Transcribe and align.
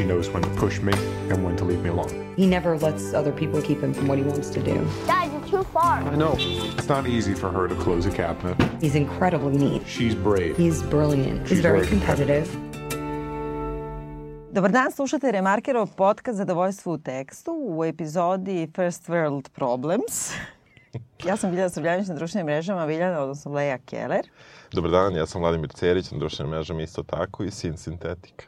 she 0.00 0.06
knows 0.06 0.30
when 0.30 0.42
to 0.42 0.48
push 0.50 0.80
me 0.80 0.94
and 1.30 1.44
when 1.44 1.56
to 1.56 1.64
leave 1.64 1.82
me 1.82 1.90
alone. 1.90 2.12
He 2.36 2.46
never 2.46 2.78
lets 2.78 3.12
other 3.12 3.32
people 3.32 3.60
keep 3.60 3.80
him 3.82 3.92
from 3.92 4.08
what 4.08 4.16
he 4.16 4.24
wants 4.24 4.48
to 4.50 4.60
do. 4.62 4.76
Dad, 5.06 5.30
you're 5.32 5.48
too 5.54 5.64
far. 5.72 6.00
I 6.12 6.16
know. 6.16 6.36
It's 6.78 6.88
not 6.88 7.06
easy 7.06 7.34
for 7.34 7.50
her 7.50 7.68
to 7.68 7.74
close 7.74 8.06
a 8.06 8.10
cabinet. 8.10 8.56
He's 8.80 8.94
incredibly 8.94 9.58
neat. 9.58 9.82
She's 9.86 10.14
brave. 10.14 10.56
He's 10.56 10.82
brilliant. 10.82 11.40
He's 11.40 11.48
She's 11.48 11.60
very 11.60 11.80
very 11.80 11.88
competitive. 11.88 12.48
Dobar 14.52 14.70
dan, 14.70 14.92
slušate 14.92 15.32
Remarkerov 15.32 15.94
podcast 15.96 16.36
Zadovoljstvo 16.36 16.92
u 16.92 16.98
tekstu 16.98 17.52
u 17.52 17.84
epizodi 17.84 18.68
First 18.76 19.08
World 19.08 19.48
Problems. 19.50 20.32
ja 21.28 21.36
sam 21.36 21.50
Biljana 21.50 21.70
Srbljanić 21.70 22.08
na 22.08 22.14
društvenim 22.14 22.46
mrežama, 22.46 22.86
Biljana, 22.86 23.20
odnosno 23.20 23.52
Leja 23.52 23.78
Keller. 23.78 24.26
Dobar 24.72 24.90
dan, 24.90 25.16
ja 25.16 25.26
sam 25.26 25.40
Vladimir 25.40 25.68
Cerić 25.68 26.10
na 26.10 26.18
društvenim 26.18 26.50
mrežama 26.50 26.82
isto 26.82 27.02
tako 27.02 27.44
i 27.44 27.50
Sin 27.50 27.76
Sintetika. 27.76 28.46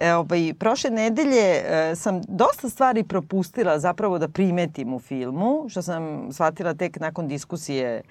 E, 0.00 0.12
ovaj, 0.14 0.54
prošle 0.58 0.90
nedelje 0.90 1.40
e, 1.40 1.92
sam 1.96 2.20
dosta 2.28 2.68
stvari 2.68 3.04
propustila 3.04 3.78
zapravo 3.78 4.18
da 4.18 4.28
primetim 4.28 4.94
u 4.94 4.98
filmu, 5.00 5.66
što 5.68 5.82
sam 5.82 6.28
shvatila 6.32 6.74
tek 6.74 7.00
nakon 7.00 7.28
diskusije 7.28 8.02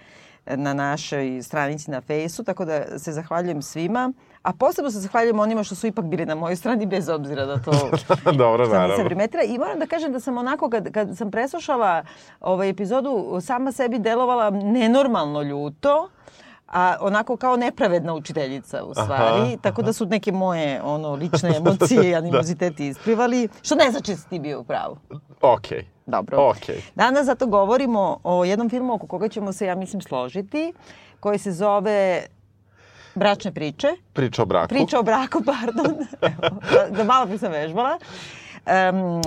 na 0.45 0.73
našoj 0.73 1.41
stranici 1.41 1.91
na 1.91 2.02
Fejsu, 2.02 2.43
tako 2.43 2.66
da 2.66 2.99
se 2.99 3.12
zahvaljujem 3.12 3.62
svima. 3.62 4.13
A 4.41 4.54
posebno 4.54 4.91
se 4.91 4.99
zahvaljujem 4.99 5.40
onima 5.40 5.63
što 5.63 5.76
su 5.76 5.88
ipak 5.88 6.05
bili 6.05 6.26
na 6.26 6.35
mojoj 6.35 6.55
strani, 6.55 6.85
bez 6.85 7.09
obzira 7.09 7.45
da 7.52 7.62
to 7.62 7.71
Dobro, 8.31 8.65
sam 8.65 8.73
nisam 8.73 8.81
naravno. 8.81 9.05
primetila. 9.05 9.43
I 9.43 9.57
moram 9.57 9.79
da 9.79 9.85
kažem 9.85 10.12
da 10.12 10.20
sam 10.20 10.38
onako, 10.38 10.70
kad, 10.70 10.91
kad 10.91 11.18
sam 11.18 11.31
preslušala 11.31 12.04
ovaj 12.41 12.70
epizodu, 12.70 13.40
sama 13.41 13.71
sebi 13.71 13.99
delovala 13.99 14.49
nenormalno 14.49 15.41
ljuto, 15.41 16.09
a 16.73 16.95
onako 17.02 17.38
kao 17.38 17.58
nepravedna 17.58 18.13
učiteljica 18.13 18.84
u 18.84 18.94
stvari, 18.94 19.41
Aha, 19.41 19.58
tako 19.62 19.82
da 19.82 19.94
su 19.94 20.05
neke 20.05 20.32
moje 20.32 20.82
ono 20.84 21.16
lične 21.16 21.55
emocije 21.58 22.09
i 22.09 22.16
animoziteti 22.16 22.88
isplivali, 22.88 23.49
što 23.62 23.76
ne 23.76 23.91
znači 23.91 24.12
da 24.12 24.18
si 24.18 24.30
ti 24.30 24.40
bio 24.40 24.59
u 24.59 24.63
pravu. 24.63 24.98
Okej. 25.41 25.85
Dobro. 26.05 26.49
Okej. 26.49 26.82
Danas 26.96 27.26
zato 27.26 27.48
govorimo 27.48 28.20
o 28.24 28.46
jednom 28.46 28.70
filmu 28.70 28.93
oko 28.93 29.07
koga 29.07 29.30
ćemo 29.30 29.54
se, 29.54 29.65
ja 29.65 29.76
mislim, 29.76 30.02
složiti, 30.02 30.74
koji 31.20 31.40
se 31.40 31.52
zove 31.52 32.26
Bračne 33.15 33.52
priče. 33.52 33.87
Priča 34.13 34.41
o 34.43 34.46
braku. 34.46 34.68
Priča 34.68 34.99
o 34.99 35.04
braku, 35.04 35.43
pardon. 35.52 35.96
Evo, 36.21 36.60
da, 36.74 36.90
da 36.98 37.04
malo 37.04 37.26
bi 37.26 37.37
sam 37.37 37.52
vežbala. 37.52 37.98
Um, 38.65 39.21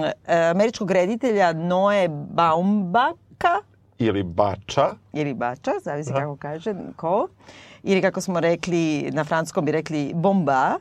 američkog 0.52 0.90
reditelja 0.90 1.52
Noe 1.52 2.08
Baumbaka, 2.08 3.60
Ili 3.98 4.22
bača. 4.22 4.90
ili 5.12 5.34
Bača, 5.34 5.70
zavisi 5.82 6.12
kako 6.12 6.36
kaže 6.36 6.74
ko. 6.96 7.28
Ili 7.82 8.02
kako 8.02 8.20
smo 8.20 8.40
rekli, 8.40 9.10
na 9.12 9.24
francuskom 9.24 9.64
bi 9.64 9.72
rekli 9.72 10.12
bomba. 10.14 10.72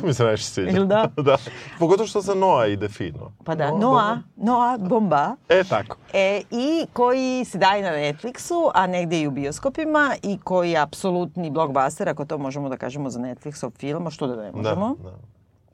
To 0.00 0.06
mi 0.06 0.14
se 0.14 0.22
najviše 0.22 0.44
sviđa. 0.44 0.70
Ili 0.70 0.86
da? 0.86 1.08
da. 1.22 1.36
Pogotovo 1.78 2.06
što 2.06 2.20
za 2.20 2.34
Noa 2.34 2.66
ide 2.66 2.88
fino. 2.88 3.32
Pa 3.44 3.54
da, 3.54 3.70
No, 3.70 3.78
Noa, 3.78 4.18
Noa 4.36 4.78
bomba. 4.78 5.36
E, 5.48 5.64
tako. 5.64 5.96
E, 6.12 6.42
I 6.50 6.86
koji 6.92 7.44
se 7.44 7.58
daje 7.58 7.82
na 7.82 7.90
Netflixu, 7.90 8.70
a 8.74 8.86
negde 8.86 9.20
i 9.20 9.26
u 9.26 9.30
bioskopima 9.30 10.16
i 10.22 10.38
koji 10.38 10.70
je 10.70 10.78
apsolutni 10.78 11.50
blockbuster, 11.50 12.08
ako 12.08 12.24
to 12.24 12.38
možemo 12.38 12.68
da 12.68 12.76
kažemo 12.76 13.10
za 13.10 13.20
Netflixov 13.20 13.70
film, 13.70 14.06
a 14.06 14.10
što 14.10 14.26
da 14.26 14.36
ne 14.36 14.52
možemo. 14.52 14.94
Da, 14.94 15.10
da. 15.10 15.16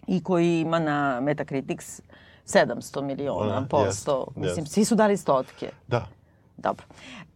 I 0.06 0.22
koji 0.22 0.60
ima 0.60 0.78
na 0.78 1.20
Metacritics 1.20 2.00
700 2.46 3.02
miliona 3.02 3.60
Da, 3.60 3.66
posto. 3.66 4.18
jest, 4.26 4.36
Mislim, 4.36 4.58
jest. 4.58 4.72
svi 4.74 4.84
su 4.84 4.94
dali 4.94 5.16
stotke. 5.16 5.70
Da. 5.88 6.06
Dobro. 6.62 6.84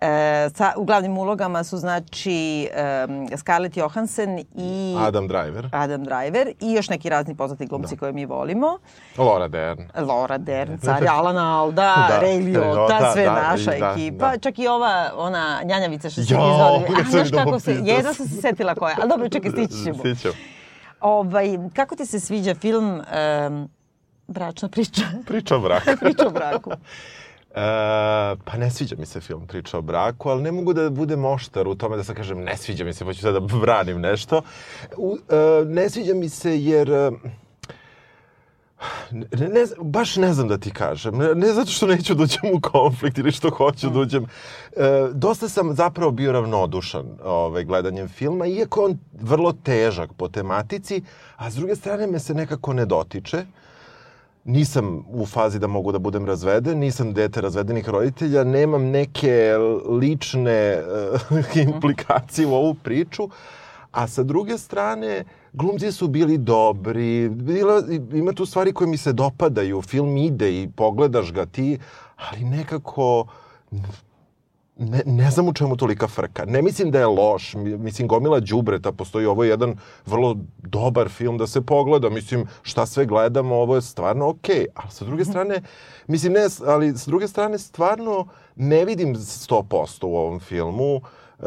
E, 0.00 0.06
sa, 0.50 0.72
u 0.76 0.84
glavnim 0.84 1.18
ulogama 1.18 1.64
su 1.64 1.76
znači 1.78 2.68
um, 3.04 3.28
Scarlett 3.36 3.76
Johansson 3.76 4.38
i 4.54 4.96
Adam 4.98 5.28
Driver. 5.28 5.68
Adam 5.72 6.04
Driver 6.04 6.52
i 6.60 6.72
još 6.72 6.88
neki 6.88 7.08
razni 7.08 7.36
poznati 7.36 7.66
glumci 7.66 7.96
koje 7.96 8.12
mi 8.12 8.26
volimo. 8.26 8.78
Laura 9.18 9.48
Dern. 9.48 9.82
Laura 9.98 10.38
Dern, 10.38 10.78
car 10.84 11.08
Alana 11.08 11.60
Alda, 11.60 12.06
Da, 12.10 12.20
Ray 12.22 12.44
Liotta, 12.44 12.70
Liotta, 12.70 13.12
sve 13.12 13.24
da, 13.24 13.32
naša 13.32 13.70
da, 13.70 13.92
ekipa. 13.92 14.30
da. 14.30 14.38
Čak 14.38 14.58
i 14.58 14.68
ova, 14.68 15.10
ona 15.16 15.60
njanjavica 15.64 16.10
što 16.10 16.14
se 16.16 16.20
izvodi. 16.22 16.84
kad 16.86 16.98
A, 16.98 17.02
sam 17.02 17.10
znaš 17.10 17.30
kako 17.34 17.60
se, 17.60 17.74
da 17.74 17.90
jedna 17.92 18.12
sam- 18.14 18.26
se 18.26 18.40
setila 18.40 18.74
koja. 18.74 18.96
Ali 19.00 19.08
dobro, 19.08 19.28
čekaj, 19.28 19.50
stići 19.50 19.84
ćemo. 19.84 19.98
Stićemo. 19.98 20.34
Ovaj, 21.00 21.46
kako 21.74 21.96
ti 21.96 22.06
se 22.06 22.20
sviđa 22.20 22.54
film 22.54 23.00
um, 23.48 23.68
Bračna 24.28 24.68
priča? 24.68 25.02
Priča 25.26 25.56
o 25.56 25.60
braku. 25.60 25.86
priča 26.00 26.26
o 26.26 26.30
braku. 26.30 26.70
E, 27.56 27.60
pa 28.44 28.56
ne 28.56 28.70
sviđa 28.70 28.96
mi 28.98 29.06
se 29.06 29.20
film 29.20 29.46
Priča 29.46 29.78
o 29.78 29.82
braku, 29.82 30.28
ali 30.28 30.42
ne 30.42 30.52
mogu 30.52 30.72
da 30.72 30.90
budem 30.90 31.24
oštar 31.24 31.68
u 31.68 31.74
tome 31.74 31.96
da 31.96 32.04
sad 32.04 32.16
kažem 32.16 32.38
ne 32.44 32.56
sviđa 32.56 32.84
mi 32.84 32.92
se, 32.92 33.04
pa 33.04 33.12
ću 33.12 33.20
sad 33.20 33.34
da 33.34 33.40
branim 33.40 34.00
nešto. 34.00 34.42
U, 34.96 35.16
e, 35.28 35.64
ne 35.64 35.90
sviđa 35.90 36.14
mi 36.14 36.28
se 36.28 36.58
jer... 36.62 36.90
e, 36.90 37.10
Ne, 39.10 39.48
ne, 39.48 39.64
baš 39.80 40.16
ne 40.16 40.32
znam 40.32 40.48
da 40.48 40.58
ti 40.58 40.70
kažem. 40.70 41.16
Ne, 41.18 41.34
ne 41.34 41.52
zato 41.52 41.70
što 41.70 41.86
neću 41.86 42.14
da 42.14 42.22
uđem 42.22 42.50
u 42.54 42.60
konflikt 42.60 43.18
ili 43.18 43.32
što 43.32 43.50
hoću 43.50 43.90
da 43.90 43.98
uđem. 43.98 44.26
E, 44.76 45.08
dosta 45.12 45.48
sam 45.48 45.74
zapravo 45.74 46.10
bio 46.10 46.32
ravnodušan 46.32 47.06
ovaj, 47.24 47.64
gledanjem 47.64 48.08
filma, 48.08 48.46
iako 48.46 48.84
on 48.84 48.98
vrlo 49.20 49.52
težak 49.52 50.12
po 50.12 50.28
tematici, 50.28 51.02
a 51.36 51.50
s 51.50 51.54
druge 51.54 51.76
strane 51.76 52.06
me 52.06 52.18
se 52.18 52.34
nekako 52.34 52.72
ne 52.72 52.86
dotiče 52.86 53.46
nisam 54.46 55.04
u 55.08 55.26
fazi 55.26 55.58
da 55.58 55.66
mogu 55.66 55.92
da 55.92 55.98
budem 55.98 56.26
razveden, 56.26 56.78
nisam 56.78 57.12
dete 57.12 57.40
razvedenih 57.40 57.88
roditelja, 57.88 58.44
nemam 58.44 58.84
neke 58.84 59.54
lične 60.00 60.82
uh, 61.30 61.56
implikacije 61.74 62.46
u 62.46 62.54
ovu 62.54 62.74
priču, 62.74 63.28
a 63.90 64.08
sa 64.08 64.22
druge 64.22 64.58
strane, 64.58 65.24
glumci 65.52 65.92
su 65.92 66.08
bili 66.08 66.38
dobri, 66.38 67.28
bila, 67.28 67.82
ima 68.12 68.32
tu 68.32 68.46
stvari 68.46 68.72
koje 68.72 68.88
mi 68.88 68.96
se 68.96 69.12
dopadaju, 69.12 69.82
film 69.82 70.16
ide 70.16 70.62
i 70.62 70.68
pogledaš 70.76 71.32
ga 71.32 71.46
ti, 71.46 71.78
ali 72.16 72.44
nekako 72.44 73.26
ne, 74.78 75.02
ne 75.06 75.30
znam 75.30 75.48
u 75.48 75.52
čemu 75.52 75.76
tolika 75.76 76.08
frka. 76.08 76.44
Ne 76.44 76.62
mislim 76.62 76.90
da 76.90 76.98
je 76.98 77.06
loš, 77.06 77.54
mi- 77.54 77.78
mislim 77.78 78.08
gomila 78.08 78.40
đubreta, 78.40 78.92
postoji. 78.92 79.26
Ovo 79.26 79.44
je 79.44 79.50
jedan 79.50 79.76
vrlo 80.06 80.36
dobar 80.58 81.08
film 81.08 81.38
da 81.38 81.46
se 81.46 81.60
pogleda, 81.60 82.10
mislim 82.10 82.46
šta 82.62 82.86
sve 82.86 83.06
gledamo, 83.06 83.54
ovo 83.54 83.74
je 83.74 83.82
stvarno 83.82 84.28
okej, 84.28 84.66
ali 84.74 84.90
sa 84.90 85.04
druge 85.04 85.24
strane, 85.24 85.62
mislim 86.06 86.32
ne, 86.32 86.40
ali 86.66 86.98
sa 86.98 87.10
druge 87.10 87.28
strane 87.28 87.58
stvarno 87.58 88.26
ne 88.56 88.84
vidim 88.84 89.14
100% 89.14 90.06
u 90.06 90.16
ovom 90.16 90.40
filmu, 90.40 91.00
e, 91.40 91.42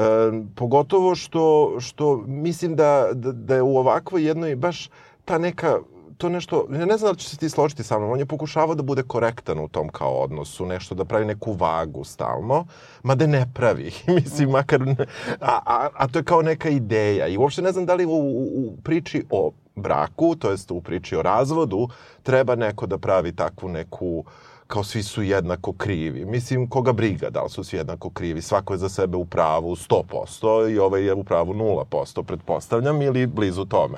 pogotovo 0.56 1.16
što, 1.16 1.76
što 1.80 2.18
mislim 2.18 2.76
da, 2.76 3.10
da, 3.14 3.32
da 3.32 3.56
je 3.56 3.62
u 3.62 3.78
ovakvoj 3.78 4.28
jednoj 4.28 4.56
baš 4.56 4.90
ta 5.26 5.38
neka 5.38 5.80
to 6.20 6.30
nešto, 6.30 6.68
ja 6.72 6.86
ne 6.86 6.98
znam 6.98 7.14
da 7.14 7.20
će 7.20 7.30
se 7.30 7.38
ti 7.38 7.50
složiti 7.50 7.84
sa 7.84 8.00
mnom, 8.00 8.12
on 8.12 8.20
je 8.20 8.26
pokušavao 8.26 8.76
da 8.76 8.84
bude 8.84 9.04
korektan 9.04 9.60
u 9.60 9.68
tom 9.68 9.90
kao 9.90 10.14
odnosu, 10.14 10.66
nešto 10.66 10.96
da 10.96 11.06
pravi 11.06 11.26
neku 11.26 11.54
vagu 11.54 12.04
stalno, 12.04 12.66
mada 13.04 13.28
ne 13.28 13.46
pravi, 13.54 13.92
mislim, 14.20 14.50
makar, 14.50 14.82
ne, 14.82 14.96
a, 15.42 15.60
a, 15.66 15.90
a 15.94 16.08
to 16.08 16.20
je 16.20 16.24
kao 16.24 16.42
neka 16.42 16.70
ideja 16.70 17.28
i 17.28 17.38
uopšte 17.38 17.62
ne 17.62 17.72
znam 17.72 17.86
da 17.86 17.96
li 17.96 18.06
u, 18.06 18.12
u, 18.12 18.44
u 18.44 18.78
priči 18.84 19.24
o 19.30 19.52
braku, 19.76 20.36
to 20.36 20.52
jest 20.52 20.72
u 20.72 20.82
priči 20.82 21.16
o 21.16 21.22
razvodu, 21.22 21.88
treba 22.24 22.56
neko 22.56 22.88
da 22.88 22.98
pravi 22.98 23.36
takvu 23.36 23.70
neku 23.70 24.24
kao 24.68 24.84
svi 24.84 25.04
su 25.04 25.24
jednako 25.24 25.74
krivi. 25.74 26.26
Mislim, 26.26 26.68
koga 26.70 26.94
briga 26.94 27.30
da 27.30 27.44
li 27.44 27.50
su 27.50 27.64
svi 27.64 27.78
jednako 27.78 28.10
krivi. 28.10 28.42
Svako 28.42 28.74
je 28.74 28.78
za 28.78 28.90
sebe 28.90 29.18
u 29.18 29.26
pravu 29.26 29.76
100% 29.76 30.74
i 30.74 30.80
ovaj 30.80 31.04
je 31.04 31.14
u 31.14 31.24
pravu 31.24 31.54
0%, 31.54 32.24
pretpostavljam, 32.24 33.02
ili 33.02 33.28
blizu 33.28 33.66
tome. 33.66 33.98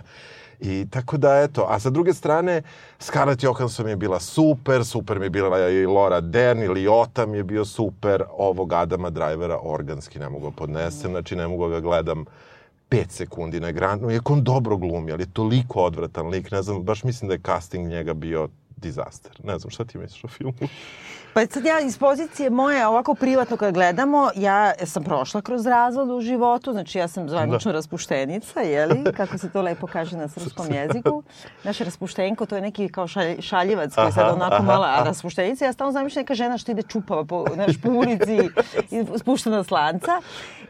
I 0.62 0.88
tako 0.90 1.18
da, 1.18 1.42
eto, 1.42 1.66
a 1.70 1.80
sa 1.80 1.90
druge 1.90 2.14
strane, 2.14 2.62
Scarlett 3.00 3.44
Johansson 3.44 3.90
je 3.90 3.96
bila 3.96 4.20
super, 4.20 4.86
super 4.86 5.20
mi 5.20 5.26
je 5.26 5.30
bila 5.30 5.70
i 5.70 5.86
Laura 5.86 6.22
Dern, 6.22 6.64
i 6.64 6.68
Liotta 6.68 7.26
mi 7.26 7.38
je 7.38 7.44
bio 7.44 7.66
super, 7.66 8.24
ovog 8.38 8.74
Adama 8.74 9.10
Drivera 9.10 9.60
organski 9.64 10.20
ne 10.20 10.30
mogu 10.30 10.50
ga 10.50 10.56
podnesem, 10.56 11.12
znači 11.12 11.36
ne 11.36 11.48
mogu 11.48 11.68
ga 11.68 11.80
gledam 11.80 12.26
5 12.90 13.10
sekundi 13.10 13.60
na 13.60 13.68
ekranu, 13.68 14.12
iako 14.12 14.34
on 14.34 14.44
dobro 14.44 14.78
glumi, 14.78 15.12
ali 15.12 15.24
je 15.24 15.34
toliko 15.34 15.82
odvratan 15.82 16.28
lik, 16.28 16.52
ne 16.52 16.62
znam, 16.62 16.84
baš 16.84 17.04
mislim 17.04 17.28
da 17.28 17.34
je 17.34 17.42
casting 17.46 17.88
njega 17.88 18.14
bio 18.14 18.50
dizaster. 18.78 19.31
Ne 19.44 19.60
znam, 19.60 19.72
šta 19.72 19.86
ti 19.86 19.98
misliš 19.98 20.24
o 20.24 20.28
filmu? 20.28 20.54
Pa 21.33 21.45
sad 21.45 21.66
ja 21.66 21.80
iz 21.80 21.98
pozicije 21.98 22.50
moje, 22.50 22.88
ovako 22.88 23.13
privatno 23.13 23.57
kad 23.57 23.74
gledamo, 23.74 24.30
ja 24.36 24.74
sam 24.83 25.04
prošla 25.04 25.42
kroz 25.42 25.66
razvod 25.66 26.10
u 26.10 26.22
životu, 26.22 26.72
znači 26.72 26.98
ja 26.98 27.07
sam 27.07 27.30
zvanično 27.30 27.72
raspuštenica, 27.72 28.62
jeli, 28.62 29.04
kako 29.18 29.38
se 29.38 29.50
to 29.50 29.62
lepo 29.62 29.88
kaže 29.88 30.18
na 30.18 30.28
srpskom 30.28 30.74
jeziku. 30.81 31.24
Naša 31.63 31.83
raspuštenko, 31.83 32.45
to 32.45 32.56
je 32.56 32.62
neki 32.62 32.89
kao 32.89 33.07
šalj, 33.07 33.42
šaljivac 33.42 33.95
koji 33.95 34.06
je 34.06 34.12
sad 34.12 34.33
onako 34.33 34.56
aha, 34.56 34.63
mala 34.63 34.88
aha. 34.88 35.04
raspuštenica. 35.04 35.66
Ja 35.66 35.74
stalno 35.74 35.92
zamišljam 35.92 36.22
neka 36.22 36.36
žena 36.36 36.57
što 36.57 36.72
ide 36.72 36.81
čupava 36.81 37.25
po, 37.25 37.45
znaš, 37.54 37.81
po 37.83 37.89
ulici 37.89 38.50
i 38.92 39.06
spušta 39.19 39.50
na 39.50 39.63
slanca. 39.63 40.22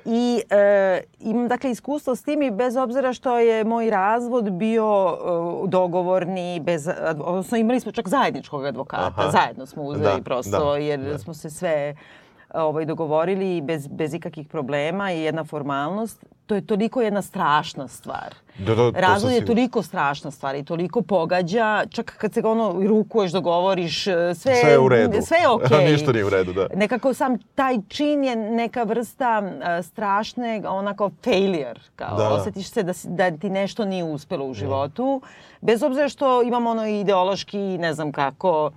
I 0.06 0.42
e, 0.50 1.02
imam 1.20 1.48
dakle 1.48 1.72
iskustvo 1.72 2.16
s 2.16 2.24
tim 2.24 2.42
i 2.42 2.52
bez 2.52 2.76
obzira 2.76 3.14
što 3.14 3.40
je 3.40 3.64
moj 3.64 3.90
razvod 3.90 4.52
bio 4.52 5.18
e, 5.66 5.68
dogovorni, 5.68 6.60
bez, 6.60 6.88
odnosno 7.18 7.58
imali 7.58 7.80
smo 7.80 7.92
čak 7.92 8.08
zajedničkog 8.08 8.66
advokata, 8.66 9.14
Aha. 9.18 9.32
zajedno 9.32 9.66
smo 9.66 9.84
uzeli 9.84 10.04
Da, 10.04 10.24
prosto 10.24 10.51
da, 10.52 10.78
jer 10.78 11.00
da. 11.02 11.18
smo 11.18 11.34
se 11.34 11.50
sve 11.50 11.96
ovaj, 12.54 12.86
dogovorili 12.86 13.62
bez, 13.62 13.88
bez 13.88 14.14
ikakvih 14.14 14.48
problema 14.48 15.12
i 15.12 15.22
jedna 15.22 15.44
formalnost, 15.44 16.26
to 16.46 16.56
je 16.56 16.68
toliko 16.68 17.02
jedna 17.02 17.22
strašna 17.22 17.88
stvar. 17.88 18.36
Da, 18.58 18.76
da, 18.76 18.92
Razvod 18.92 19.32
je 19.32 19.46
toliko 19.46 19.82
strašna 19.82 20.32
stvar 20.32 20.56
i 20.56 20.66
toliko 20.66 21.02
pogađa, 21.02 21.84
čak 21.90 22.16
kad 22.18 22.34
se 22.34 22.42
ono 22.42 22.82
i 22.84 22.88
rukuješ, 22.88 23.32
dogovoriš, 23.32 24.04
sve, 24.04 24.36
Sve 24.36 24.72
je 24.72 24.80
u 24.80 24.90
redu. 24.90 25.18
Sve 25.22 25.38
je 25.38 25.50
okej. 25.56 25.92
Ništa 25.92 26.12
nije 26.12 26.26
u 26.26 26.30
redu, 26.30 26.54
da. 26.54 26.68
Nekako 26.76 27.14
sam 27.14 27.38
taj 27.56 27.78
čin 27.88 28.24
je 28.24 28.36
neka 28.36 28.84
vrsta 28.84 29.44
uh, 29.44 29.86
strašne, 29.86 30.62
onako 30.68 31.12
failure, 31.24 31.80
kao 31.96 32.18
Da. 32.18 32.30
osjetiš 32.30 32.70
se 32.70 32.84
da, 32.84 32.94
si- 32.94 33.08
da 33.10 33.32
ti 33.32 33.50
nešto 33.50 33.86
nije 33.86 34.04
uspelo 34.04 34.46
u 34.46 34.54
životu, 34.54 35.22
bez 35.62 35.84
obzira 35.84 36.10
što 36.10 36.42
imamo 36.42 36.70
ono 36.70 36.88
ideološki, 36.88 37.58
ne 37.58 37.94
znam 37.94 38.12
kako, 38.12 38.72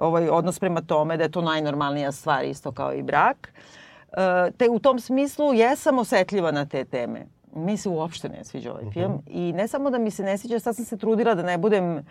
ovaj 0.00 0.28
odnos 0.28 0.58
prema 0.58 0.80
tome 0.80 1.16
da 1.16 1.22
je 1.24 1.30
to 1.30 1.40
najnormalnija 1.42 2.12
stvar 2.12 2.44
isto 2.44 2.72
kao 2.72 2.94
i 2.94 3.02
brak. 3.02 3.52
E, 4.12 4.50
te 4.50 4.68
u 4.70 4.78
tom 4.78 5.00
smislu 5.00 5.54
jesam 5.54 5.98
osetljiva 5.98 6.50
na 6.50 6.66
te 6.66 6.84
teme. 6.84 7.26
Mi 7.54 7.76
se 7.76 7.88
uopšte 7.88 8.28
ne 8.28 8.44
sviđa 8.44 8.72
ovaj 8.72 8.90
film 8.92 9.22
i 9.26 9.52
ne 9.52 9.68
samo 9.68 9.90
da 9.90 9.98
mi 9.98 10.10
se 10.10 10.22
ne 10.22 10.38
sviđa, 10.38 10.58
sad 10.58 10.76
sam 10.76 10.84
se 10.84 10.96
trudila 10.96 11.34
da 11.34 11.42
ne 11.42 11.58
budem 11.58 12.06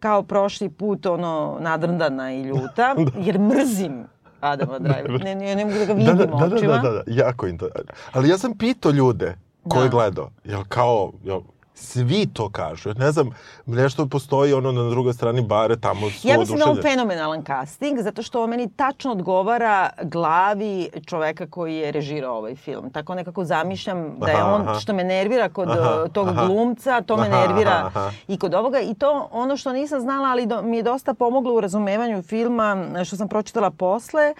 kao 0.00 0.22
prošli 0.22 0.68
put 0.70 1.06
ono 1.06 1.56
nadrndana 1.60 2.32
i 2.34 2.42
ljuta, 2.42 2.94
jer 3.26 3.38
mrzim 3.38 4.04
Adama 4.40 4.78
Driver. 4.84 5.20
Ne, 5.24 5.34
ne, 5.34 5.56
ne 5.56 5.64
mogu 5.64 5.78
da 5.78 5.84
ga 5.84 5.92
vidim 5.92 6.16
Da, 6.16 6.26
da, 6.26 6.36
da, 6.36 6.46
da, 6.46 6.56
očima. 6.56 6.78
da, 6.78 6.90
da, 6.90 7.02
jako 7.06 7.46
to. 7.58 7.68
Ali 8.12 8.28
ja 8.28 8.38
sam 8.38 8.58
pitao 8.58 8.92
ljude 8.92 9.36
ko 9.68 9.78
je 9.78 9.84
Da. 9.84 9.88
gledao, 9.90 10.30
jel 10.44 10.62
kao, 10.68 11.12
jel, 11.24 11.40
svi 11.78 12.26
to 12.26 12.48
kažu. 12.50 12.94
Ne 12.98 13.12
znam, 13.12 13.30
nešto 13.66 14.06
postoji 14.06 14.52
ono 14.52 14.72
na 14.72 14.90
drugoj 14.90 15.12
strani 15.12 15.42
bare, 15.42 15.76
tamo 15.76 16.10
su 16.10 16.28
Ja 16.28 16.38
mislim 16.38 16.58
da 16.58 16.64
je 16.64 16.82
fenomenalan 16.82 17.44
casting, 17.44 18.00
zato 18.00 18.22
što 18.22 18.46
meni 18.46 18.68
tačno 18.76 19.12
odgovara 19.12 19.90
glavi 20.02 20.90
čoveka 21.06 21.46
koji 21.46 21.76
je 21.76 21.92
režirao 21.92 22.36
ovaj 22.36 22.54
film. 22.54 22.90
Tako 22.90 23.14
nekako 23.14 23.44
zamišljam 23.44 24.14
da 24.18 24.30
je 24.30 24.36
Aha, 24.36 24.54
on, 24.54 24.60
aha. 24.60 24.80
što 24.80 24.92
me 24.92 25.04
nervira 25.04 25.48
kod 25.48 25.70
Aha, 25.70 26.02
uh, 26.04 26.12
tog 26.12 26.28
aha. 26.28 26.46
glumca, 26.46 27.00
to 27.00 27.16
me 27.16 27.26
Aha, 27.28 27.40
nervira 27.40 27.82
aha, 27.86 28.10
i 28.28 28.38
kod 28.38 28.54
ovoga. 28.54 28.80
I 28.80 28.94
to 28.94 29.28
ono 29.32 29.56
što 29.56 29.72
nisam 29.72 30.00
znala, 30.00 30.28
ali 30.28 30.46
do, 30.46 30.62
mi 30.62 30.76
je 30.76 30.82
dosta 30.82 31.14
pomoglo 31.14 31.54
u 31.54 31.60
razumevanju 31.60 32.22
filma, 32.22 32.86
što 33.04 33.16
sam 33.16 33.28
pročitala 33.28 33.70
posle, 33.70 34.34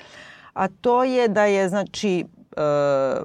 a 0.55 0.69
to 0.69 1.05
je 1.05 1.29
da 1.29 1.45
je, 1.45 1.69
znači, 1.69 2.25
uh, 2.57 2.63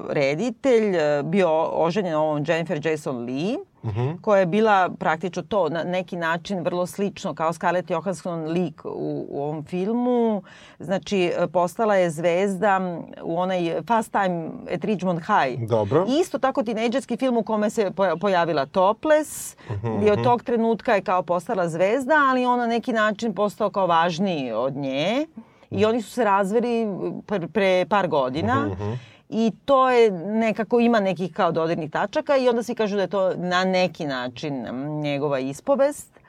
reditelj 0.10 0.96
bio 1.24 1.70
oženjen 1.72 2.16
ovom 2.16 2.44
Jennifer 2.48 2.86
Jason 2.86 3.26
Lee, 3.26 3.71
koja 4.18 4.40
je 4.40 4.46
bila 4.46 4.90
praktično 4.92 5.44
to 5.44 5.70
na 5.70 5.84
neki 5.84 6.16
način 6.16 6.60
vrlo 6.60 6.88
slično 6.88 7.34
kao 7.34 7.54
Scarlett 7.54 7.90
Johansson 7.90 8.44
lik 8.44 8.82
u, 8.86 8.90
u 9.30 9.44
ovom 9.44 9.64
filmu. 9.64 10.44
Znači, 10.80 11.34
e, 11.38 11.48
postala 11.48 11.96
je 11.96 12.10
zvezda 12.10 12.82
u 13.24 13.38
onaj 13.38 13.60
Fast 13.84 14.12
Time 14.12 14.46
at 14.74 14.84
Ridgemont 14.84 15.22
High. 15.22 15.60
Dobro. 15.62 16.06
I 16.08 16.20
isto 16.20 16.40
tako 16.40 16.64
tinejdžerski 16.64 17.18
film 17.18 17.38
u 17.38 17.44
kome 17.44 17.70
se 17.70 17.92
poja- 17.92 18.16
pojavila 18.16 18.66
Topless 18.66 19.58
Mhm, 19.72 19.88
i 20.02 20.12
od 20.12 20.24
tog 20.24 20.44
trenutka 20.44 20.94
je 20.94 21.02
kao 21.02 21.24
postala 21.24 21.70
zvezda, 21.70 22.14
ali 22.24 22.46
on 22.46 22.60
na 22.60 22.68
neki 22.68 22.94
način 22.94 23.34
postao 23.34 23.70
kao 23.70 23.88
važniji 23.88 24.52
od 24.52 24.76
nje. 24.76 25.26
I 25.72 25.86
oni 25.86 26.02
su 26.02 26.12
se 26.12 26.24
razveli 26.24 26.88
pre, 27.24 27.48
pre 27.48 27.86
par 27.86 28.08
godina. 28.08 28.68
Mhm, 28.68 28.92
I 29.34 29.52
to 29.66 29.90
je 29.90 30.12
nekako 30.12 30.80
ima 30.80 31.00
nekih 31.00 31.34
kao 31.34 31.52
dodirnih 31.52 31.92
tačaka 31.92 32.38
i 32.38 32.50
onda 32.50 32.64
svi 32.64 32.76
kažu 32.76 32.96
da 32.96 33.02
je 33.02 33.08
to 33.08 33.34
na 33.36 33.64
neki 33.64 34.06
način 34.06 34.68
njegova 35.02 35.40
ispovest. 35.40 36.20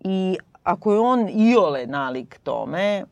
I 0.00 0.36
ako 0.62 0.92
je 0.92 0.98
on 0.98 1.28
iole 1.28 1.86
nalik 1.86 2.40
tome, 2.42 3.04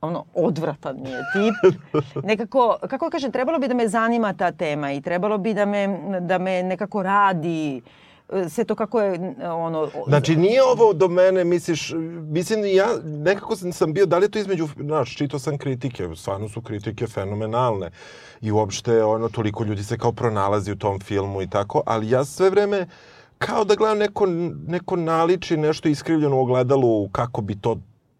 ono, 0.00 0.24
odvratan 0.34 0.96
je 0.96 1.22
tip. 1.32 1.76
Nekako, 2.28 2.76
kako 2.88 3.10
kažem, 3.10 3.32
trebalo 3.32 3.58
bi 3.58 3.68
da 3.68 3.74
me 3.74 3.88
zanima 3.88 4.32
ta 4.32 4.52
tema 4.52 4.92
i 4.92 5.00
trebalo 5.00 5.38
bi 5.38 5.54
da 5.54 5.64
me, 5.64 5.98
da 6.20 6.38
me 6.38 6.62
nekako 6.62 7.02
radi 7.02 7.76
e, 7.76 8.05
sve 8.48 8.64
to 8.64 8.74
kako 8.74 9.00
je 9.00 9.34
ono... 9.44 9.90
Znači, 10.06 10.36
nije 10.36 10.62
ovo 10.62 10.92
do 10.92 11.08
mene, 11.08 11.44
misliš, 11.44 11.92
mislim, 12.30 12.64
ja 12.64 12.86
nekako 13.04 13.56
sam, 13.56 13.72
sam 13.72 13.92
bio, 13.92 14.06
da 14.06 14.18
li 14.18 14.24
je 14.24 14.30
to 14.30 14.38
između, 14.38 14.68
znaš, 14.80 15.16
čitao 15.16 15.38
sam 15.38 15.58
kritike, 15.58 16.08
stvarno 16.16 16.48
su 16.48 16.62
kritike 16.62 17.06
fenomenalne. 17.06 17.90
I 18.40 18.52
uopšte, 18.52 19.04
ono, 19.04 19.28
toliko 19.28 19.64
ljudi 19.64 19.84
se 19.84 19.98
kao 19.98 20.12
pronalazi 20.12 20.72
u 20.72 20.76
tom 20.76 21.00
filmu 21.00 21.42
i 21.42 21.50
tako, 21.50 21.82
ali 21.86 22.10
ja 22.10 22.24
sve 22.24 22.50
vreme 22.50 22.86
kao 23.38 23.64
da 23.64 23.74
gledam 23.74 23.98
neko, 23.98 24.26
neko 24.66 24.96
naliči, 24.96 25.56
nešto 25.56 25.88
iskrivljeno 25.88 26.36
u 26.36 26.40
ogledalu, 26.40 27.08
kako 27.08 27.40
bi 27.40 27.60
to 27.60 27.76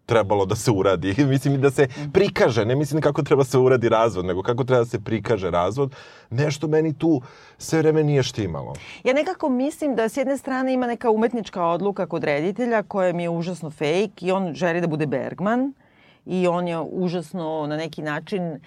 trebalo 0.07 0.45
da 0.45 0.55
se 0.55 0.71
uradi. 0.71 1.15
mislim 1.33 1.53
i 1.53 1.57
da 1.57 1.71
se 1.71 1.87
prikaže, 2.13 2.65
ne 2.65 2.75
mislim 2.75 3.01
kako 3.01 3.23
treba 3.23 3.43
se 3.43 3.57
uradi 3.57 3.89
razvod, 3.89 4.25
nego 4.25 4.43
kako 4.43 4.63
treba 4.63 4.83
da 4.83 4.89
se 4.89 4.99
prikaže 4.99 5.49
razvod. 5.51 5.95
Nešto 6.29 6.67
meni 6.67 6.93
tu 6.93 7.21
sve 7.57 7.79
vreme 7.79 8.03
nije 8.03 8.23
štimalo. 8.23 8.73
Ja 9.03 9.13
nekako 9.13 9.49
mislim 9.49 9.95
da 9.95 10.09
s 10.09 10.17
jedne 10.17 10.37
strane 10.37 10.73
ima 10.73 10.87
neka 10.87 11.09
umetnička 11.09 11.65
odluka 11.65 12.05
kod 12.05 12.23
reditelja 12.23 12.83
koja 12.83 13.13
mi 13.13 13.23
je 13.23 13.29
užasno 13.29 13.69
fake 13.69 14.21
i 14.21 14.31
on 14.31 14.53
želi 14.53 14.81
da 14.81 14.87
bude 14.87 15.05
Bergman 15.05 15.73
i 16.25 16.47
on 16.47 16.67
je 16.67 16.79
užasno 16.79 17.65
na 17.67 17.77
neki 17.77 18.01
način 18.01 18.59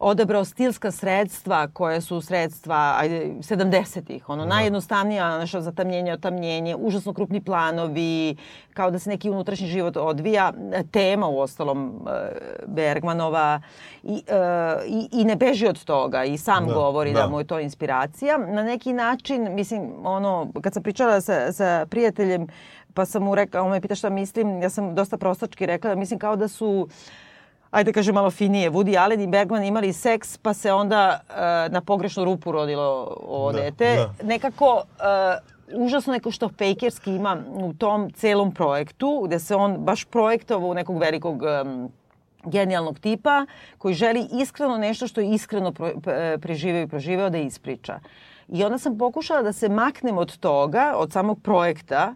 odabrao 0.00 0.44
stilska 0.44 0.90
sredstva 0.90 1.68
koje 1.72 2.00
su 2.00 2.20
sredstva 2.20 2.94
ajde, 2.98 3.26
70-ih. 3.26 4.28
Ono, 4.28 4.44
najjednostavnija 4.44 5.38
naša 5.38 5.60
zatamnjenje, 5.60 6.12
otamnjenje, 6.12 6.76
užasno 6.76 7.14
krupni 7.14 7.40
planovi, 7.40 8.36
kao 8.74 8.90
da 8.90 8.98
se 8.98 9.10
neki 9.10 9.30
unutrašnji 9.30 9.66
život 9.66 9.96
odvija. 9.96 10.52
Tema 10.90 11.28
u 11.28 11.38
ostalom 11.38 12.06
e, 12.08 12.38
Bergmanova 12.66 13.60
i, 14.02 14.22
e, 14.26 14.34
i, 14.86 15.08
i 15.12 15.24
ne 15.24 15.36
beži 15.36 15.66
od 15.66 15.84
toga 15.84 16.24
i 16.24 16.38
sam 16.38 16.66
Da, 16.66 16.74
govori 16.74 17.12
da. 17.12 17.20
da. 17.20 17.28
mu 17.28 17.40
je 17.40 17.46
to 17.46 17.60
inspiracija. 17.60 18.38
Na 18.38 18.62
neki 18.62 18.92
način, 18.92 19.54
mislim, 19.54 19.92
ono, 20.04 20.52
kad 20.62 20.74
sam 20.74 20.82
pričala 20.82 21.20
sa, 21.20 21.52
sa 21.52 21.86
prijateljem, 21.90 22.46
pa 22.94 23.04
sam 23.04 23.22
mu 23.22 23.34
rekla, 23.34 23.62
on 23.62 23.70
me 23.70 23.80
pita 23.80 23.94
šta 23.94 24.10
mislim, 24.10 24.62
ja 24.62 24.70
sam 24.70 24.94
dosta 24.94 25.18
prostački 25.18 25.66
rekla, 25.66 25.94
mislim 25.94 26.18
kao 26.18 26.36
da 26.36 26.48
su 26.48 26.88
ajde 27.70 27.92
kažem 27.92 28.14
malo 28.14 28.30
finije, 28.30 28.70
Woody 28.70 28.98
Allen 28.98 29.20
i 29.20 29.26
Bergman 29.26 29.64
imali 29.64 29.92
seks, 29.92 30.38
pa 30.38 30.54
se 30.54 30.72
onda 30.72 31.20
e, 31.30 31.34
na 31.68 31.80
pogrešnu 31.80 32.24
rupu 32.24 32.52
rodilo 32.52 33.16
ovo 33.28 33.52
Da, 33.52 33.60
dete. 33.60 33.94
da. 33.96 34.26
Nekako, 34.26 34.82
e, 35.00 35.38
užasno 35.76 36.12
neko 36.12 36.30
što 36.30 36.48
fejkerski 36.48 37.10
ima 37.14 37.36
u 37.48 37.72
tom 37.74 38.10
celom 38.10 38.52
projektu, 38.54 39.22
gde 39.26 39.38
se 39.38 39.54
on 39.56 39.76
baš 39.78 40.04
projektovao 40.04 40.68
u 40.70 40.74
nekog 40.74 40.98
velikog 40.98 41.42
em, 41.44 41.88
genijalnog 42.44 42.98
tipa 42.98 43.46
koji 43.78 43.94
želi 43.94 44.28
iskreno 44.32 44.78
nešto 44.78 45.06
što 45.06 45.20
je 45.20 45.30
iskreno 45.30 45.72
pro, 45.72 45.90
preživeo 46.40 46.82
i 46.82 46.86
proživeo 46.88 47.30
da 47.30 47.38
ispriča. 47.38 48.00
I 48.48 48.64
onda 48.64 48.78
sam 48.78 48.98
pokušala 48.98 49.42
da 49.42 49.52
se 49.52 49.68
maknem 49.68 50.18
od 50.18 50.36
toga, 50.38 50.92
od 50.96 51.12
samog 51.12 51.42
projekta, 51.42 52.14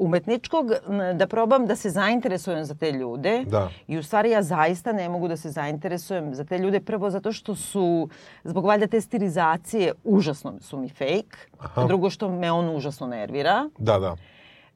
umetničkog, 0.00 0.66
da 1.14 1.26
probam 1.26 1.66
da 1.66 1.76
se 1.76 1.90
zainteresujem 1.90 2.64
za 2.64 2.74
te 2.74 2.92
ljude. 2.92 3.44
Da. 3.46 3.70
I 3.88 3.98
u 3.98 4.02
stvari 4.02 4.30
ja 4.30 4.42
zaista 4.42 4.92
ne 4.92 5.08
mogu 5.08 5.28
da 5.28 5.36
se 5.36 5.50
zainteresujem 5.50 6.34
za 6.34 6.44
te 6.44 6.58
ljude. 6.58 6.80
Prvo 6.80 7.10
zato 7.10 7.32
što 7.32 7.54
su, 7.54 8.08
zbog 8.44 8.64
valjda 8.64 8.86
te 8.86 9.00
stilizacije, 9.00 9.92
užasno 10.04 10.54
su 10.60 10.78
mi 10.78 10.88
fake. 10.88 11.36
Aha. 11.58 11.84
Drugo 11.84 12.10
što 12.10 12.28
me 12.28 12.52
on 12.52 12.76
užasno 12.76 13.06
nervira. 13.06 13.68
Da, 13.78 13.98
da. 13.98 14.16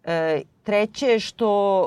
E, 0.05 0.43
treće 0.63 1.07
je 1.07 1.21
što 1.21 1.83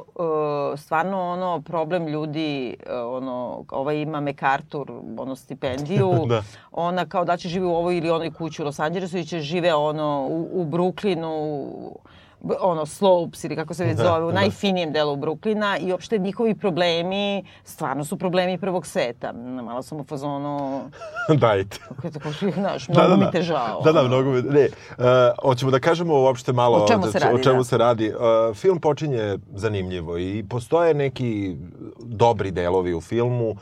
e, 0.74 0.77
stvarno 0.77 1.22
ono 1.22 1.62
problem 1.62 2.08
ljudi 2.08 2.75
e, 2.86 2.94
ono 2.94 3.63
ovaj 3.72 3.98
ima 3.98 4.22
MacArthur 4.22 4.91
ono 5.17 5.36
stipendiju 5.36 6.12
Da. 6.29 6.44
ona 6.72 7.06
kao 7.06 7.25
da 7.25 7.38
će 7.38 7.50
živi 7.50 7.65
u 7.65 7.75
ovoj 7.75 7.98
ili 7.98 8.10
onoj 8.10 8.34
kući 8.34 8.62
u 8.62 8.65
Los 8.65 8.79
Angelesu 8.79 9.17
i 9.17 9.25
će 9.25 9.39
žive 9.39 9.74
ono 9.75 10.27
u, 10.29 10.62
u 10.62 10.65
Brooklynu 10.65 11.67
ono 12.60 12.86
Slopes 12.86 13.44
ili 13.44 13.56
kako 13.56 13.74
se 13.74 13.86
već 13.86 13.98
Da, 13.98 14.03
zove 14.03 14.25
u 14.25 14.32
da. 14.32 14.34
najfinijem 14.39 14.91
delu 14.91 15.15
Brooklyna 15.15 15.77
i 15.88 15.91
uopšte 15.91 16.17
njihovi 16.17 16.56
problemi 16.56 17.46
stvarno 17.63 18.03
su 18.06 18.17
problemi 18.17 18.58
prvog 18.58 18.88
sveta 18.88 19.34
malo 19.63 19.82
sam 19.82 20.00
u 20.00 20.03
fazonu 20.03 20.82
Dajte. 21.41 21.77
kako 21.88 22.08
je 22.08 22.12
tako 22.12 22.29
znaš 22.53 22.88
mnogo 22.88 23.17
mi 23.17 23.32
te 23.32 23.41
žao 23.41 23.82
Da, 23.84 23.91
da, 23.91 24.03
mnogo 24.03 24.32
mi... 24.32 24.41
Ne, 24.41 24.67
uh, 24.98 25.06
hoćemo 25.44 25.72
da 25.72 25.79
kažemo 25.79 26.22
uopšte 26.22 26.53
malo 26.53 26.77
O 26.77 26.88
čemu 26.88 27.08
se 27.08 27.20
radi, 27.20 27.36
o 27.36 27.44
čemu 27.44 27.58
da. 27.58 27.63
se 27.63 27.77
radi. 27.77 28.13
Uh, 28.50 28.56
film 28.56 28.79
počinje 28.79 29.38
zanimljivo 29.53 30.17
i 30.17 30.46
postoje 30.50 30.94
neki 30.94 31.58
dobri 32.00 32.51
delovi 32.51 32.94
u 32.94 33.01
filmu 33.01 33.56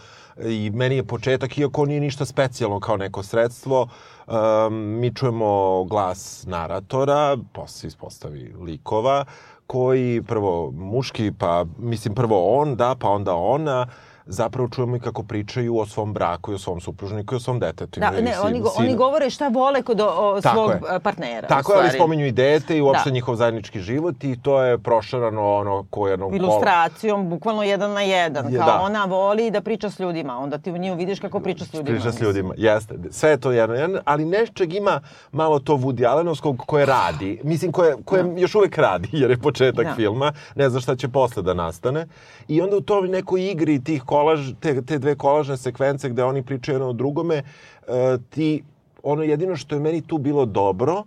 i 0.43 0.71
meni 0.73 0.95
je 0.95 1.03
početak, 1.03 1.57
iako 1.57 1.85
nije 1.85 1.99
ništa 1.99 2.25
specijalno 2.25 2.79
kao 2.79 2.97
neko 2.97 3.23
sredstvo, 3.23 3.87
um, 4.27 4.73
mi 4.73 5.15
čujemo 5.15 5.83
glas 5.83 6.45
naratora, 6.47 7.37
posle 7.53 7.79
se 7.79 7.87
ispostavi 7.87 8.53
likova, 8.61 9.25
koji 9.67 10.21
prvo 10.21 10.71
muški, 10.71 11.31
pa 11.39 11.65
mislim 11.77 12.15
prvo 12.15 12.59
on, 12.61 12.75
da, 12.75 12.95
pa 12.99 13.09
onda 13.09 13.35
ona, 13.35 13.87
zapravo 14.27 14.69
čujemo 14.69 14.95
i 14.95 14.99
kako 14.99 15.23
pričaju 15.23 15.77
o 15.77 15.85
svom 15.85 16.13
braku 16.13 16.51
i 16.51 16.55
o 16.55 16.59
svom 16.59 16.81
supružniku 16.81 17.35
i 17.35 17.37
o 17.37 17.39
svom 17.39 17.59
detetu. 17.59 17.99
Da, 17.99 18.05
Imaju 18.07 18.23
ne, 18.23 18.31
sin- 18.31 18.41
oni, 18.43 18.59
go, 18.59 18.69
oni 18.77 18.95
govore 18.95 19.29
šta 19.29 19.47
vole 19.47 19.81
kod 19.81 20.01
o, 20.01 20.05
o, 20.07 20.41
svog 20.43 20.69
je. 20.71 20.79
e, 20.89 20.99
partnera. 20.99 21.47
Tako 21.47 21.73
je, 21.73 21.79
ali 21.79 21.89
spominju 21.89 22.25
i 22.25 22.31
dete 22.31 22.77
i 22.77 22.81
uopšte 22.81 23.09
Da. 23.09 23.13
njihov 23.13 23.35
zajednički 23.35 23.79
život 23.81 24.23
i 24.23 24.41
to 24.41 24.61
je 24.61 24.77
prošarano 24.77 25.53
ono 25.53 25.85
ko 25.85 26.07
jedno 26.07 26.25
kola. 26.27 26.37
ilustracijom, 26.37 27.29
bukvalno 27.29 27.63
jedan 27.63 27.91
na 27.91 28.01
jedan. 28.01 28.53
Je, 28.53 28.57
Kao 28.57 28.67
da. 28.67 28.79
ona 28.79 29.05
voli 29.05 29.51
da 29.51 29.61
priča 29.61 29.89
s 29.89 29.99
ljudima, 29.99 30.37
onda 30.37 30.57
ti 30.57 30.71
u 30.71 30.77
nju 30.77 30.95
vidiš 30.95 31.19
kako 31.19 31.39
priča 31.39 31.65
s 31.65 31.73
ljudima. 31.73 31.85
Priča 31.89 32.03
s 32.03 32.13
mislim. 32.13 32.27
ljudima, 32.27 32.53
jeste. 32.57 32.95
Sve 33.11 33.29
je 33.29 33.37
to 33.37 33.51
jedno, 33.51 33.75
jedno 33.75 33.99
ali 34.05 34.25
nečeg 34.25 34.73
ima 34.73 35.01
malo 35.31 35.59
to 35.59 35.73
Woody 35.75 36.05
Allenovskog 36.05 36.57
koje 36.57 36.85
radi. 36.85 37.39
Mislim, 37.43 37.71
koje, 37.71 37.95
koje 38.05 38.33
još 38.37 38.55
uvek 38.55 38.77
radi, 38.77 39.09
jer 39.13 39.31
je 39.31 39.37
početak 39.39 39.85
Da. 39.85 39.93
filma. 39.93 40.33
Ne 40.55 40.69
zna 40.69 40.79
šta 40.79 40.95
će 40.95 41.07
posle 41.07 41.43
da 41.43 41.53
nastane. 41.53 42.07
I 42.47 42.61
onda 42.61 42.77
u 42.77 42.81
toj 42.81 43.07
nekoj 43.07 43.41
igri 43.43 43.83
tih 43.83 44.03
kolaž, 44.15 44.53
te, 44.59 44.81
te 44.81 44.99
dve 44.99 45.15
kolažne 45.19 45.57
sekvence 45.57 46.09
gde 46.09 46.23
oni 46.23 46.43
pričaju 46.43 46.75
jedno 46.75 46.89
o 46.89 46.93
drugome, 46.93 47.43
e, 47.43 48.17
ti, 48.29 48.63
ono 49.03 49.23
jedino 49.23 49.55
što 49.55 49.75
je 49.75 49.81
meni 49.81 50.01
tu 50.01 50.17
bilo 50.17 50.45
dobro, 50.45 51.03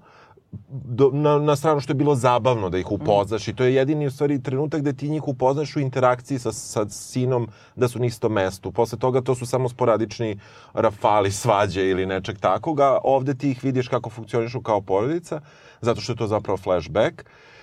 do, 0.69 1.11
na, 1.13 1.39
na 1.39 1.57
stranu 1.57 1.81
što 1.81 1.93
je 1.93 2.01
bilo 2.03 2.15
zabavno 2.15 2.71
da 2.73 2.79
ih 2.79 2.93
upoznaš 2.93 3.49
i 3.49 3.55
to 3.55 3.65
je 3.65 3.75
jedini 3.75 4.07
u 4.07 4.11
stvari 4.11 4.39
trenutak 4.43 4.81
gde 4.81 4.93
ti 4.93 5.09
njih 5.09 5.29
upoznaš 5.29 5.77
u 5.77 5.81
interakciji 5.81 6.39
sa, 6.39 6.53
sa 6.53 6.87
sinom 6.89 7.49
da 7.77 7.89
su 7.89 7.99
na 7.99 8.07
istom 8.07 8.33
mestu. 8.33 8.73
Posle 8.73 8.99
toga 8.99 9.21
to 9.21 9.35
su 9.35 9.47
samo 9.47 9.69
sporadični 9.69 10.39
rafali, 10.75 11.33
svađe 11.33 11.85
ili 11.89 12.07
nečeg 12.07 12.39
takoga. 12.41 12.99
Ovde 13.05 13.35
ti 13.35 13.51
ih 13.51 13.65
vidiš 13.65 13.89
kako 13.89 14.11
funkcionišu 14.11 14.63
kao 14.63 14.81
porodica, 14.81 15.41
zato 15.81 16.01
što 16.01 16.13
je 16.13 16.17
to 16.17 16.27
zapravo 16.27 16.57
flashback. 16.57 17.21
Uh, 17.21 17.58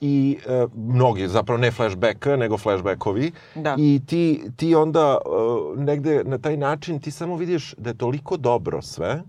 i 0.00 0.38
uh, 0.64 0.70
mnogi, 0.76 1.28
zapravo 1.28 1.58
ne 1.60 1.70
flashback, 1.70 2.26
nego 2.26 2.58
flashbackovi. 2.58 3.32
Da. 3.54 3.74
I 3.78 4.00
ti, 4.06 4.42
ti 4.56 4.74
onda 4.74 5.18
uh, 5.18 5.78
negde 5.78 6.24
na 6.24 6.38
taj 6.38 6.56
način 6.56 7.00
ti 7.00 7.10
samo 7.10 7.36
vidiš 7.36 7.74
da 7.78 7.90
je 7.90 7.98
toliko 7.98 8.36
dobro 8.36 8.82
sve, 8.82 9.22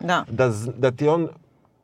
Da. 0.00 0.24
da, 0.30 0.52
da 0.78 0.90
ti 0.90 1.08
on 1.08 1.28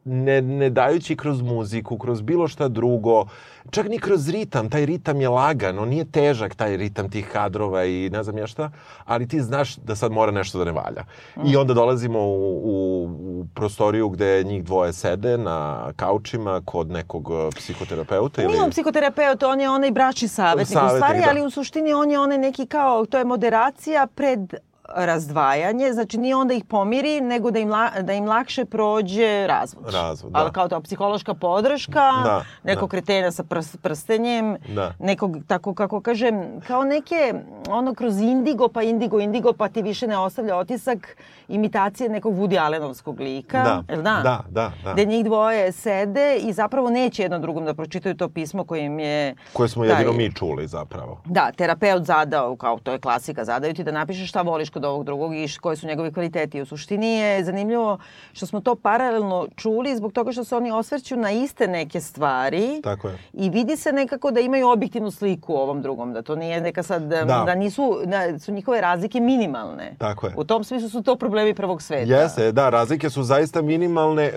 ne, 0.05 0.43
ne 0.43 0.71
dajući 0.71 1.17
kroz 1.17 1.43
muziku, 1.43 1.99
kroz 1.99 2.23
bilo 2.23 2.49
šta 2.49 2.69
drugo, 2.69 3.25
čak 3.71 3.89
ni 3.89 3.99
kroz 3.99 4.29
ritam, 4.29 4.71
taj 4.71 4.87
ritam 4.87 5.21
je 5.21 5.29
lagan, 5.29 5.79
on 5.79 5.89
nije 5.89 6.05
težak 6.05 6.55
taj 6.55 6.77
ritam 6.77 7.11
tih 7.11 7.29
kadrova 7.33 7.85
i 7.85 8.11
ne 8.13 8.23
znam 8.23 8.39
ja 8.39 8.47
šta, 8.47 8.71
ali 9.05 9.29
ti 9.29 9.41
znaš 9.41 9.77
da 9.77 9.97
sad 9.97 10.13
mora 10.13 10.33
nešto 10.33 10.59
da 10.59 10.65
ne 10.65 10.73
valja. 10.73 11.05
I 11.45 11.57
onda 11.57 11.75
dolazimo 11.75 12.19
u, 12.19 12.61
u, 12.65 13.05
u 13.05 13.47
prostoriju 13.55 14.09
gde 14.09 14.45
njih 14.45 14.65
dvoje 14.65 14.93
sede 14.93 15.39
na 15.39 15.93
kaučima 15.97 16.63
kod 16.65 16.91
nekog 16.91 17.31
uh, 17.31 17.37
psihoterapeuta 17.57 18.43
ili... 18.43 18.53
Nije 18.53 18.63
on 18.63 18.71
psihoterapeut, 18.71 19.43
on 19.43 19.61
je 19.61 19.71
onaj 19.71 19.91
bračni 19.91 20.29
savjetnik, 20.29 20.69
u 20.69 20.73
Savjetnik, 20.73 20.99
stvari, 20.99 21.19
da. 21.19 21.27
ali 21.31 21.47
u 21.47 21.51
suštini 21.51 21.93
on 21.93 22.11
je 22.11 22.19
onaj 22.19 22.39
neki 22.39 22.67
kao, 22.67 23.07
to 23.07 23.19
je 23.19 23.25
moderacija 23.25 24.07
pred 24.15 24.55
razdvajanje, 24.97 25.93
znači 25.93 26.19
nije 26.19 26.37
onda 26.37 26.55
ih 26.55 26.65
pomiri, 26.65 27.21
nego 27.21 27.51
da 27.51 27.59
im, 27.59 27.71
la, 27.71 27.91
da 27.93 28.13
im 28.13 28.27
lakše 28.27 28.65
prođe 28.65 29.47
razvod. 29.47 29.85
Razvod, 29.87 30.33
da. 30.33 30.39
Ali 30.39 30.53
kao 30.53 30.69
to 30.69 30.81
psihološka 30.81 31.35
podrška, 31.35 31.93
Da, 32.25 32.45
nekog 32.65 32.83
da. 32.83 32.91
kretena 32.91 33.31
sa 33.31 33.45
prs, 33.45 33.77
prstenjem, 33.77 34.57
Da. 34.69 34.93
nekog, 34.99 35.37
tako 35.47 35.75
kako 35.75 36.01
kažem, 36.01 36.35
kao 36.61 36.85
neke, 36.85 37.35
ono 37.69 37.95
kroz 37.95 38.21
indigo, 38.21 38.69
pa 38.69 38.83
indigo, 38.83 39.21
indigo, 39.21 39.53
pa 39.53 39.69
ti 39.69 39.83
više 39.83 40.07
ne 40.07 40.19
ostavlja 40.19 40.57
otisak 40.57 41.17
imitacije 41.49 42.09
nekog 42.09 42.35
Woody 42.35 42.59
Allenovskog 42.59 43.21
lika. 43.21 43.59
Da, 43.61 43.83
jel 43.89 44.03
da? 44.03 44.21
da, 44.23 44.41
da, 44.51 44.73
da. 44.85 44.93
Gde 44.93 45.05
njih 45.05 45.25
dvoje 45.25 45.73
sede 45.73 46.37
i 46.39 46.53
zapravo 46.53 46.91
neće 46.91 47.23
jedno 47.23 47.39
drugom 47.39 47.65
da 47.65 47.75
pročitaju 47.75 48.15
to 48.15 48.29
pismo 48.29 48.65
koje 48.65 48.85
im 48.85 48.99
je... 48.99 49.35
Koje 49.53 49.69
smo 49.69 49.85
taj- 49.85 49.93
jedino 49.93 50.13
mi 50.13 50.33
čuli 50.33 50.67
zapravo. 50.67 51.21
Da, 51.25 51.51
terapeut 51.53 52.05
zadao, 52.05 52.57
kao 52.57 52.79
to 52.79 52.93
je 52.93 52.99
klasika, 52.99 53.45
zadaju 53.45 53.75
ti 53.75 53.85
da 53.85 53.93
napišeš 53.93 54.29
šta 54.29 54.43
voliš 54.43 54.71
kod 54.71 54.82
ovog 54.85 55.05
drugog 55.05 55.35
i 55.35 55.49
koji 55.61 55.77
su 55.77 55.87
njegovi 55.87 56.13
kvaliteti. 56.13 56.61
U 56.61 56.67
suštini 56.67 57.15
je 57.15 57.45
zanimljivo 57.45 57.99
što 58.33 58.47
smo 58.47 58.61
to 58.61 58.75
paralelno 58.75 59.47
čuli 59.57 59.97
zbog 59.97 60.13
toga 60.13 60.33
što 60.33 60.45
se 60.45 60.57
oni 60.57 60.71
osvrću 60.71 61.17
na 61.17 61.31
iste 61.31 61.69
neke 61.69 62.01
stvari 62.01 62.81
Tako 62.83 63.09
je. 63.09 63.19
i 63.33 63.51
vidi 63.51 63.77
se 63.77 63.93
nekako 63.93 64.31
da 64.31 64.41
imaju 64.41 64.69
objektivnu 64.69 65.11
sliku 65.11 65.53
u 65.53 65.57
ovom 65.57 65.83
drugom, 65.83 66.13
da 66.13 66.23
to 66.23 66.37
nije 66.37 66.61
neka 66.61 66.83
sad, 66.83 67.03
da, 67.03 67.25
Da. 67.25 67.43
da 67.47 67.55
nisu, 67.55 67.99
da 68.05 68.39
su 68.39 68.53
njihove 68.53 68.81
razlike 68.81 69.21
minimalne. 69.21 69.95
Tako 69.99 70.27
je. 70.27 70.35
U 70.37 70.45
tom 70.45 70.65
smislu 70.65 70.89
su 70.89 71.03
to 71.03 71.17
problemi 71.17 71.55
prvog 71.55 71.83
sveta. 71.83 72.15
Jeste, 72.15 72.53
da, 72.53 72.71
razlike 72.71 73.11
su 73.11 73.23
zaista 73.23 73.63
minimalne 73.63 74.33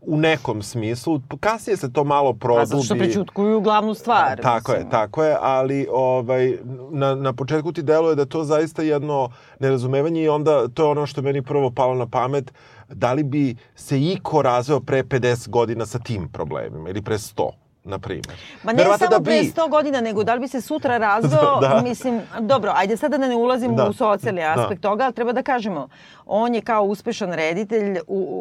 u, 0.00 0.16
nekom 0.16 0.62
smislu. 0.62 1.20
Kasnije 1.40 1.76
se 1.76 1.92
to 1.92 2.04
malo 2.04 2.32
produbi. 2.32 2.60
Pa 2.60 2.64
zato 2.64 2.82
što 2.82 2.94
prećutkuju 2.94 3.60
glavnu 3.60 3.94
stvar. 3.94 4.40
Tako 4.42 4.72
je, 4.72 4.78
mislim. 4.78 4.90
tako 4.90 5.24
je, 5.24 5.36
ali 5.40 5.86
ovaj, 5.92 6.58
na, 6.90 7.14
na 7.14 7.32
početku 7.32 7.72
ti 7.72 7.82
deluje 7.82 8.14
da 8.14 8.22
je 8.22 8.28
to 8.28 8.44
zaista 8.44 8.82
jedno 8.82 9.30
nerazumevanje 9.60 10.22
i 10.22 10.28
onda 10.28 10.68
to 10.68 10.82
je 10.82 10.88
ono 10.88 11.06
što 11.06 11.20
je 11.20 11.24
meni 11.24 11.42
prvo 11.42 11.70
palo 11.70 11.94
na 11.94 12.06
pamet, 12.06 12.52
da 12.88 13.12
li 13.12 13.22
bi 13.22 13.56
se 13.74 14.00
iko 14.00 14.42
razveo 14.42 14.80
pre 14.80 15.02
50 15.02 15.48
godina 15.48 15.86
sa 15.86 15.98
tim 15.98 16.28
problemima 16.28 16.90
ili 16.90 17.02
pre 17.02 17.18
100, 17.18 17.50
na 17.84 17.98
primjer. 17.98 18.26
Ma 18.62 18.72
ne 18.72 18.76
Verovatno 18.76 19.06
samo 19.06 19.18
da 19.18 19.24
pre 19.24 19.34
bi. 19.34 19.46
100 19.46 19.68
godina, 19.68 20.00
nego 20.00 20.24
da 20.24 20.34
li 20.34 20.40
bi 20.40 20.48
se 20.48 20.60
sutra 20.60 20.98
razveo, 21.06 21.60
Da. 21.60 21.80
mislim, 21.82 22.20
dobro, 22.40 22.72
ajde 22.76 22.96
sada 22.96 23.18
da 23.18 23.28
ne 23.28 23.36
ulazim 23.36 23.76
Da. 23.76 23.84
u 23.84 23.92
socijalni 23.92 24.40
Da. 24.40 24.54
aspekt 24.54 24.82
toga, 24.82 25.04
ali 25.04 25.12
treba 25.12 25.32
da 25.32 25.42
kažemo, 25.42 25.88
on 26.26 26.54
je 26.54 26.60
kao 26.62 26.82
uspešan 26.84 27.32
reditelj, 27.32 27.98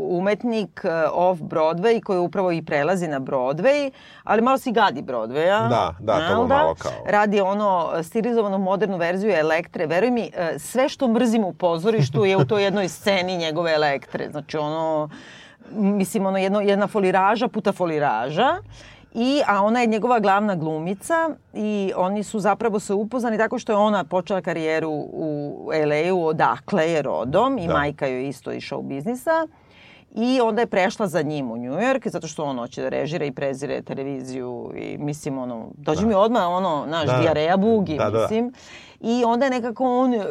umetnik 0.09 0.81
uh, 0.83 0.91
off-Broadway, 1.13 2.01
koji 2.01 2.19
upravo 2.19 2.51
i 2.51 2.61
prelazi 2.61 3.07
na 3.07 3.19
Broadway, 3.19 3.91
ali 4.23 4.41
malo 4.41 4.57
si 4.57 4.71
gadi 4.71 5.01
Broadwaya. 5.03 5.69
Da, 5.69 5.93
da, 5.99 6.27
to 6.27 6.35
mu 6.37 6.47
malo 6.47 6.75
kao- 6.75 6.91
Radi 7.05 7.41
ono 7.41 7.69
stilizovanu 8.03 8.57
modernu 8.59 8.97
verziju 8.97 9.31
Elektre. 9.31 9.85
Veruj 9.85 10.11
mi, 10.11 10.21
uh, 10.29 10.59
sve 10.59 10.89
što 10.89 11.07
mrzim 11.07 11.43
u 11.43 11.53
pozorištu 11.53 12.25
je 12.25 12.37
u 12.37 12.45
toj 12.45 12.63
jednoj 12.63 12.87
sceni 12.89 13.37
njegove 13.37 13.73
Elektre. 13.73 14.29
Znači 14.31 14.57
ono, 14.57 15.09
mislim, 15.71 16.25
ono 16.25 16.37
jedno, 16.37 16.61
jedna 16.61 16.87
foliraža 16.87 17.47
puta 17.47 17.71
foliraža. 17.71 18.57
I, 19.13 19.41
a 19.47 19.63
ona 19.63 19.81
je 19.81 19.87
njegova 19.87 20.19
glavna 20.19 20.55
glumica 20.55 21.13
i 21.53 21.91
oni 21.95 22.23
su 22.23 22.39
zapravo 22.39 22.79
se 22.79 22.93
upoznani 22.93 23.37
tako 23.37 23.59
što 23.59 23.71
je 23.71 23.77
ona 23.77 24.03
počela 24.03 24.41
karijeru 24.41 24.89
u 25.13 25.55
LA-u, 25.85 26.25
odakle 26.25 26.91
je 26.91 27.01
rodom 27.01 27.57
i 27.57 27.67
Da. 27.67 27.73
majka 27.73 28.07
joj 28.07 28.27
isto 28.27 28.51
iz 28.51 28.63
show 28.63 28.81
biznisa. 28.83 29.47
I 30.11 30.41
onda 30.41 30.61
je 30.61 30.67
prešla 30.67 31.07
za 31.07 31.21
njim 31.21 31.51
u 31.51 31.57
New 31.57 31.73
York, 31.73 32.07
zato 32.07 32.27
što 32.27 32.43
on 32.43 32.57
hoće 32.57 32.81
da 32.81 32.89
režira 32.89 33.25
i 33.25 33.31
prezire 33.31 33.81
televiziju 33.81 34.71
i 34.75 34.97
mislim 34.97 35.37
ono, 35.37 35.67
dođe 35.73 36.05
mi 36.05 36.13
odmah 36.13 36.43
ono, 36.43 36.85
naš, 36.87 37.05
Da. 37.05 37.17
dijareja 37.17 37.57
bugi, 37.57 37.97
Da, 37.97 38.09
da. 38.09 38.21
mislim. 38.21 38.53
I 38.99 39.23
onda 39.25 39.45
je 39.45 39.51
nekako 39.51 39.99
on 39.99 40.13
uh, 40.13 40.21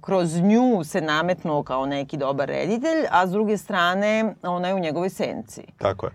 kroz 0.00 0.36
nju 0.36 0.84
se 0.84 1.00
nametnuo 1.00 1.62
kao 1.62 1.86
neki 1.86 2.16
dobar 2.16 2.48
reditelj, 2.48 3.04
a 3.10 3.26
s 3.26 3.30
druge 3.30 3.56
strane 3.56 4.34
ona 4.42 4.68
je 4.68 4.74
u 4.74 4.78
njegovoj 4.78 5.10
senci. 5.10 5.62
Tako 5.78 6.06
je. 6.06 6.12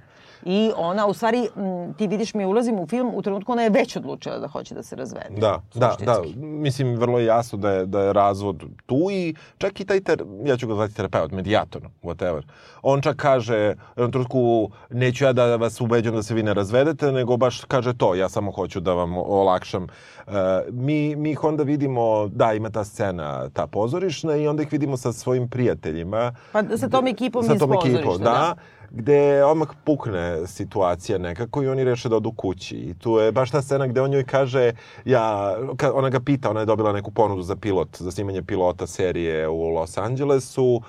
I 0.49 0.71
ona, 0.75 1.07
u 1.07 1.13
stvari, 1.13 1.49
m, 1.55 1.93
ti 1.93 2.07
vidiš, 2.07 2.33
mi 2.33 2.45
ulazimo 2.45 2.81
u 2.81 2.87
film, 2.87 3.11
u 3.15 3.21
trenutku 3.21 3.51
ona 3.51 3.61
je 3.61 3.69
već 3.69 3.95
odlučila 3.95 4.39
da 4.39 4.47
hoće 4.47 4.75
da 4.75 4.83
se 4.83 4.95
razvede. 4.95 5.35
Da, 5.37 5.61
da, 5.73 5.95
da. 6.05 6.15
Suštinski. 6.15 6.39
Mislim, 6.39 6.95
vrlo 6.95 7.19
je 7.19 7.25
jasno 7.25 7.57
da 7.57 7.71
je, 7.71 7.85
da 7.85 8.01
je 8.01 8.13
razvod 8.13 8.63
tu 8.85 8.97
i 9.11 9.35
čak 9.57 9.79
i 9.79 9.85
taj, 9.85 10.01
ter, 10.01 10.23
ja 10.45 10.57
ću 10.57 10.67
ga 10.67 10.73
zvati 10.73 10.95
terapeut, 10.95 11.31
medijator, 11.31 11.81
whatever. 12.03 12.41
On 12.81 13.01
čak 13.01 13.15
kaže, 13.15 13.75
u 13.95 14.07
trenutku, 14.11 14.69
neću 14.89 15.23
ja 15.25 15.33
da 15.33 15.55
vas 15.55 15.81
ubeđam 15.81 16.15
da 16.15 16.23
se 16.23 16.33
vi 16.33 16.43
ne 16.43 16.53
razvedete, 16.53 17.11
nego 17.11 17.37
baš 17.37 17.61
kaže 17.65 17.97
to, 17.97 18.15
ja 18.15 18.29
samo 18.29 18.51
hoću 18.51 18.79
da 18.79 18.93
vam 18.93 19.17
olakšam. 19.17 19.87
E, 20.27 20.31
mi, 20.71 21.15
mi 21.15 21.31
ih 21.31 21.43
onda 21.43 21.63
vidimo, 21.63 22.27
da, 22.27 22.53
ima 22.53 22.69
ta 22.69 22.83
scena, 22.83 23.49
ta 23.49 23.67
pozorišna 23.67 24.35
i 24.35 24.47
onda 24.47 24.63
ih 24.63 24.71
vidimo 24.71 24.97
sa 24.97 25.13
svojim 25.13 25.49
prijateljima. 25.49 26.35
Pa 26.51 26.63
sa 26.77 26.89
tom 26.89 27.07
ekipom 27.07 27.43
sa 27.43 27.53
iz 27.53 27.59
tom 27.59 27.73
ekipom, 27.73 28.17
da. 28.17 28.23
da. 28.23 28.55
Gde 28.91 29.43
odmah 29.45 29.67
pukne 29.83 30.47
situacija 30.47 31.17
nekako 31.17 31.63
i 31.63 31.67
oni 31.67 31.83
reše 31.83 32.09
da 32.09 32.15
odu 32.15 32.31
kući. 32.31 32.75
I 32.75 32.93
tu 32.93 33.17
je 33.17 33.31
baš 33.31 33.51
ta 33.51 33.61
scena 33.61 33.87
gde 33.87 34.01
on 34.01 34.13
joj 34.13 34.23
kaže, 34.23 34.71
ja, 35.05 35.55
ona 35.93 36.09
ga 36.09 36.19
pita, 36.19 36.49
ona 36.49 36.59
je 36.59 36.65
dobila 36.65 36.93
neku 36.93 37.11
ponudu 37.11 37.41
za 37.41 37.55
pilot, 37.55 37.97
za 37.97 38.11
snimanje 38.11 38.43
pilota 38.43 38.87
serije 38.87 39.47
u 39.47 39.69
Los 39.69 39.97
Angelesu, 39.97 40.81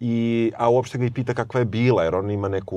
i, 0.00 0.52
a 0.56 0.70
uopšte 0.70 0.98
ga 0.98 1.04
i 1.04 1.10
pita 1.10 1.34
kakva 1.34 1.60
je 1.60 1.64
bila, 1.64 2.04
jer 2.04 2.14
on 2.14 2.30
ima 2.30 2.48
neku, 2.48 2.76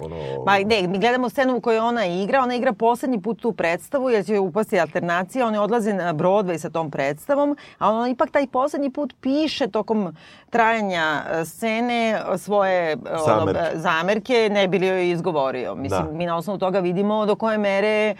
ono... 0.00 0.16
Ma 0.46 0.58
ne, 0.58 0.86
mi 0.88 0.98
gledamo 0.98 1.28
scenu 1.28 1.56
u 1.56 1.60
kojoj 1.60 1.78
ona 1.78 2.06
igra, 2.06 2.42
ona 2.42 2.54
igra 2.54 2.72
poslednji 2.72 3.22
put 3.22 3.40
tu 3.40 3.52
predstavu 3.52 4.10
jer 4.10 4.24
će 4.24 4.38
upasti 4.38 4.80
alternacija, 4.80 5.46
ona 5.46 5.62
odlazi 5.62 5.92
na 5.92 6.14
Broadway 6.14 6.58
sa 6.58 6.70
tom 6.70 6.90
predstavom, 6.90 7.56
a 7.78 7.90
ona 7.90 8.08
ipak 8.08 8.30
taj 8.30 8.46
poslednji 8.46 8.90
put 8.90 9.14
piše 9.20 9.68
tokom 9.68 10.16
trajanja 10.50 11.02
e, 11.30 11.44
scene 11.44 12.22
svoje 12.36 12.92
e, 12.92 12.96
ono, 13.10 13.24
Zamerke. 13.24 13.60
e, 13.74 13.78
zamerke, 13.78 14.48
ne 14.52 14.68
bi 14.68 14.78
li 14.78 14.86
joj 14.86 15.10
izgovorio. 15.10 15.74
Mislim, 15.74 16.06
Da. 16.06 16.12
mi 16.12 16.26
na 16.26 16.36
osnovu 16.36 16.58
toga 16.58 16.80
vidimo 16.80 17.26
do 17.26 17.34
koje 17.36 17.58
mere 17.58 18.14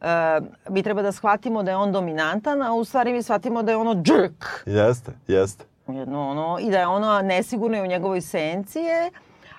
Uh, 0.00 0.06
mi 0.68 0.82
treba 0.82 1.02
da 1.02 1.12
shvatimo 1.12 1.62
da 1.62 1.70
je 1.70 1.76
on 1.76 1.92
dominantan, 1.92 2.62
a 2.62 2.74
u 2.74 2.84
stvari 2.84 3.12
mi 3.12 3.22
shvatimo 3.22 3.62
da 3.62 3.70
je 3.72 3.76
ono 3.76 4.02
jerk. 4.06 4.44
Jeste, 4.66 5.12
jeste. 5.26 5.64
Jedno 5.88 6.28
ono, 6.30 6.58
I 6.60 6.70
da 6.70 6.78
je 6.78 6.86
ono 6.86 7.22
nesigurno 7.22 7.76
i 7.76 7.80
u 7.80 7.86
njegovoj 7.86 8.20
senci 8.20 8.78
je, 8.78 9.10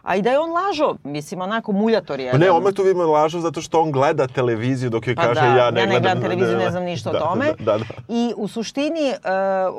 A 0.07 0.15
i 0.15 0.21
da 0.21 0.29
je 0.31 0.39
on 0.39 0.51
lažo, 0.51 0.95
mislim, 1.03 1.41
onako 1.41 1.71
muljator 1.71 2.19
je. 2.19 2.31
Pa 2.31 2.37
ne, 2.37 2.51
Ometovima 2.51 3.03
lažu 3.03 3.39
zato 3.39 3.61
što 3.61 3.81
on 3.81 3.91
gleda 3.91 4.27
televiziju 4.27 4.89
dok 4.89 5.07
joj 5.07 5.15
Pa 5.15 5.21
kaže 5.21 5.41
da, 5.41 5.47
ja 5.47 5.71
ne 5.71 5.81
ja 5.81 5.85
ne 5.85 5.85
gledam... 5.85 6.01
gledam 6.01 6.21
televiziju, 6.21 6.57
ne 6.57 6.71
znam 6.71 6.83
ništa 6.83 7.09
o 7.09 7.13
Da, 7.13 7.19
tome. 7.19 7.45
Da, 7.59 7.71
da, 7.71 7.77
da. 7.77 7.83
I 8.07 8.33
u 8.37 8.47
suštini, 8.47 9.09
uh, 9.09 9.17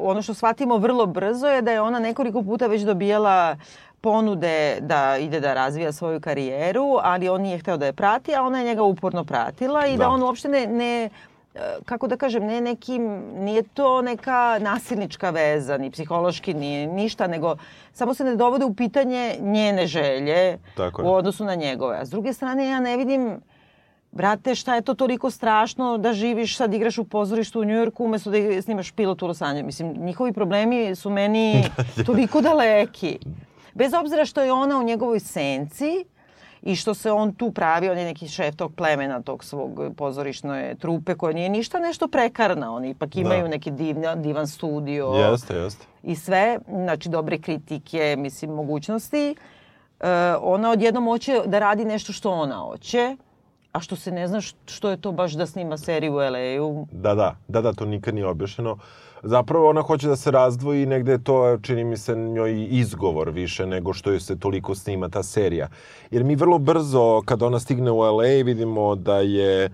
ono 0.03 0.23
što 0.23 0.35
shvatimo 0.35 0.77
vrlo 0.77 1.07
brzo 1.07 1.47
je 1.47 1.63
da 1.63 1.71
je 1.73 1.81
ona 1.81 1.99
nekoliko 1.99 2.43
puta 2.43 2.67
već 2.67 2.83
dobijala 2.83 3.57
ponude 4.01 4.79
da 4.81 5.17
ide 5.17 5.41
da 5.41 5.55
razvija 5.55 5.93
svoju 5.93 6.21
karijeru, 6.21 6.99
ali 7.03 7.29
on 7.29 7.43
nije 7.43 7.59
hteo 7.59 7.77
da 7.77 7.87
je 7.87 7.93
prati, 7.93 8.35
a 8.35 8.43
ona 8.43 8.59
je 8.59 8.65
njega 8.65 8.83
uporno 8.83 9.25
pratila 9.25 9.87
i 9.87 9.97
da, 9.97 10.05
Da. 10.05 10.09
on 10.09 10.23
uopšte 10.23 10.49
ne, 10.49 10.67
ne 10.67 11.11
kako 11.85 12.07
da 12.09 12.17
kažem, 12.17 12.47
ne 12.47 12.61
nekim, 12.61 13.23
nije 13.35 13.63
to 13.63 14.03
neka 14.03 14.59
nasilnička 14.61 15.31
veza, 15.31 15.79
ni 15.79 15.91
psihološki, 15.91 16.55
ni 16.55 16.87
ništa, 16.87 17.27
nego 17.27 17.57
samo 17.93 18.15
se 18.15 18.25
ne 18.25 18.37
dovode 18.37 18.65
u 18.65 18.75
pitanje 18.75 19.37
njene 19.41 19.87
želje 19.87 20.59
Tako 20.77 21.03
je. 21.03 21.09
u 21.09 21.15
odnosu 21.15 21.45
na 21.45 21.55
njegove. 21.55 21.99
A 21.99 22.07
s 22.07 22.11
druge 22.11 22.33
strane, 22.33 22.69
ja 22.69 22.81
ne 22.81 22.97
vidim 22.97 23.41
Brate, 24.13 24.55
šta 24.55 24.75
je 24.75 24.83
to 24.83 24.95
toliko 24.95 25.31
strašno 25.31 25.99
da 25.99 26.13
živiš, 26.13 26.57
sad 26.57 26.75
igraš 26.75 26.99
u 26.99 27.05
pozorištu 27.05 27.61
u 27.61 27.65
Njujorku 27.65 28.05
umesto 28.05 28.31
da 28.31 28.63
snimaš 28.63 28.91
pilot 28.91 29.23
u 29.23 29.27
Los 29.27 29.43
Angeles? 29.43 29.67
Mislim, 29.67 29.95
njihovi 30.05 30.33
problemi 30.33 30.95
su 30.95 31.11
meni 31.11 31.65
toliko 32.07 32.41
daleki. 32.41 33.19
Bez 33.75 33.95
obzira 33.95 34.25
što 34.25 34.43
je 34.43 34.53
ona 34.53 34.79
u 34.79 34.83
njegovoj 34.83 35.21
senci 35.21 36.05
i 36.63 36.77
što 36.77 36.95
se 36.95 37.13
on 37.13 37.35
tu 37.35 37.53
pravi, 37.53 37.89
on 37.89 37.99
je 37.99 38.05
neki 38.05 38.29
šef 38.29 38.57
tog 38.57 38.75
plemena, 38.75 39.23
tog 39.23 39.45
svog 39.45 39.81
pozorišne 39.97 40.75
trupe 40.75 41.15
koja 41.15 41.33
nije 41.35 41.49
ništa 41.49 41.79
nešto 41.79 42.09
prekarna. 42.09 42.75
Oni 42.75 42.91
ipak 42.91 43.17
imaju 43.17 43.43
Da. 43.43 43.49
neki 43.49 43.71
divna, 43.71 44.15
divan 44.15 44.47
studio 44.47 45.07
Jeste, 45.07 45.55
jeste. 45.57 45.87
i 46.03 46.17
sve, 46.17 46.59
znači 46.69 47.09
dobre 47.09 47.39
kritike, 47.39 48.15
mislim, 48.19 48.51
mogućnosti. 48.51 49.35
E, 50.01 50.09
ona 50.41 50.71
odjednom 50.71 51.05
hoće 51.05 51.43
da 51.47 51.59
radi 51.59 51.85
nešto 51.85 52.13
što 52.13 52.31
ona 52.31 52.57
hoće, 52.57 53.17
a 53.73 53.81
što 53.81 53.97
se 53.97 54.11
ne 54.11 54.29
zna 54.29 54.41
što 54.67 54.91
je 54.91 54.97
to 54.97 55.13
baš 55.13 55.33
da 55.33 55.47
snima 55.47 55.79
seriju 55.79 56.13
u 56.13 56.17
LA-u. 56.17 56.87
Da, 56.93 57.15
da, 57.15 57.37
da, 57.49 57.61
da, 57.61 57.73
to 57.73 57.85
nikad 57.85 58.15
nije 58.15 58.27
objašnjeno. 58.27 58.79
Zapravo 59.23 59.69
ona 59.69 59.83
hoće 59.83 60.09
da 60.09 60.17
se 60.17 60.31
razdvoji 60.31 60.83
i 60.83 60.87
negde 60.87 61.13
je 61.13 61.25
to, 61.25 61.59
čini 61.63 61.85
mi 61.85 61.97
se, 61.97 62.17
njoj 62.17 62.67
izgovor 62.71 63.31
više 63.31 63.67
nego 63.67 63.93
što 63.93 64.11
joj 64.11 64.21
se 64.21 64.39
toliko 64.39 64.75
snima 64.75 65.09
ta 65.09 65.23
serija. 65.23 65.69
Jer 66.11 66.25
mi 66.25 66.37
vrlo 66.37 66.59
brzo, 66.59 67.23
kad 67.25 67.43
ona 67.43 67.61
stigne 67.61 67.91
u 67.91 67.99
LA, 67.99 68.43
vidimo 68.45 68.95
da 68.95 69.19
je, 69.19 69.71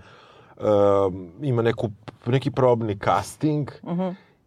um, 0.57 1.29
ima 1.41 1.61
neku, 1.61 1.89
neki 2.25 2.51
probni 2.51 2.97
casting 3.03 3.71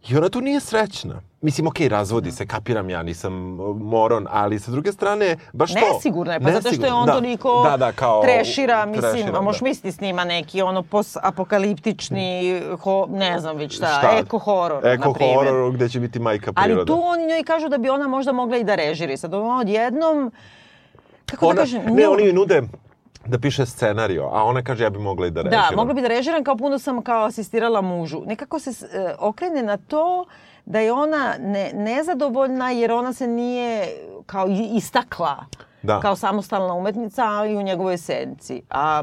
i 0.09 0.17
ona 0.17 0.28
tu 0.28 0.40
nije 0.40 0.61
srećna. 0.61 1.21
Mislim, 1.40 1.66
okej, 1.66 1.88
razvodi 1.88 2.33
se, 2.33 2.47
kapiram 2.47 2.90
ja, 2.90 3.02
nisam 3.02 3.61
uh, 3.61 3.76
moron, 3.76 4.26
ali 4.30 4.59
sa 4.59 4.71
druge 4.71 4.92
strane, 4.92 5.37
baš 5.52 5.75
to... 5.75 5.80
Nesigurna 5.95 6.33
je, 6.33 6.40
pa 6.40 6.50
zato 6.50 6.73
što 6.73 6.87
je 6.87 6.92
on 6.92 7.07
da. 7.07 7.12
toliko 7.12 7.62
da, 7.71 7.76
da, 7.76 7.92
kao, 7.92 8.23
trešira, 8.23 8.87
mislim, 8.87 9.12
trešira, 9.12 9.38
a 9.38 9.40
možeš 9.40 9.61
da. 9.61 9.64
misliti 9.64 9.92
snima 9.92 10.25
neki 10.25 10.62
ono 10.62 10.83
post-apokaliptični, 10.83 12.61
ho, 12.80 13.07
ne 13.11 13.40
znam 13.40 13.57
već 13.57 13.76
šta, 13.76 13.87
Šta? 13.99 14.18
eko-horor, 14.18 14.87
Eko 14.87 15.09
na 15.09 15.14
primjer. 15.14 15.37
horor 15.37 15.73
gde 15.73 15.88
će 15.88 16.00
biti 16.00 16.18
majka 16.18 16.52
priroda. 16.52 16.75
Ali 16.75 16.87
tu 16.87 17.02
oni 17.02 17.26
njoj 17.26 17.42
kažu 17.42 17.68
da 17.68 17.78
bi 17.78 17.88
ona 17.88 18.09
možda 18.09 18.33
mogla 18.33 18.57
i 18.57 18.64
da 18.64 18.75
režiri. 18.75 19.16
Sad 19.16 19.35
ona 19.35 19.59
odjednom, 19.61 20.33
kako 21.26 21.47
ona, 21.47 21.54
da 21.54 21.61
kažem, 21.61 21.83
ne, 21.85 22.02
nju- 22.02 22.12
oni 22.12 22.25
joj 22.25 22.33
nude 22.33 22.62
da 23.26 23.38
piše 23.38 23.66
scenario, 23.66 24.25
a 24.25 24.45
ona 24.45 24.62
kaže 24.62 24.85
ja 24.85 24.90
bi 24.90 24.99
mogla 24.99 25.26
i 25.26 25.30
da 25.30 25.42
režiram. 25.42 25.64
Da, 25.71 25.76
mogla 25.76 25.95
bi 25.95 26.02
da 26.02 26.09
režiram 26.09 26.45
kao 26.45 26.57
puno 26.57 26.78
sam 26.78 27.02
kao 27.02 27.25
asistirala 27.25 27.80
mužu. 27.80 28.23
Nekako 28.26 28.59
se 28.59 28.71
e, 28.71 29.14
okrene 29.18 29.62
na 29.62 29.76
to 29.76 30.25
da 30.68 30.80
je 30.80 30.92
ona 30.92 31.34
ne, 31.40 31.70
nezadovoljna 31.75 32.70
jer 32.70 32.92
ona 32.92 33.12
se 33.12 33.26
nije 33.26 33.87
kao 34.26 34.46
istakla 34.75 35.44
Da. 35.82 36.00
kao 36.00 36.16
samostalna 36.16 36.75
umetnica, 36.75 37.25
ali 37.25 37.56
u 37.56 37.62
njegovoj 37.62 37.98
senci. 37.98 38.62
A 38.70 39.02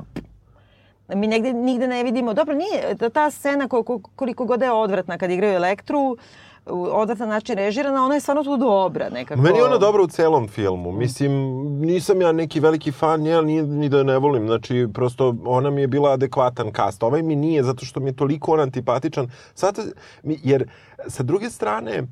mi 1.08 1.28
negde, 1.28 1.54
nigde 1.54 1.88
ne 1.88 2.04
vidimo, 2.04 2.34
dobro, 2.34 2.56
nije, 2.56 2.96
ta, 3.00 3.10
ta 3.10 3.32
scena 3.32 3.68
koliko, 3.68 4.00
koliko 4.16 4.46
god 4.46 4.62
je 4.62 4.72
odvratna 4.72 5.18
kad 5.18 5.32
igraju 5.32 5.54
Elektru, 5.54 6.00
u 6.00 6.18
odvratan 6.66 7.30
način 7.30 7.56
režirana, 7.56 8.06
ona 8.06 8.14
je 8.14 8.20
stvarno 8.20 8.44
tu 8.44 8.58
dobra 8.58 9.10
nekako. 9.10 9.42
Meni 9.42 9.58
je 9.58 9.64
ona 9.64 9.78
dobra 9.78 10.04
u 10.04 10.08
celom 10.08 10.48
filmu. 10.48 10.92
Mislim, 10.92 11.32
nisam 11.80 12.22
ja 12.22 12.32
neki 12.32 12.60
veliki 12.60 12.92
fan 12.92 13.22
nje, 13.22 13.42
nije 13.42 13.64
ni 13.64 13.90
da 13.90 14.04
ne 14.04 14.18
volim. 14.18 14.48
Znači, 14.48 14.88
prosto 14.94 15.36
ona 15.46 15.70
mi 15.70 15.82
je 15.82 15.88
bila 15.88 16.12
adekvatan 16.12 16.72
kast. 16.72 17.04
Ovaj 17.04 17.22
mi 17.22 17.36
nije, 17.36 17.64
zato 17.64 17.86
što 17.86 18.00
mi 18.00 18.10
je 18.10 18.16
toliko 18.16 18.52
on 18.52 18.60
antipatičan. 18.60 19.32
Sad, 19.54 19.80
jer, 20.24 20.70
sa 21.08 21.24
druge 21.24 21.50
strane, 21.50 22.04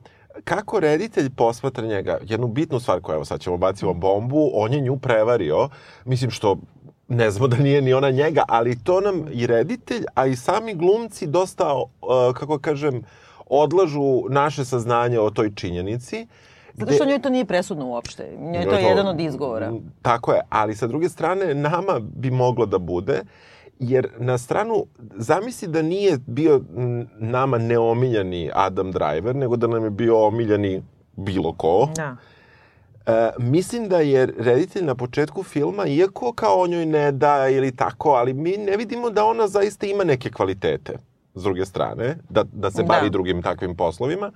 kako 0.43 0.79
reditelj 0.79 1.29
posmatra 1.29 1.87
njega, 1.87 2.17
jednu 2.21 2.47
bitnu 2.47 2.79
stvar 2.79 3.01
koju, 3.01 3.15
evo 3.15 3.25
sad 3.25 3.39
ćemo 3.39 3.57
bacimo 3.57 3.93
bombu, 3.93 4.51
on 4.53 4.73
je 4.73 4.81
nju 4.81 4.97
prevario, 4.97 5.69
mislim 6.05 6.31
što 6.31 6.57
ne 7.07 7.31
znamo 7.31 7.47
da 7.47 7.57
nije 7.57 7.81
ni 7.81 7.93
ona 7.93 8.09
njega, 8.09 8.43
ali 8.47 8.83
to 8.83 9.01
nam 9.01 9.25
i 9.31 9.47
reditelj, 9.47 10.03
a 10.13 10.25
i 10.25 10.35
sami 10.35 10.73
glumci 10.73 11.27
dosta, 11.27 11.73
uh, 11.73 11.87
kako 12.33 12.59
kažem, 12.59 13.03
odlažu 13.61 14.23
naše 14.29 14.65
saznanje 14.65 15.19
o 15.19 15.29
toj 15.29 15.51
činjenici. 15.55 16.27
Zato 16.73 16.93
što 16.93 17.05
njoj 17.05 17.21
to 17.21 17.29
nije 17.29 17.45
presudno 17.45 17.87
uopšte. 17.87 18.37
Njoj 18.39 18.63
je 18.63 18.69
to 18.69 18.75
jedan 18.75 19.07
od 19.07 19.19
izgovora. 19.19 19.67
M, 19.67 19.91
Tako 20.01 20.33
je, 20.33 20.41
ali 20.49 20.75
sa 20.75 20.87
druge 20.87 21.09
strane 21.09 21.53
nama 21.53 21.99
bi 21.99 22.31
moglo 22.31 22.65
da 22.65 22.77
bude, 22.77 23.21
jer 23.79 24.07
na 24.17 24.37
stranu, 24.37 24.85
zamisli 25.15 25.67
da 25.67 25.81
nije 25.81 26.17
bio 26.27 26.61
nama 27.19 27.57
neomiljani 27.57 28.51
Adam 28.53 28.91
Driver, 28.91 29.35
nego 29.35 29.55
da 29.55 29.67
nam 29.67 29.83
je 29.83 29.89
bio 29.89 30.27
omiljani 30.27 30.83
bilo 31.15 31.53
ko. 31.53 31.89
Da. 31.95 32.15
E, 33.05 33.29
mislim 33.39 33.89
da 33.89 33.99
je 33.99 34.25
reditelj 34.25 34.83
na 34.83 34.95
početku 34.95 35.43
filma, 35.43 35.85
iako 35.85 36.33
kao 36.33 36.59
on 36.59 36.73
joj 36.73 36.85
ne 36.85 37.11
da 37.11 37.49
ili 37.49 37.75
tako, 37.75 38.09
ali 38.09 38.33
mi 38.33 38.57
ne 38.57 38.77
vidimo 38.77 39.09
da 39.09 39.25
ona 39.25 39.47
zaista 39.47 39.85
ima 39.85 40.03
neke 40.03 40.31
kvalitete, 40.31 40.97
s 41.35 41.43
druge 41.43 41.65
strane, 41.65 42.17
da, 42.29 42.43
da 42.45 42.71
se 42.71 42.77
Da. 42.77 42.87
bavi 42.87 43.09
drugim 43.09 43.41
takvim 43.41 43.75
poslovima. 43.75 44.31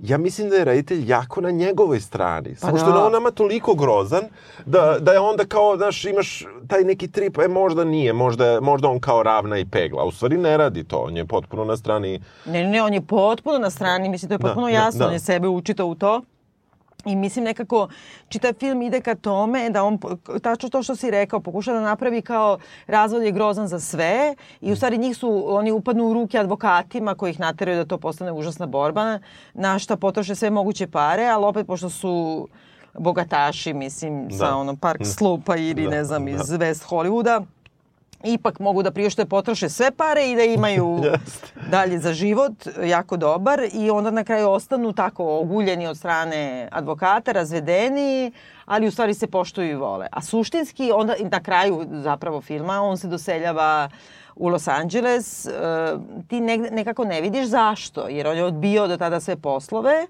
Ja 0.00 0.18
mislim 0.18 0.48
da 0.50 0.56
je 0.56 0.64
reditelj 0.64 1.04
jako 1.06 1.40
na 1.40 1.50
njegovoj 1.50 2.00
strani. 2.00 2.54
Samo 2.54 2.76
što 2.78 2.86
je 2.86 2.92
da. 2.92 3.04
on 3.04 3.12
nama 3.12 3.30
toliko 3.30 3.74
grozan 3.74 4.22
da, 4.66 4.96
da 5.00 5.12
je 5.12 5.18
onda 5.20 5.44
kao, 5.44 5.76
znaš, 5.76 6.04
imaš 6.04 6.44
taj 6.68 6.82
neki 6.82 7.08
trip, 7.08 7.38
e 7.38 7.48
možda 7.48 7.84
nije, 7.84 8.12
možda, 8.12 8.46
je- 8.46 8.60
možda 8.60 8.88
on 8.88 9.00
kao 9.00 9.22
ravna 9.22 9.58
i 9.58 9.64
pegla. 9.64 10.04
U 10.04 10.10
stvari 10.10 10.36
ne 10.38 10.56
radi 10.56 10.84
to, 10.84 10.96
on 10.98 11.16
je 11.16 11.24
potpuno 11.26 11.64
na 11.64 11.76
strani 11.76 12.20
Ne, 12.46 12.64
ne, 12.64 12.82
on 12.82 12.94
je 12.94 13.00
potpuno 13.00 13.58
na 13.58 13.70
strani, 13.70 14.08
mislim, 14.08 14.28
to 14.28 14.34
je 14.34 14.38
Da, 14.38 14.42
potpuno 14.42 14.66
da, 14.66 14.72
jasno, 14.72 14.98
da. 14.98 15.06
on 15.06 15.12
je 15.12 15.20
sebe 15.20 15.48
učitao 15.48 15.86
u 15.86 15.94
to. 15.94 16.22
I 17.06 17.16
mislim 17.16 17.44
nekako, 17.44 17.88
čitav 18.28 18.52
film 18.52 18.82
ide 18.82 19.00
ka 19.00 19.14
tome 19.14 19.70
da 19.70 19.84
on, 19.84 19.98
tačno 20.42 20.68
to 20.68 20.82
što 20.82 20.96
si 20.96 21.10
rekao, 21.10 21.40
pokuša 21.40 21.72
da 21.72 21.80
napravi 21.80 22.22
kao 22.22 22.58
razvod 22.86 23.22
je 23.22 23.32
grozan 23.32 23.68
za 23.68 23.80
sve 23.80 24.34
i 24.60 24.72
u 24.72 24.76
stvari 24.76 24.98
njih 24.98 25.16
su, 25.16 25.44
oni 25.46 25.72
upadnu 25.72 26.04
u 26.04 26.14
ruke 26.14 26.38
advokatima 26.38 27.14
koji 27.14 27.30
ih 27.30 27.40
nateraju 27.40 27.76
da 27.76 27.84
to 27.84 27.98
postane 27.98 28.32
užasna 28.32 28.66
borba, 28.66 29.18
na 29.54 29.78
šta 29.78 29.96
potroše 29.96 30.34
sve 30.34 30.50
moguće 30.50 30.86
pare, 30.86 31.26
ali 31.26 31.44
opet 31.44 31.66
pošto 31.66 31.90
su 31.90 32.48
bogataši, 32.98 33.72
mislim, 33.72 34.28
Da. 34.28 34.36
sa 34.36 34.56
ono 34.56 34.76
Park 34.76 35.00
Slopa 35.04 35.56
ili 35.56 35.84
Da, 35.84 35.90
ne 35.90 36.04
znam, 36.04 36.24
da. 36.24 36.30
iz 36.30 36.38
West 36.38 36.88
Hollywooda, 36.88 37.44
ipak 38.24 38.60
mogu 38.60 38.82
da 38.82 38.90
priušte 38.90 39.24
potroše 39.24 39.68
sve 39.68 39.90
pare 39.90 40.30
i 40.30 40.36
da 40.36 40.42
imaju 40.42 41.00
dalje 41.70 41.98
za 41.98 42.12
život, 42.12 42.52
jako 42.84 43.16
dobar 43.16 43.60
i 43.72 43.90
onda 43.90 44.10
na 44.10 44.24
kraju 44.24 44.50
ostanu 44.50 44.92
tako 44.92 45.38
oguljeni 45.38 45.86
od 45.86 45.98
strane 45.98 46.68
advokata, 46.72 47.32
razvedeni, 47.32 48.32
ali 48.64 48.86
u 48.86 48.90
stvari 48.90 49.14
se 49.14 49.26
poštuju 49.26 49.70
i 49.70 49.74
vole. 49.74 50.06
A 50.10 50.22
suštinski 50.22 50.92
onda 50.92 51.14
na 51.30 51.42
kraju 51.42 51.86
zapravo 51.90 52.40
filma 52.40 52.80
on 52.80 52.98
se 52.98 53.08
doseljava 53.08 53.88
u 54.36 54.48
Los 54.48 54.68
Angeles, 54.68 55.46
e, 55.46 55.50
ti 56.28 56.40
nekako 56.70 57.04
ne 57.04 57.20
vidiš 57.20 57.46
zašto, 57.46 58.08
jer 58.08 58.26
on 58.26 58.36
je 58.36 58.44
odbio 58.44 58.86
do 58.86 58.96
tada 58.96 59.20
sve 59.20 59.36
poslove 59.36 60.06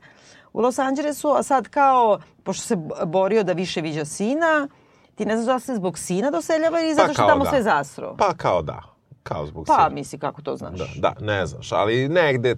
u 0.52 0.60
Los 0.60 0.78
Angelesu, 0.78 1.28
a 1.28 1.42
sad 1.42 1.68
kao, 1.68 2.18
pošto 2.42 2.62
se 2.62 2.76
borio 3.06 3.42
da 3.42 3.52
više 3.52 3.80
viđa 3.80 4.04
sina, 4.04 4.68
ti 5.14 5.26
ne 5.26 5.36
znaš 5.36 5.46
da 5.46 5.60
se 5.60 5.74
zbog 5.74 5.98
sina 5.98 6.30
doseljava 6.30 6.80
ili 6.80 6.94
zato 6.94 7.12
što 7.12 7.26
tamo 7.26 7.44
da. 7.44 7.50
sve 7.50 7.62
zasro. 7.62 8.14
Pa 8.18 8.34
kao 8.34 8.62
da, 8.62 8.82
kao 9.22 9.46
zbog 9.46 9.66
Pa, 9.66 9.74
sina. 9.74 9.88
misli 9.88 10.18
kako 10.18 10.42
to 10.42 10.56
znaš. 10.56 10.78
Da, 10.78 10.86
da, 10.96 11.14
ne 11.20 11.46
znaš, 11.46 11.72
ali 11.72 12.08
negde 12.08 12.56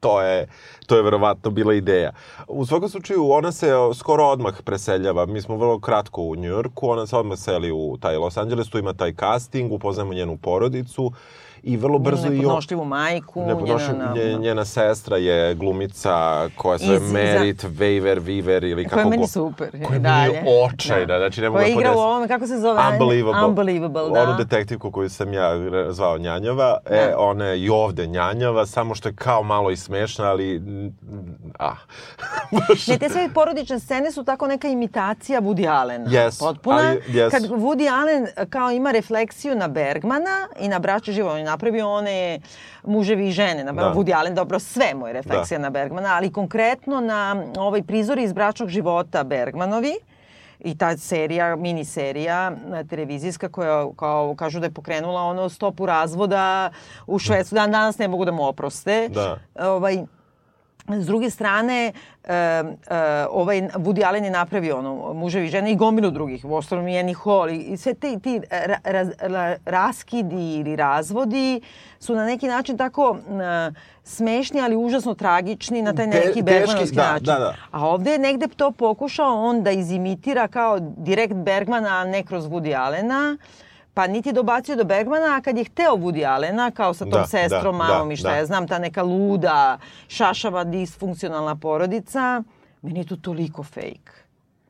to 0.00 0.22
je, 0.22 0.48
to 0.86 0.96
je 0.96 1.02
verovatno 1.02 1.50
bila 1.50 1.74
ideja. 1.74 2.12
U 2.48 2.66
svakom 2.66 2.88
slučaju, 2.88 3.30
ona 3.30 3.52
se 3.52 3.70
skoro 3.94 4.24
odmah 4.24 4.54
preseljava. 4.64 5.26
Mi 5.26 5.42
smo 5.42 5.56
vrlo 5.56 5.80
kratko 5.80 6.22
u 6.22 6.36
Njujorku, 6.36 6.88
ona 6.88 7.06
se 7.06 7.16
odmah 7.16 7.38
seli 7.38 7.72
u 7.72 7.98
taj 8.00 8.16
Los 8.16 8.36
Angeles, 8.36 8.68
tu 8.68 8.78
ima 8.78 8.92
taj 8.92 9.14
casting, 9.14 9.72
upoznajemo 9.72 10.14
njenu 10.14 10.36
porodicu 10.36 11.12
i 11.62 11.76
vrlo 11.76 11.98
brzo 11.98 12.22
Njenu 12.24 12.36
nepodnošljivu 12.36 12.84
majku, 12.84 13.42
Nepodnošljiv, 13.42 13.92
njena... 13.92 14.14
nje- 14.14 14.38
njena 14.38 14.64
sestra 14.64 15.16
je 15.16 15.54
glumica 15.54 16.12
koja 16.56 16.78
se 16.78 16.84
zove 16.86 17.00
Merit 17.00 17.64
Weaver, 17.64 18.20
Weaver 18.20 18.70
ili 18.70 18.84
kako 18.84 18.94
koja 18.94 19.02
je 19.02 19.10
meni 19.10 19.26
super. 19.26 19.70
Koja 19.82 19.94
je 19.94 19.98
dalje. 19.98 20.32
meni 20.32 20.48
očajna, 20.64 21.18
znači 21.18 21.40
ne 21.40 21.48
mogu 21.48 21.58
Koja 21.58 21.64
da 21.64 21.70
igra 21.70 21.80
u 21.80 21.84
podnesem. 21.84 22.02
ovome, 22.02 22.28
kako 22.28 22.46
se 22.46 22.58
zove? 22.58 22.80
Unbelievable. 22.92 23.44
Unbelievable, 23.44 24.10
da. 24.10 24.22
Onu 24.22 24.34
detektivku 24.34 24.90
koju 24.90 25.08
sam 25.08 25.32
ja 25.32 25.50
zvao 25.90 26.18
Njanjava, 26.18 26.78
e, 26.86 27.06
Da. 27.06 27.18
ona 27.18 27.44
je 27.44 27.60
i 27.60 27.68
ovde 27.70 28.06
Njanjava, 28.06 28.66
samo 28.66 28.94
što 28.94 29.08
je 29.08 29.14
kao 29.14 29.42
malo 29.42 29.70
i 29.70 29.76
smešna, 29.76 30.24
ali 30.24 30.62
ah. 31.58 31.76
Ne, 32.88 32.98
te 32.98 33.08
sve 33.08 33.28
porodične 33.30 33.78
scene 33.78 34.12
su 34.12 34.24
tako 34.24 34.46
neka 34.46 34.68
imitacija 34.68 35.40
Woody 35.40 35.70
Allena. 35.70 36.10
Jesu, 36.10 36.38
Potpuna. 36.40 36.76
ali 36.78 37.00
jesu. 37.08 37.30
Kad 37.32 37.42
Woody 37.42 37.92
Allen 37.92 38.26
e, 38.26 38.46
kao 38.46 38.70
ima 38.70 38.90
refleksiju 38.90 39.54
na 39.54 39.68
Bergmana 39.68 40.48
i 40.58 40.68
na 40.68 40.78
braću 40.78 41.12
živo, 41.12 41.30
on 41.30 41.38
je 41.38 41.44
napravio 41.52 41.88
one 41.90 42.40
muževi 42.84 43.28
i 43.28 43.32
žene. 43.32 43.64
Na 43.64 43.72
Da. 43.72 43.92
Woody 43.94 44.14
Allen, 44.16 44.34
dobro, 44.34 44.58
sve 44.58 44.94
mu 44.94 45.06
je 45.06 45.12
refleksija 45.12 45.58
na 45.58 45.70
Bergmana, 45.70 46.16
ali 46.16 46.32
konkretno 46.32 47.00
na 47.00 47.44
ovaj 47.58 47.82
prizori 47.82 48.22
iz 48.24 48.32
bračnog 48.32 48.68
života 48.68 49.24
Bergmanovi 49.24 49.94
i 50.64 50.78
ta 50.78 50.96
serija, 50.96 51.56
mini 51.56 51.84
serija 51.84 52.52
e, 52.74 52.84
televizijska 52.84 53.48
koja 53.48 53.86
kao 53.96 54.34
kažu 54.38 54.60
da 54.60 54.66
je 54.66 54.74
pokrenula 54.74 55.22
ono 55.22 55.48
stopu 55.48 55.86
razvoda 55.86 56.70
u 57.06 57.18
Švedsku. 57.18 57.54
Dan 57.54 57.70
danas 57.70 57.98
ne 57.98 58.08
mogu 58.08 58.24
da 58.24 58.32
mu 58.32 58.46
oproste. 58.46 59.08
Da. 59.08 59.38
Ovaj, 59.58 59.98
S 60.88 61.06
druge 61.06 61.30
strane, 61.30 61.92
e, 62.24 62.34
e, 62.34 62.64
ovaj 63.30 63.60
Woody 63.60 64.04
Allen 64.06 64.24
je 64.24 64.30
napravio 64.30 64.78
ono, 64.78 65.12
muževi 65.14 65.48
žene 65.48 65.72
i 65.72 65.76
gomilu 65.76 66.10
drugih, 66.10 66.44
u 66.44 66.54
ostalom 66.54 66.88
i 66.88 66.98
Annie 66.98 67.14
Hall 67.24 67.50
i, 67.50 67.56
i 67.56 67.76
sve 67.76 67.94
te, 67.94 68.18
ti 68.18 68.40
ra, 69.20 69.56
raskidi 69.64 70.54
ili 70.54 70.76
razvodi 70.76 71.60
su 72.00 72.14
na 72.14 72.24
neki 72.24 72.46
način 72.46 72.76
tako 72.76 73.16
e, 73.16 73.72
smešni, 74.04 74.60
ali 74.60 74.76
užasno 74.76 75.14
tragični 75.14 75.82
na 75.82 75.94
taj 75.94 76.10
Te- 76.10 76.16
neki 76.16 76.24
teški, 76.26 76.42
Bergmanovski 76.42 76.96
da, 76.96 77.12
način. 77.12 77.26
da, 77.26 77.38
da. 77.38 77.54
A 77.70 77.86
ovde 77.88 78.12
je 78.12 78.18
negde 78.18 78.46
to 78.56 78.70
pokušao 78.70 79.48
on 79.48 79.62
da 79.62 79.70
izimitira 79.70 80.48
kao 80.48 80.78
direkt 80.80 81.34
Bergmana, 81.34 81.88
a 82.00 82.04
ne 82.04 82.22
kroz 82.22 82.44
Woody 82.44 82.76
Allena. 82.78 83.36
Pa 83.94 84.06
niti 84.06 84.32
dobacio 84.32 84.76
do 84.76 84.84
Bergmana, 84.84 85.36
a 85.36 85.40
kad 85.40 85.58
je 85.58 85.64
hteo 85.64 85.96
Woody 85.96 86.24
Allena, 86.24 86.70
kao 86.70 86.94
sa 86.94 87.04
tom 87.04 87.10
Da, 87.10 87.26
sestrom, 87.26 87.78
da, 87.78 87.84
mamom 87.84 88.08
da, 88.08 88.14
i 88.14 88.16
šta 88.16 88.28
da. 88.28 88.36
ja 88.36 88.46
znam, 88.46 88.68
ta 88.68 88.78
neka 88.78 89.02
luda, 89.02 89.78
šašava, 90.08 90.64
disfunkcionalna 90.64 91.56
porodica, 91.56 92.42
meni 92.82 93.00
je 93.00 93.06
to 93.06 93.16
toliko 93.16 93.62
fejk. 93.62 94.10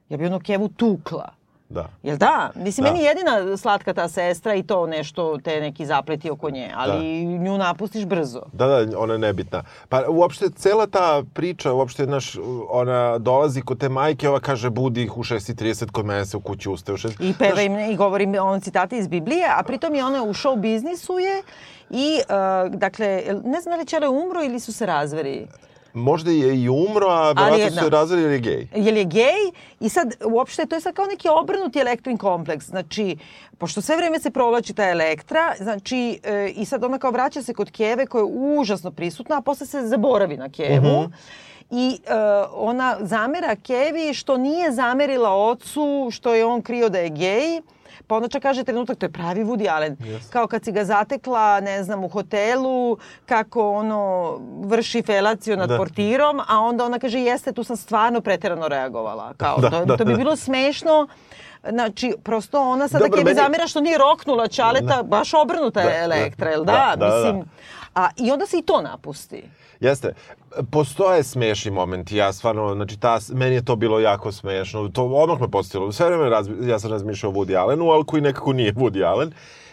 Ja 0.08 0.16
bi 0.16 0.26
ono 0.26 0.40
Kevu 0.40 0.68
tukla. 0.68 1.28
Da. 1.72 1.88
Jel 2.02 2.16
da? 2.16 2.50
Mislim, 2.54 2.84
Da. 2.84 2.92
meni 2.92 3.04
je 3.04 3.08
jedina 3.08 3.56
slatka 3.56 3.94
ta 3.94 4.08
sestra 4.08 4.54
i 4.54 4.62
to 4.62 4.86
nešto, 4.86 5.38
te 5.44 5.60
neki 5.60 5.86
zapleti 5.86 6.30
oko 6.30 6.50
nje, 6.50 6.70
ali 6.74 7.24
nju 7.24 7.58
napustiš 7.58 8.04
brzo. 8.04 8.42
Da, 8.52 8.66
da, 8.66 8.98
ona 8.98 9.12
je 9.12 9.18
nebitna. 9.18 9.62
Pa 9.88 10.02
uopšte 10.08 10.50
cela 10.50 10.86
ta 10.86 11.22
priča, 11.34 11.72
uopšte, 11.72 12.04
znaš, 12.04 12.36
ona 12.70 13.18
dolazi 13.18 13.62
kod 13.62 13.80
te 13.80 13.88
majke, 13.88 14.28
ova 14.28 14.40
kaže, 14.40 14.70
budi 14.70 15.02
ih 15.02 15.16
u 15.16 15.22
6.30 15.22 15.90
kod 15.90 16.06
mene 16.06 16.26
se 16.26 16.36
u 16.36 16.40
kući 16.40 16.68
ustaje 16.68 16.94
u 16.94 16.98
6. 16.98 17.14
I 17.20 17.34
peva 17.38 17.62
im 17.62 17.78
i 17.78 17.96
govori 17.96 18.38
on 18.38 18.60
citate 18.60 18.98
iz 18.98 19.08
Biblije, 19.08 19.46
a 19.56 19.62
pritom 19.62 19.94
je 19.94 20.04
ona 20.04 20.22
u 20.22 20.34
show 20.34 20.56
biznisu 20.56 21.18
je 21.18 21.42
i, 21.90 22.20
uh, 22.20 22.74
dakle, 22.78 23.22
ne 23.44 23.60
znam 23.60 23.72
da 23.72 23.80
li 23.80 23.86
Čele 23.86 24.08
umro 24.08 24.42
ili 24.44 24.60
su 24.60 24.72
se 24.72 24.86
razveri. 24.86 25.46
Možda 25.94 26.30
je 26.30 26.62
i 26.62 26.68
umro, 26.68 27.06
a 27.08 27.32
verovatno 27.32 27.68
su 27.68 27.74
da. 27.74 27.82
se 27.82 27.90
razveli 27.90 28.22
jer 28.22 28.32
je 28.32 28.38
gej. 28.38 28.68
Jer 28.74 28.96
je 28.96 29.04
gej 29.04 29.42
i 29.80 29.88
sad 29.88 30.14
uopšte 30.24 30.66
to 30.66 30.74
je 30.74 30.80
sad 30.80 30.94
kao 30.94 31.06
neki 31.06 31.28
obrnuti 31.28 31.78
elektrin 31.78 32.18
kompleks. 32.18 32.66
Znači, 32.66 33.16
pošto 33.58 33.80
sve 33.80 33.96
vreme 33.96 34.20
se 34.20 34.30
provlači 34.30 34.74
ta 34.74 34.88
elektra, 34.88 35.54
znači 35.58 36.20
e, 36.24 36.52
i 36.56 36.64
sad 36.64 36.84
ona 36.84 36.98
kao 36.98 37.10
vraća 37.10 37.42
se 37.42 37.54
kod 37.54 37.70
Keve 37.70 38.06
koja 38.06 38.20
je 38.20 38.58
užasno 38.58 38.90
prisutna, 38.90 39.38
a 39.38 39.40
posle 39.40 39.66
se 39.66 39.80
zaboravi 39.80 40.36
na 40.36 40.48
Kevu. 40.48 41.10
I 41.70 41.98
e, 42.06 42.14
ona 42.54 42.96
zamera 43.00 43.56
Kevi 43.56 44.14
što 44.14 44.36
nije 44.36 44.72
zamerila 44.72 45.46
ocu, 45.48 46.08
što 46.10 46.34
je 46.34 46.44
on 46.44 46.62
krio 46.62 46.88
da 46.88 46.98
je 46.98 47.10
gej. 47.10 47.60
Pa 48.06 48.14
onda 48.14 48.28
čak 48.28 48.42
kaže 48.42 48.64
trenutak, 48.64 48.98
to 48.98 49.06
je 49.06 49.12
pravi 49.12 49.40
Woody 49.42 49.68
Allen. 49.68 49.96
Kao 50.30 50.46
kad 50.46 50.64
si 50.64 50.72
ga 50.72 50.84
zatekla, 50.84 51.60
ne 51.60 51.82
znam, 51.82 52.04
u 52.04 52.08
hotelu, 52.08 52.96
kako 53.26 53.70
ono 53.70 54.32
vrši 54.60 55.02
felaciju 55.02 55.56
nad 55.56 55.68
Da. 55.68 55.76
portirom, 55.76 56.40
a 56.42 56.60
onda 56.60 56.84
ona 56.84 56.98
kaže 56.98 57.20
jeste, 57.20 57.52
tu 57.52 57.64
sam 57.64 57.76
stvarno 57.76 58.20
preterano 58.20 58.68
reagovala. 58.68 59.34
Kao, 59.34 59.58
Da, 59.58 59.70
to, 59.70 59.84
da, 59.84 59.96
to 59.96 60.04
bi 60.04 60.10
da. 60.10 60.16
bilo 60.16 60.36
smešno. 60.36 61.08
Znači, 61.64 62.14
prosto 62.22 62.60
ona 62.62 62.88
sada 62.88 63.04
Dobro, 63.04 63.22
meni- 63.22 63.34
zamera 63.36 63.66
što 63.66 63.80
nije 63.80 63.98
roknula 63.98 64.48
Čaleta, 64.48 65.02
baš 65.04 65.34
obrnuta 65.34 65.80
je 65.80 65.86
Da, 65.88 66.04
Elektra, 66.06 66.44
da, 66.44 66.50
jel 66.50 66.64
da? 66.64 66.72
da, 66.72 66.96
da, 66.96 67.06
da. 67.06 67.16
Mislim, 67.16 67.44
a, 67.94 68.08
I 68.16 68.30
onda 68.30 68.46
se 68.46 68.58
i 68.58 68.62
to 68.62 68.80
napusti. 68.82 69.44
Jeste. 69.80 70.14
Postoje 70.70 71.22
smešni 71.22 71.70
momenti, 71.70 72.16
ja 72.16 72.32
stvarno, 72.32 72.74
znači, 72.74 73.00
ta, 73.00 73.18
meni 73.32 73.54
je 73.54 73.64
to 73.64 73.76
bilo 73.76 74.00
jako 74.00 74.32
smešno, 74.32 74.88
to 74.88 75.04
odmah 75.04 75.40
me 75.40 75.50
postavilo. 75.50 75.92
Sve 75.92 76.06
vreme 76.06 76.28
razmi, 76.28 76.68
ja 76.68 76.78
sam 76.78 76.90
razmišljao 76.90 77.32
o 77.32 77.34
Woody 77.34 77.56
Allenu, 77.58 77.90
ali 77.90 78.04
koji 78.04 78.22
nekako 78.22 78.52
nije 78.52 78.74
Woody 78.74 79.04
Allen. 79.04 79.32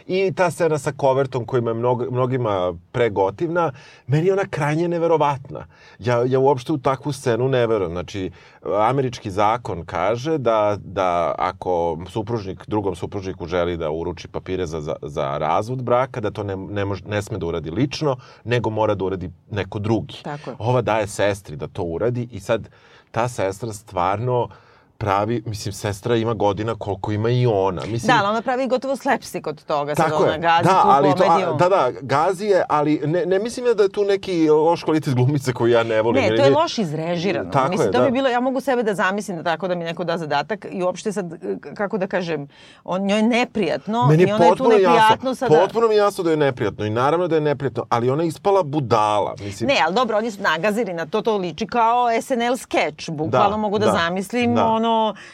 I 0.10 0.32
ta 0.34 0.52
scena 0.52 0.78
sa 0.78 0.92
kovertom 0.92 1.46
koja 1.46 1.62
je 1.62 1.74
mnog, 1.74 2.12
mnogima 2.12 2.74
pregotivna, 2.92 3.72
meni 4.08 4.28
je 4.28 4.34
ona 4.34 4.46
krajnje 4.50 4.88
neverovatna. 4.88 5.66
Ja, 6.00 6.24
ja 6.26 6.40
uopšte 6.40 6.74
u 6.74 6.78
takvu 6.78 7.12
scenu 7.12 7.48
ne 7.48 7.68
verujem. 7.68 7.92
Znači, 7.92 8.32
američki 8.80 9.32
zakon 9.32 9.86
kaže 9.86 10.38
da, 10.38 10.78
da 10.84 11.36
ako 11.38 11.98
supružnik 12.10 12.66
drugom 12.68 12.96
supružniku 12.96 13.46
želi 13.46 13.78
da 13.78 13.92
uruči 13.92 14.28
papire 14.28 14.66
za, 14.66 14.82
za, 14.82 14.96
za 15.02 15.38
razvod 15.38 15.84
braka, 15.84 16.20
da 16.20 16.32
to 16.32 16.44
ne, 16.44 16.56
ne, 16.56 16.86
mož, 16.86 17.04
ne 17.06 17.22
sme 17.22 17.38
da 17.38 17.46
uradi 17.46 17.72
lično, 17.72 18.18
nego 18.44 18.70
mora 18.70 18.96
da 18.96 19.06
uradi 19.06 19.30
neko 19.52 19.80
drugi. 19.80 20.24
Tako 20.24 20.50
je. 20.50 20.56
Ova 20.60 20.82
daje 20.82 21.08
sestri 21.08 21.56
da 21.56 21.68
to 21.68 21.84
uradi 21.84 22.28
i 22.32 22.40
sad 22.40 22.70
ta 23.12 23.28
sestra 23.28 23.74
stvarno 23.74 24.50
pravi, 25.00 25.44
mislim, 25.46 25.74
sestra 25.74 26.16
ima 26.16 26.34
godina 26.34 26.76
koliko 26.76 27.12
ima 27.12 27.30
i 27.30 27.46
ona. 27.48 27.82
Mislim, 27.84 28.08
Da, 28.08 28.20
ali 28.20 28.28
ona 28.28 28.42
pravi 28.42 28.68
gotovo 28.68 28.96
slapstick 28.96 29.48
od 29.48 29.64
toga. 29.64 29.96
Sad 29.96 30.06
Tako 30.06 30.24
ona 30.24 30.34
je. 30.34 30.40
gazi 30.40 30.64
da, 30.64 30.82
tu 30.82 30.88
ali 30.88 31.10
to, 31.10 31.24
komediju. 31.24 31.48
a, 31.48 31.54
da, 31.54 31.70
da, 31.70 31.92
gazi 32.02 32.46
je, 32.46 32.64
ali 32.70 33.02
ne, 33.06 33.26
ne 33.26 33.40
mislim 33.40 33.66
ja 33.66 33.74
da 33.74 33.84
je 33.84 33.90
tu 33.90 34.04
neki 34.04 34.50
loš 34.50 34.84
kvalitet 34.84 35.16
glumice 35.16 35.54
koju 35.54 35.72
ja 35.72 35.84
ne 35.84 36.02
volim. 36.02 36.24
Ne, 36.24 36.36
to 36.38 36.44
je 36.44 36.50
loš 36.52 36.78
izrežirano. 36.78 37.52
Tako 37.52 37.70
Mislim, 37.70 37.88
je, 37.88 37.92
to 37.92 38.00
da. 38.00 38.06
bi 38.06 38.12
bilo, 38.12 38.30
ja 38.30 38.40
mogu 38.40 38.62
sebe 38.62 38.84
da 38.84 38.94
zamislim 38.94 39.38
da 39.38 39.44
tako 39.44 39.68
da 39.68 39.76
mi 39.76 39.84
neko 39.84 40.04
da 40.04 40.18
zadatak 40.18 40.66
i 40.72 40.84
uopšte 40.84 41.12
sad, 41.12 41.26
kako 41.74 41.98
da 41.98 42.08
kažem, 42.08 42.48
on, 42.84 43.02
njoj 43.02 43.20
je 43.20 43.24
neprijatno 43.24 44.08
Meni 44.08 44.24
i 44.24 44.32
ona 44.32 44.46
je 44.46 44.56
tu 44.56 44.64
neprijatno 44.64 44.96
jasno, 45.30 45.36
sada. 45.36 45.56
potpuno 45.56 45.88
mi 45.88 45.94
je 45.94 45.98
jasno 45.98 46.24
da 46.24 46.32
je 46.32 46.38
neprijatno 46.38 46.86
i 46.86 46.90
naravno 46.90 47.28
da 47.28 47.36
je 47.36 47.42
neprijatno, 47.42 47.86
ali 47.90 48.10
ona 48.10 48.24
je 48.24 48.28
ispala 48.28 48.64
budala. 48.64 49.36
Mislim, 49.40 49.68
Ne, 49.68 49.76
ali 49.86 49.96
dobro, 49.96 50.18
oni 50.18 50.32
su 50.32 50.42
nagazili 50.44 50.94
na 50.94 51.06
to, 51.06 51.22
to 51.22 51.38
liči 51.38 51.68
kao 51.68 52.08
SNL 52.22 52.56
skeč. 52.58 53.10
Bukvalno 53.10 53.50
Da, 53.50 53.58
mogu 53.58 53.80
da, 53.80 53.86
da, 53.86 53.92
zamislim 53.94 54.56
da. 54.56 54.66
ono, 54.66 54.89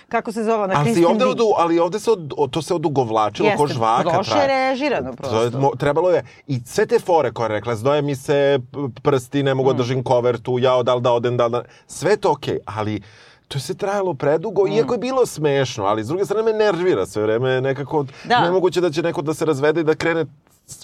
kako 0.09 0.31
se 0.31 0.43
zove, 0.43 0.73
i 0.73 0.83
Kristin 0.83 1.05
ovde 1.05 1.25
odu, 1.25 1.45
ali 1.57 1.79
ovde 1.79 1.99
se 1.99 2.11
od, 2.11 2.51
to 2.51 2.61
se 2.61 2.73
odugovlačilo 2.73 3.49
ko 3.49 3.63
Jeste, 3.63 3.73
žvaka. 3.73 4.17
loše 4.17 4.37
je 4.39 4.47
režirano 4.47 5.13
To 5.13 5.41
je, 5.41 5.51
prosto. 5.51 5.71
trebalo 5.77 6.09
je, 6.09 6.23
i 6.47 6.59
sve 6.61 6.85
te 6.85 6.99
fore 6.99 7.31
koje 7.31 7.45
je 7.45 7.49
rekla, 7.49 7.75
zdoje 7.75 8.01
mi 8.01 8.15
se 8.15 8.59
prsti, 9.03 9.43
ne 9.43 9.53
Mm. 9.53 9.57
mogu 9.57 9.73
da 9.73 9.77
držim 9.77 10.03
kovertu, 10.03 10.59
jao, 10.59 10.83
da 10.83 10.95
li 10.95 11.01
da 11.01 11.11
odem, 11.11 11.37
da 11.37 11.49
da... 11.49 11.63
Sve 11.87 12.17
to 12.17 12.31
okej, 12.31 12.57
ali 12.67 13.01
to 13.47 13.59
se 13.59 13.73
trajalo 13.75 14.13
predugo, 14.15 14.63
Mm. 14.63 14.67
iako 14.69 14.93
je 14.93 14.99
bilo 14.99 15.25
smešno, 15.25 15.85
ali 15.85 16.03
s 16.03 16.07
druge 16.07 16.25
strane 16.25 16.43
me 16.43 16.53
nervira 16.55 17.05
sve 17.05 17.23
vreme, 17.23 17.61
nekako 17.61 18.05
Da. 18.23 18.41
nemoguće 18.41 18.81
da 18.81 18.89
će 18.89 19.01
neko 19.01 19.21
da 19.21 19.33
se 19.33 19.45
razvede 19.45 19.81
i 19.81 19.85
da 19.85 19.95
krene 19.95 20.25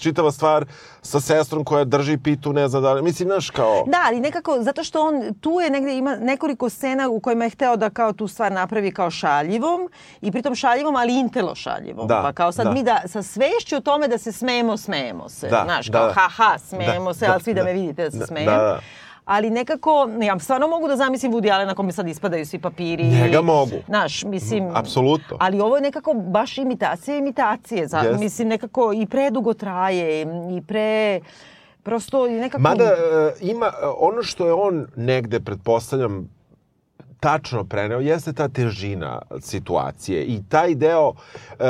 čitava 0.00 0.32
stvar 0.32 0.66
sa 1.02 1.20
sestrom 1.20 1.64
koja 1.64 1.84
drži 1.84 2.18
pitu, 2.18 2.52
ne 2.52 2.68
znam 2.68 2.82
da 2.82 2.92
li, 2.92 3.02
mislim, 3.02 3.28
znaš, 3.28 3.50
kao... 3.50 3.84
Da, 3.86 3.98
ali 4.06 4.20
nekako, 4.20 4.62
zato 4.62 4.84
što 4.84 5.02
on 5.02 5.34
tu 5.40 5.50
je 5.50 5.70
negde 5.70 5.94
ima 5.94 6.16
nekoliko 6.16 6.68
scena 6.68 7.08
u 7.08 7.20
kojima 7.20 7.44
je 7.44 7.50
hteo 7.50 7.76
da 7.76 7.90
kao 7.90 8.12
tu 8.12 8.28
stvar 8.28 8.52
napravi 8.52 8.92
kao 8.92 9.10
šaljivom 9.10 9.90
i 10.20 10.32
pritom 10.32 10.54
šaljivom, 10.54 10.96
ali 10.96 11.18
intelo 11.18 11.54
šaljivom. 11.54 12.06
Da, 12.06 12.20
pa 12.22 12.32
kao 12.32 12.52
sad 12.52 12.66
da. 12.66 12.72
mi 12.72 12.82
da 12.82 13.02
sa 13.06 13.22
svešću 13.22 13.76
o 13.76 13.80
tome 13.80 14.08
da 14.08 14.18
se 14.18 14.32
smejemo, 14.32 14.76
smejemo 14.76 15.28
se. 15.28 15.48
Da, 15.48 15.62
Znaš, 15.64 15.86
da, 15.86 15.98
kao 15.98 16.06
da. 16.06 16.12
ha 16.12 16.28
ha, 16.28 16.58
smejemo 16.58 17.10
Da, 17.10 17.14
se, 17.14 17.26
da, 17.26 17.32
ali 17.32 17.42
svi 17.42 17.54
da, 17.54 17.60
da. 17.60 17.64
me 17.64 17.72
vidite 17.72 18.04
da 18.04 18.10
se 18.10 18.18
Da, 18.18 18.26
smejem. 18.26 18.46
da, 18.46 18.56
da. 18.56 18.80
Ali 19.24 19.50
nekako, 19.50 20.08
ja 20.22 20.38
stvarno 20.38 20.68
mogu 20.68 20.88
da 20.88 20.96
zamislim 20.96 21.32
Woody 21.32 21.66
na 21.66 21.74
kome 21.74 21.92
sad 21.92 22.08
ispadaju 22.08 22.46
svi 22.46 22.58
papiri. 22.58 23.04
Njega 23.04 23.42
mogu. 23.42 23.76
Znaš, 23.86 24.24
mislim... 24.24 24.70
Apsolutno. 24.74 25.36
Ali 25.40 25.60
ovo 25.60 25.76
je 25.76 25.82
nekako 25.82 26.14
baš 26.14 26.58
imitacija 26.58 27.16
imitacije. 27.16 27.86
Za, 27.86 27.98
Jest. 27.98 28.20
Mislim, 28.20 28.48
nekako 28.48 28.92
i 28.92 29.06
predugo 29.06 29.54
traje 29.54 30.22
i 30.56 30.62
pre... 30.66 31.20
Prosto 31.82 32.26
i 32.26 32.32
nekako... 32.32 32.62
Mada 32.62 32.84
e, 32.84 33.32
ima, 33.40 33.66
e, 33.66 33.86
ono 33.98 34.22
što 34.22 34.46
je 34.46 34.52
on 34.52 34.86
negde, 34.96 35.40
pretpostavljam, 35.40 36.28
tačno 37.20 37.64
preneo, 37.64 38.00
jeste 38.00 38.32
ta 38.32 38.48
težina 38.48 39.22
situacije 39.40 40.24
i 40.24 40.40
taj 40.48 40.74
deo, 40.74 41.12
e, 41.58 41.64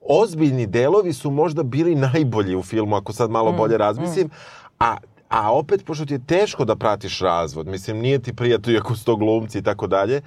ozbiljni 0.00 0.66
delovi 0.66 1.12
su 1.12 1.30
možda 1.30 1.62
bili 1.62 1.94
najbolji 1.94 2.56
u 2.56 2.62
filmu, 2.62 2.96
ako 2.96 3.12
sad 3.12 3.30
malo 3.30 3.52
bolje 3.52 3.78
razmislim, 3.78 4.30
a 4.78 4.96
A 5.28 5.52
opet, 5.52 5.84
pošto 5.84 6.04
ti 6.04 6.14
je 6.14 6.26
teško 6.26 6.64
da 6.64 6.76
pratiš 6.76 7.20
razvod, 7.20 7.66
mislim, 7.66 7.98
nije 7.98 8.18
ti 8.18 8.32
prijatno 8.32 8.72
iako 8.72 8.96
su 8.96 9.04
to 9.04 9.16
glumci 9.16 9.58
i 9.58 9.62
tako 9.62 9.86
dalje, 9.86 10.20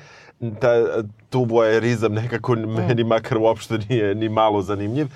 ta, 0.60 1.04
tu 1.30 1.44
vojerizam 1.44 2.14
nekako 2.14 2.56
meni 2.56 3.04
makar 3.04 3.38
uopšte 3.38 3.78
nije 3.90 4.16
ni 4.16 4.30
malo 4.30 4.62
zanimljiv. 4.62 5.08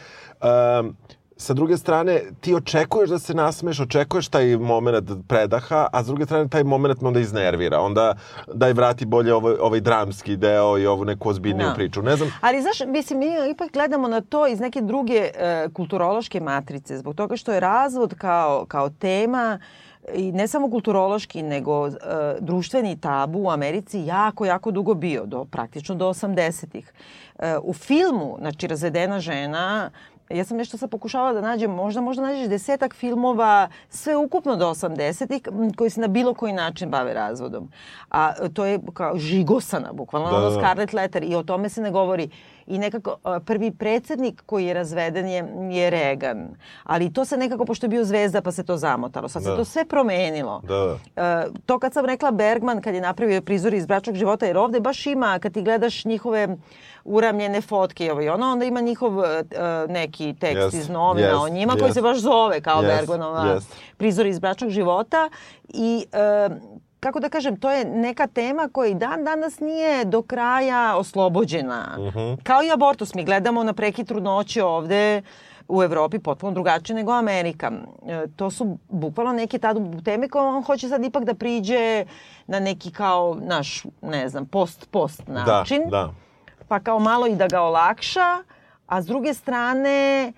Um, 0.42 0.96
sa 1.38 1.54
druge 1.54 1.78
strane, 1.78 2.22
ti 2.42 2.56
očekuješ 2.56 3.10
da 3.10 3.20
se 3.20 3.34
nasmeš, 3.34 3.80
očekuješ 3.80 4.28
taj 4.28 4.58
moment 4.58 5.10
predaha, 5.28 5.88
a 5.92 6.04
s 6.04 6.08
druge 6.08 6.26
strane 6.26 6.48
taj 6.50 6.64
moment 6.64 7.02
me 7.02 7.08
onda 7.08 7.20
iznervira. 7.20 7.80
Onda 7.80 8.16
daj 8.54 8.74
vrati 8.74 9.06
bolje 9.06 9.34
ovaj, 9.34 9.56
ovaj 9.60 9.82
dramski 9.82 10.38
deo 10.38 10.78
i 10.78 10.86
ovu 10.88 11.06
neku 11.06 11.30
ozbiljniju 11.30 11.68
Da. 11.68 11.74
priču. 11.74 12.02
Ne 12.02 12.16
znam, 12.16 12.30
Ali 12.42 12.62
znaš, 12.62 12.80
mislim, 12.88 13.20
mi 13.20 13.26
ipak 13.52 13.72
gledamo 13.74 14.08
na 14.08 14.22
to 14.22 14.48
iz 14.48 14.60
neke 14.60 14.82
druge 14.82 15.30
e, 15.36 15.68
kulturološke 15.74 16.40
matrice, 16.40 16.98
zbog 16.98 17.16
toga 17.16 17.38
što 17.38 17.54
je 17.54 17.60
razvod 17.60 18.16
kao, 18.18 18.66
kao 18.66 18.90
tema 18.90 19.60
i 20.14 20.32
ne 20.32 20.48
samo 20.48 20.70
kulturološki, 20.70 21.44
nego 21.44 21.88
e, 21.88 21.92
društveni 22.40 23.02
tabu 23.02 23.40
u 23.40 23.50
Americi 23.50 24.00
jako, 24.06 24.46
jako 24.46 24.72
dugo 24.72 24.94
bio, 24.94 25.26
do, 25.26 25.46
praktično 25.46 25.96
do 25.96 26.10
80-ih. 26.10 26.94
E, 27.40 27.58
u 27.64 27.74
filmu, 27.74 28.36
znači, 28.40 28.68
razvedena 28.68 29.20
žena, 29.20 29.92
ja 30.30 30.44
sam 30.44 30.58
nešto 30.58 30.78
sad 30.78 30.90
pokušavala 30.90 31.34
da 31.34 31.42
nađem, 31.42 31.72
možda 31.72 32.02
možda 32.02 32.24
nađeš 32.24 32.48
desetak 32.48 32.96
filmova, 32.96 33.70
sve 33.90 34.16
ukupno 34.16 34.56
do 34.56 34.70
80-ih, 34.70 35.42
m, 35.48 35.74
koji 35.74 35.90
se 35.90 36.02
na 36.02 36.08
bilo 36.08 36.34
koji 36.34 36.54
način 36.54 36.90
bave 36.90 37.14
razvodom. 37.14 37.72
A 38.10 38.48
to 38.50 38.66
je 38.66 38.80
kao 38.94 39.18
žigosana, 39.18 39.94
bukvalno, 39.94 40.30
Da, 40.30 40.38
ono 40.38 40.50
da, 40.50 40.56
da. 40.56 40.62
Scarlet 40.62 40.94
Letter 40.94 41.24
i 41.24 41.36
o 41.36 41.44
tome 41.44 41.70
se 41.70 41.82
ne 41.82 41.92
govori. 41.92 42.30
I 42.68 42.78
nekako 42.78 43.16
prvi 43.46 43.72
predsednik 43.72 44.44
koji 44.46 44.66
je 44.66 44.74
razveden 44.74 45.28
je, 45.28 45.46
je 45.72 45.90
Reagan. 45.90 46.48
Ali 46.84 47.14
to 47.14 47.26
se 47.26 47.38
nekako, 47.38 47.66
pošto 47.66 47.86
je 47.86 47.90
bio 47.90 48.04
zvezda, 48.06 48.42
pa 48.42 48.52
se 48.52 48.64
to 48.64 48.78
zamotalo. 48.78 49.30
Sad 49.30 49.44
se 49.44 49.50
Da. 49.50 49.56
to 49.56 49.66
sve 49.66 49.86
promenilo. 49.86 50.62
Da. 50.62 50.98
E, 51.18 51.46
to 51.66 51.80
kad 51.80 51.94
sam 51.94 52.06
rekla 52.06 52.32
Bergman, 52.32 52.82
kad 52.82 52.96
je 52.96 53.02
napravio 53.02 53.42
prizor 53.42 53.74
iz 53.74 53.86
bračnog 53.86 54.16
života, 54.16 54.46
jer 54.46 54.58
ovde 54.58 54.80
baš 54.80 55.06
ima, 55.06 55.40
kad 55.40 55.54
ti 55.54 55.62
gledaš 55.62 56.06
njihove 56.06 56.48
uramljene 57.06 57.62
fotke 57.62 58.06
i 58.06 58.10
ovo 58.10 58.22
i 58.22 58.30
ono, 58.30 58.46
onda 58.48 58.66
ima 58.66 58.82
njihov 58.82 59.14
e, 59.20 59.44
neki 59.90 60.34
tekst 60.34 60.58
Jest, 60.58 60.74
iz 60.76 60.90
novina 60.90 61.28
jest, 61.28 61.40
o 61.40 61.50
njima 61.50 61.74
koji 61.74 61.84
jest. 61.84 61.94
se 61.94 62.02
baš 62.02 62.18
zove 62.18 62.62
kao 62.62 62.82
Jest, 62.82 62.96
Bergmanova 62.98 63.46
jest. 63.46 63.74
prizor 63.98 64.26
iz 64.26 64.40
bračnog 64.40 64.70
života 64.70 65.30
i 65.68 66.06
e, 66.12 66.50
kako 67.04 67.20
da 67.20 67.30
kažem, 67.30 67.56
to 67.58 67.72
je 67.72 67.86
neka 67.86 68.28
tema 68.28 68.70
koja 68.72 68.90
i 68.90 68.96
dan 68.96 69.24
danas 69.24 69.60
nije 69.60 70.06
do 70.06 70.22
kraja 70.22 70.96
oslobođena. 70.98 71.98
Mhm. 72.00 72.34
Kao 72.44 72.64
i 72.64 72.72
abortus, 72.72 73.14
mi 73.16 73.26
gledamo 73.26 73.64
na 73.64 73.74
prekid 73.74 74.08
trudnoće 74.08 74.64
ovde 74.64 75.22
u 75.68 75.84
Evropi 75.84 76.20
potpuno 76.20 76.52
drugačije 76.52 76.96
nego 76.96 77.12
Amerika. 77.12 77.72
E, 78.08 78.28
to 78.36 78.50
su 78.52 78.78
bukvalno 78.90 79.34
neke 79.34 79.58
tabu 79.60 80.02
teme 80.02 80.30
koje 80.30 80.48
on 80.48 80.64
hoće 80.64 80.90
sad 80.90 81.06
ipak 81.06 81.24
da 81.24 81.34
priđe 81.34 82.06
na 82.48 82.60
neki 82.60 82.92
kao, 82.92 83.38
naš, 83.42 83.84
ne 84.02 84.30
znam, 84.30 84.46
post-post 84.46 85.28
način 85.28 85.82
Da, 85.84 85.90
da. 85.90 86.14
pa 86.68 86.80
kao 86.80 87.00
malo 87.00 87.28
i 87.28 87.36
da 87.36 87.48
ga 87.48 87.62
olakša, 87.62 88.44
a 88.88 89.02
s 89.02 89.06
druge 89.06 89.34
strane 89.34 90.34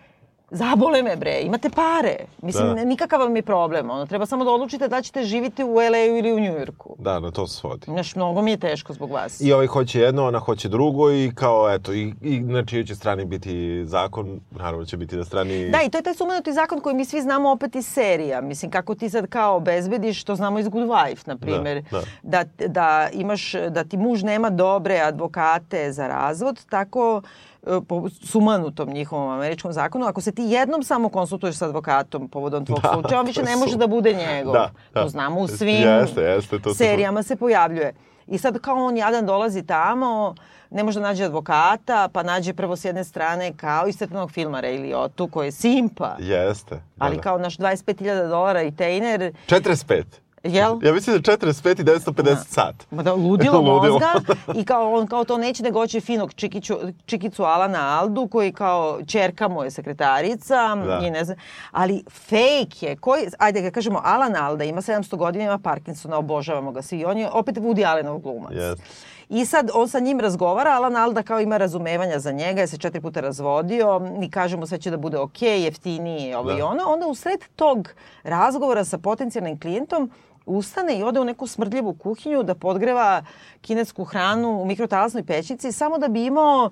zabole 0.51 1.03
me 1.03 1.15
bre, 1.15 1.39
imate 1.41 1.69
pare. 1.69 2.15
Mislim, 2.41 2.67
Da. 2.67 2.73
da. 2.73 2.83
nikakav 2.85 3.19
vam 3.19 3.35
je 3.35 3.41
problem. 3.41 3.89
Ono, 3.89 4.05
treba 4.05 4.25
samo 4.25 4.45
da 4.45 4.51
odlučite 4.51 4.87
da 4.87 5.01
ćete 5.01 5.23
živiti 5.23 5.63
u 5.63 5.73
LA-u 5.73 6.17
ili 6.17 6.33
u 6.33 6.39
Njujorku. 6.39 6.95
Da, 6.99 7.19
na 7.19 7.31
to 7.31 7.47
se 7.47 7.57
svodi. 7.57 7.85
Znaš, 7.85 8.15
mnogo 8.15 8.41
mi 8.41 8.51
je 8.51 8.57
teško 8.57 8.93
zbog 8.93 9.11
vas. 9.11 9.41
I 9.41 9.53
ovaj 9.53 9.67
hoće 9.67 9.99
jedno, 9.99 10.27
ona 10.27 10.39
hoće 10.39 10.69
drugo 10.69 11.11
i 11.11 11.31
kao, 11.35 11.73
eto, 11.73 11.93
i, 11.93 12.13
i 12.21 12.39
na 12.39 12.65
čijoj 12.65 12.85
će 12.85 12.95
strani 12.95 13.25
biti 13.25 13.85
zakon, 13.85 14.39
naravno 14.51 14.85
će 14.85 14.97
biti 14.97 15.15
na 15.15 15.23
strani... 15.23 15.69
Da, 15.69 15.81
i 15.81 15.89
to 15.89 15.97
je 15.97 16.01
taj 16.01 16.13
sumanuti 16.13 16.53
zakon 16.53 16.79
koji 16.81 16.95
mi 16.95 17.05
svi 17.05 17.21
znamo 17.21 17.51
opet 17.51 17.75
iz 17.75 17.87
serija. 17.87 18.41
Mislim, 18.41 18.71
kako 18.71 18.95
ti 18.95 19.09
sad 19.09 19.27
kao 19.27 19.55
obezbediš, 19.55 20.23
to 20.23 20.35
znamo 20.35 20.59
iz 20.59 20.67
Good 20.67 20.87
Wife, 20.87 21.27
na 21.27 21.37
primjer. 21.37 21.83
Da, 21.91 22.01
da. 22.23 22.43
Da, 22.67 23.09
imaš, 23.13 23.51
da 23.69 23.83
ti 23.83 23.97
muž 23.97 24.23
nema 24.23 24.49
dobre 24.49 24.99
advokate 24.99 25.91
za 25.91 26.07
razvod, 26.07 26.65
tako 26.69 27.21
e, 27.67 27.81
po 27.81 28.09
sumanutom 28.11 28.89
njihovom 28.89 29.29
američkom 29.29 29.73
zakonu, 29.73 30.05
ako 30.05 30.21
se 30.21 30.31
ti 30.31 30.43
jednom 30.43 30.83
samo 30.83 31.09
konsultuješ 31.09 31.55
sa 31.55 31.65
advokatom 31.65 32.29
povodom 32.29 32.65
tvog 32.65 32.79
Da, 32.81 32.89
slučaja, 32.93 33.19
on 33.19 33.25
više 33.25 33.43
ne 33.43 33.55
može 33.55 33.77
da 33.77 33.87
bude 33.87 34.13
njegov. 34.15 34.53
Da, 34.53 34.71
da. 34.93 35.01
To 35.01 35.09
znamo 35.09 35.39
u 35.39 35.47
svim 35.47 35.75
Jeste, 35.77 36.21
jeste, 36.21 36.59
to 36.59 36.69
se- 36.69 36.77
serijama 36.77 37.23
se 37.23 37.35
pojavljuje. 37.35 37.93
I 38.27 38.37
sad 38.37 38.59
kao 38.59 38.75
on 38.77 38.97
jadan 38.97 39.25
dolazi 39.25 39.63
tamo, 39.63 40.35
ne 40.69 40.83
može 40.83 40.99
da 40.99 41.05
nađe 41.05 41.23
advokata, 41.23 42.09
pa 42.13 42.23
nađe 42.23 42.53
prvo 42.53 42.75
s 42.75 42.85
jedne 42.85 43.03
strane 43.03 43.53
kao 43.53 43.87
iz 43.87 43.97
crtanog 43.97 44.31
filma 44.31 44.61
Ray 44.61 44.81
Liotu, 44.81 45.27
koji 45.27 45.47
je 45.47 45.51
simpa, 45.51 46.15
Jeste. 46.19 46.75
Da, 46.75 46.81
ali 46.97 47.15
da. 47.15 47.21
kao 47.21 47.37
naš 47.37 47.57
25.000 47.57 48.29
dolara 48.29 48.61
i 48.61 48.71
tejner, 48.71 49.33
45. 49.47 50.03
jel? 50.45 50.79
Ja 50.83 50.93
mislim 50.93 51.17
da 51.17 51.31
je 51.31 51.37
45 51.37 51.81
i 51.81 51.83
950 51.83 52.35
sat. 52.47 52.75
Ma 52.91 53.03
da, 53.03 53.13
ludilo 53.13 53.59
Ludilo. 53.73 53.99
mozga 53.99 54.33
i 54.55 54.65
kao 54.65 54.93
on 54.93 55.07
kao 55.07 55.23
to 55.23 55.37
neće 55.37 55.63
nego 55.63 55.79
hoće 55.79 56.01
finog 56.01 56.33
čikiću, 56.33 56.75
čikicu 57.05 57.43
Alana 57.43 57.99
Aldu 57.99 58.27
koji 58.27 58.51
kao 58.51 58.99
čerka 59.03 59.47
mu 59.47 59.63
je 59.63 59.71
sekretarica 59.71 60.55
Da. 60.77 60.99
i 61.03 61.11
ne 61.11 61.23
znam, 61.25 61.37
ali 61.71 62.03
fake 62.09 62.35
je, 62.81 62.95
koji, 62.95 63.27
ajde 63.39 63.61
ga 63.61 63.71
kažemo 63.71 64.01
Alan 64.03 64.35
Alda 64.35 64.63
ima 64.63 64.81
700 64.81 65.15
godina, 65.15 65.43
ima 65.43 65.57
Parkinsona, 65.59 66.17
obožavamo 66.17 66.71
ga 66.71 66.81
svi, 66.81 67.05
on 67.05 67.17
je 67.17 67.29
opet 67.31 67.55
Woody 67.57 67.85
Allenov 67.85 68.17
glumac. 68.17 68.51
Jeste. 68.53 68.83
I 69.29 69.45
sad 69.45 69.69
on 69.73 69.89
sa 69.89 69.99
njim 69.99 70.19
razgovara, 70.19 70.71
Alan 70.71 70.95
Alda 70.95 71.23
kao 71.23 71.39
ima 71.39 71.57
razumevanja 71.57 72.19
za 72.19 72.31
njega, 72.31 72.61
je 72.61 72.67
se 72.67 72.77
četiri 72.77 73.01
puta 73.01 73.19
razvodio 73.21 74.01
i 74.21 74.29
kaže 74.29 74.57
mu 74.57 74.67
sve 74.67 74.77
će 74.77 74.91
da 74.91 74.97
bude 74.97 75.17
okej, 75.17 75.63
jeftinije, 75.63 76.37
ovo 76.37 76.51
Da. 76.51 76.57
i 76.57 76.61
ono. 76.61 76.83
Onda 76.87 77.07
u 77.07 77.15
sred 77.15 77.39
tog 77.55 77.89
razgovora 78.23 78.85
sa 78.85 78.97
potencijalnim 78.97 79.59
klijentom 79.59 80.11
ustane 80.47 80.95
i 80.95 81.03
ode 81.03 81.19
u 81.19 81.25
neku 81.25 81.47
smrdljivu 81.47 81.93
kuhinju 81.93 82.43
da 82.43 82.55
podgreva 82.55 83.23
kinesku 83.61 84.03
hranu 84.03 84.49
u 84.51 84.65
mikrotalasnoj 84.65 85.23
pećnici 85.23 85.71
samo 85.71 85.97
da 85.97 86.07
bi 86.07 86.25
imao 86.25 86.69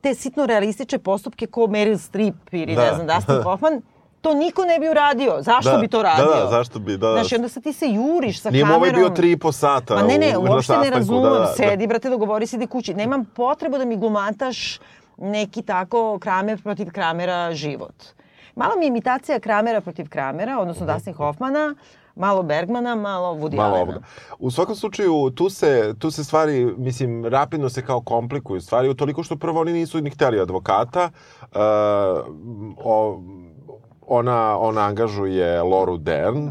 te 0.00 0.14
sitno 0.14 0.46
realistične 0.46 0.98
postupke 0.98 1.46
ko 1.46 1.60
Meryl 1.62 1.98
Streep 1.98 2.34
ili 2.52 2.74
Da. 2.74 2.82
ne 2.82 2.94
znam 2.94 3.06
Dustin 3.08 3.42
Hoffman. 3.44 3.82
To 4.20 4.34
niko 4.34 4.64
ne 4.64 4.78
bi 4.78 4.88
uradio. 4.88 5.36
Zašto 5.40 5.70
Da, 5.70 5.78
bi 5.78 5.88
to 5.88 6.02
radio? 6.02 6.24
da, 6.26 6.40
da, 6.40 6.48
zašto 6.48 6.78
bi, 6.78 6.92
da, 6.92 7.06
da. 7.06 7.12
Znaš, 7.12 7.32
i 7.32 7.36
onda 7.36 7.48
sad 7.48 7.62
ti 7.62 7.72
se 7.72 7.86
juriš 7.86 8.40
sa 8.40 8.50
Nije 8.50 8.62
kamerom. 8.62 8.82
ovaj 8.82 8.92
bio 8.92 9.08
tri 9.08 9.32
i 9.32 9.36
po 9.36 9.52
sata 9.52 9.94
Ma 9.94 10.02
ne, 10.02 10.18
ne, 10.18 10.38
u, 10.38 10.42
uopšte 10.42 10.76
ne 10.78 10.90
razumem. 10.90 11.22
da, 11.22 11.30
da, 11.30 11.38
da. 11.38 11.46
Sedi, 11.46 11.86
brate, 11.86 12.10
dogovori 12.10 12.46
se, 12.46 12.56
idi 12.56 12.66
kući. 12.66 12.94
Nemam 12.94 13.24
potrebu 13.26 13.78
da 13.78 13.84
mi 13.84 13.96
glumataš 13.96 14.78
neki 15.16 15.62
tako 15.62 16.18
Kramer 16.18 16.62
protiv 16.62 16.90
Kramera 16.90 17.54
život. 17.54 17.94
Malo 18.54 18.72
mi 18.76 18.86
imitacija 18.86 19.40
Kramera 19.40 19.80
protiv 19.80 20.08
Kramera, 20.08 20.58
odnosno 20.58 20.86
Dustin 20.86 21.14
Hoffmana, 21.14 21.74
malo 22.14 22.42
Bergmana, 22.42 22.94
malo 22.94 23.34
Woody. 23.34 23.56
Malo 23.56 23.74
Allena. 23.74 23.82
ovoga. 23.82 24.00
U 24.38 24.50
svakom 24.50 24.76
slučaju, 24.76 25.30
tu 25.30 25.50
se, 25.50 25.94
tu 25.98 26.10
se 26.10 26.24
stvari, 26.24 26.74
mislim, 26.76 27.24
rapidno 27.24 27.68
se 27.68 27.86
kao 27.86 28.00
komplikuju 28.00 28.60
stvari, 28.60 28.88
utoliko 28.88 29.22
što 29.22 29.36
prvo 29.36 29.60
oni 29.60 29.72
nisu 29.72 30.00
ni 30.00 30.10
hteli 30.10 30.40
advokata. 30.40 31.10
Uh, 31.40 31.58
o, 32.84 33.22
ona, 34.06 34.58
ona 34.58 34.80
angažuje 34.80 35.62
Loru 35.62 35.96
Dern. 35.96 36.50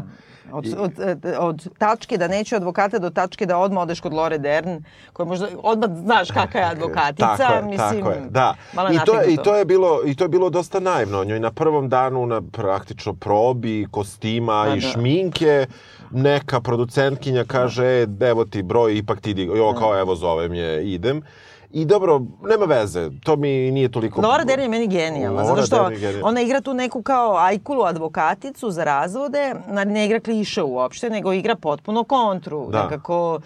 Od, 0.52 0.66
od, 0.78 0.92
od 1.38 1.78
tačke 1.78 2.18
da 2.18 2.28
neću 2.28 2.56
advokata 2.56 2.98
do 2.98 3.10
tačke 3.10 3.46
da 3.46 3.58
odmah 3.58 3.82
odeš 3.82 4.00
kod 4.00 4.12
Lore 4.12 4.38
Dern, 4.38 4.84
koja 5.12 5.26
možda 5.26 5.48
odmah 5.62 5.90
znaš 6.04 6.30
kakva 6.30 6.60
je 6.60 6.66
advokatica. 6.74 7.36
Tako 7.36 7.54
je, 7.54 7.62
mislim, 7.62 8.00
tako 8.00 8.10
je, 8.10 8.20
da. 8.30 8.54
I 8.92 8.98
to, 9.06 9.20
je, 9.20 9.34
I 9.34 9.36
to 9.36 9.56
je 9.56 9.64
bilo 9.64 10.00
i 10.06 10.14
to 10.14 10.24
je 10.24 10.28
bilo 10.28 10.50
dosta 10.50 10.80
naivno. 10.80 11.24
Njoj 11.24 11.40
na 11.40 11.50
prvom 11.50 11.88
danu 11.88 12.26
na 12.26 12.42
praktično 12.52 13.12
probi 13.12 13.86
kostima 13.90 14.64
Da, 14.66 14.74
i 14.74 14.80
da. 14.80 14.88
šminke 14.88 15.66
neka 16.10 16.60
producentkinja 16.60 17.44
kaže, 17.44 17.84
e, 17.86 18.06
evo 18.20 18.44
ti 18.44 18.62
broj, 18.62 18.98
ipak 18.98 19.20
ti. 19.20 19.30
Jo, 19.30 19.74
kao, 19.78 20.00
evo, 20.00 20.14
zovem 20.14 20.54
je, 20.54 20.92
idem. 20.92 21.22
I 21.72 21.84
dobro, 21.84 22.22
nema 22.42 22.64
veze, 22.64 23.10
to 23.24 23.36
mi 23.36 23.70
nije 23.70 23.88
toliko... 23.88 24.20
Laura 24.20 24.44
Dern 24.44 24.62
je 24.62 24.68
meni 24.68 24.86
genijalna, 24.86 25.44
zato 25.44 25.62
što 25.62 25.90
ona 26.22 26.40
igra 26.40 26.60
tu 26.60 26.74
neku 26.74 27.02
kao 27.02 27.36
ajkulu 27.36 27.82
advokaticu 27.84 28.70
za 28.70 28.84
razvode, 28.84 29.54
ne 29.86 30.06
igra 30.06 30.20
kliše 30.20 30.62
uopšte, 30.62 31.10
nego 31.10 31.32
igra 31.32 31.54
potpuno 31.56 32.04
kontru. 32.04 32.68
Da. 32.70 32.82
Nekako, 32.82 33.40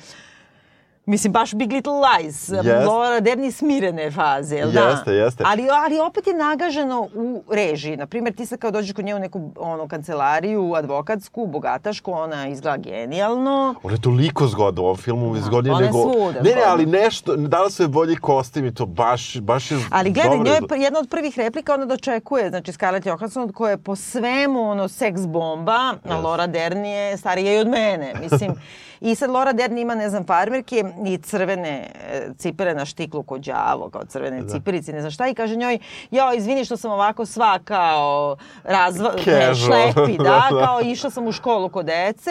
Mislim, 1.07 1.33
baš 1.33 1.55
Big 1.55 1.73
Little 1.73 1.93
Lies. 1.93 2.49
Jest. 2.49 2.87
Laura 2.87 3.21
Dern 3.21 3.45
je 3.45 3.53
smirene 3.53 4.11
faze, 4.11 4.57
jel 4.57 4.69
Jeste, 4.69 5.11
da? 5.11 5.13
jeste. 5.13 5.45
Ali, 5.47 5.69
ali 5.71 6.01
opet 6.01 6.27
je 6.27 6.35
nagaženo 6.35 7.09
u 7.15 7.43
režiji. 7.51 7.97
Naprimjer, 7.97 8.35
ti 8.35 8.47
sad 8.47 8.59
kao 8.59 8.71
dođeš 8.71 8.93
kod 8.93 9.05
nje 9.05 9.15
u 9.15 9.19
neku 9.19 9.51
ono, 9.57 9.89
kancelariju, 9.89 10.75
advokatsku, 10.75 11.47
bogatašku, 11.47 12.13
ona 12.13 12.49
izgleda 12.49 12.77
genijalno. 12.77 13.75
Ona 13.83 13.95
je 13.95 14.01
toliko 14.01 14.47
zgodna 14.47 14.83
u 14.83 14.85
ovom 14.85 14.97
filmu, 14.97 15.37
zgodnije 15.37 15.75
ona 15.75 15.85
je 15.85 15.87
nego... 15.87 16.03
svuda 16.03 16.41
ne, 16.43 16.51
ne, 16.51 16.63
ali 16.67 16.87
nešto, 16.87 17.37
da 17.37 17.63
li 17.63 17.71
se 17.71 17.89
bolji 17.89 18.17
kostim 18.17 18.67
i 18.67 18.75
to 18.75 18.87
baš, 18.87 19.41
baš 19.41 19.71
je 19.71 19.79
Ali 19.91 20.11
gledaj, 20.11 20.39
njoj 20.39 20.55
je 20.55 20.83
jedna 20.83 20.99
od 20.99 21.09
prvih 21.09 21.39
replika 21.39 21.75
ona 21.75 21.85
dočekuje, 21.85 22.49
znači 22.49 22.73
Scarlett 22.73 23.07
Johansson 23.07 23.53
koja 23.53 23.71
je 23.71 23.79
po 23.79 23.97
svemu 23.97 24.71
ono 24.71 24.89
seks 24.89 25.27
bomba, 25.27 25.95
a 26.05 26.17
Yes. 26.17 26.23
Laura 26.23 26.47
Dern 26.47 26.85
je 26.85 27.17
starija 27.17 27.55
i 27.55 27.59
od 27.59 27.69
mene, 27.69 28.15
mislim. 28.23 28.55
I 29.01 29.15
sad 29.15 29.31
Laura 29.31 29.53
Dern 29.53 29.79
ima, 29.79 29.95
ne 29.95 30.11
znam, 30.11 30.27
farmerke 30.27 30.85
i 31.07 31.19
crvene 31.19 31.91
e, 32.11 32.29
cipele 32.39 32.75
na 32.75 32.85
štiklu 32.85 33.23
kod 33.23 33.41
đavo, 33.41 33.91
kao 33.91 34.05
crvene 34.05 34.43
da. 34.43 34.49
cipelice, 34.49 34.93
ne 34.93 35.01
znam 35.01 35.11
šta, 35.11 35.29
i 35.29 35.35
kaže 35.35 35.57
njoj, 35.57 35.79
jo, 36.11 36.33
izvini 36.37 36.65
što 36.65 36.77
sam 36.77 36.91
ovako 36.91 37.27
sva 37.27 37.59
kao 37.65 38.37
razva, 38.65 39.13
ne, 39.27 39.55
šlepi, 39.65 40.17
da, 40.25 40.49
kao 40.65 40.81
išla 40.81 41.11
sam 41.11 41.27
u 41.27 41.33
školu 41.33 41.69
kod 41.69 41.87
dece, 41.87 42.31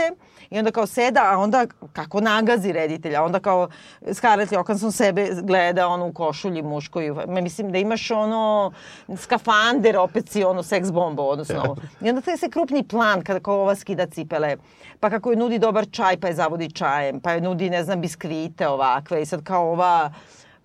I 0.49 0.59
onda 0.59 0.71
kao 0.71 0.85
seda, 0.85 1.21
a 1.33 1.37
onda 1.37 1.65
kako 1.93 2.21
nagazi 2.21 2.71
reditelja, 2.71 3.23
onda 3.23 3.39
kao 3.39 3.69
Scarlett 4.13 4.51
Johansson 4.51 4.91
sebe 4.91 5.29
gleda 5.41 5.87
ono 5.87 6.07
u 6.07 6.13
košulji 6.13 6.61
muškoj. 6.61 7.13
Mislim 7.27 7.71
da 7.71 7.77
imaš 7.77 8.11
ono 8.11 8.71
skafander, 9.17 9.97
opet 9.97 10.29
si 10.29 10.43
ono 10.43 10.63
seks 10.63 10.91
bomba, 10.91 11.23
odnosno 11.23 11.61
ovo. 11.65 11.75
I 12.01 12.09
onda 12.09 12.21
taj 12.21 12.37
se 12.37 12.49
krupni 12.49 12.87
plan 12.87 13.23
kada 13.23 13.39
kao 13.39 13.61
ova 13.61 13.75
skida 13.75 14.05
cipele, 14.05 14.57
pa 14.99 15.09
kako 15.09 15.31
je 15.31 15.37
nudi 15.37 15.59
dobar 15.59 15.85
čaj, 15.91 16.19
pa 16.19 16.27
je 16.27 16.33
zavodi 16.33 16.71
čajem, 16.71 17.19
pa 17.19 17.31
je 17.31 17.41
nudi, 17.41 17.69
ne 17.69 17.83
znam, 17.83 18.01
biskvite 18.01 18.67
ovakve 18.67 19.21
i 19.21 19.25
sad 19.25 19.43
kao 19.43 19.71
ova 19.71 20.13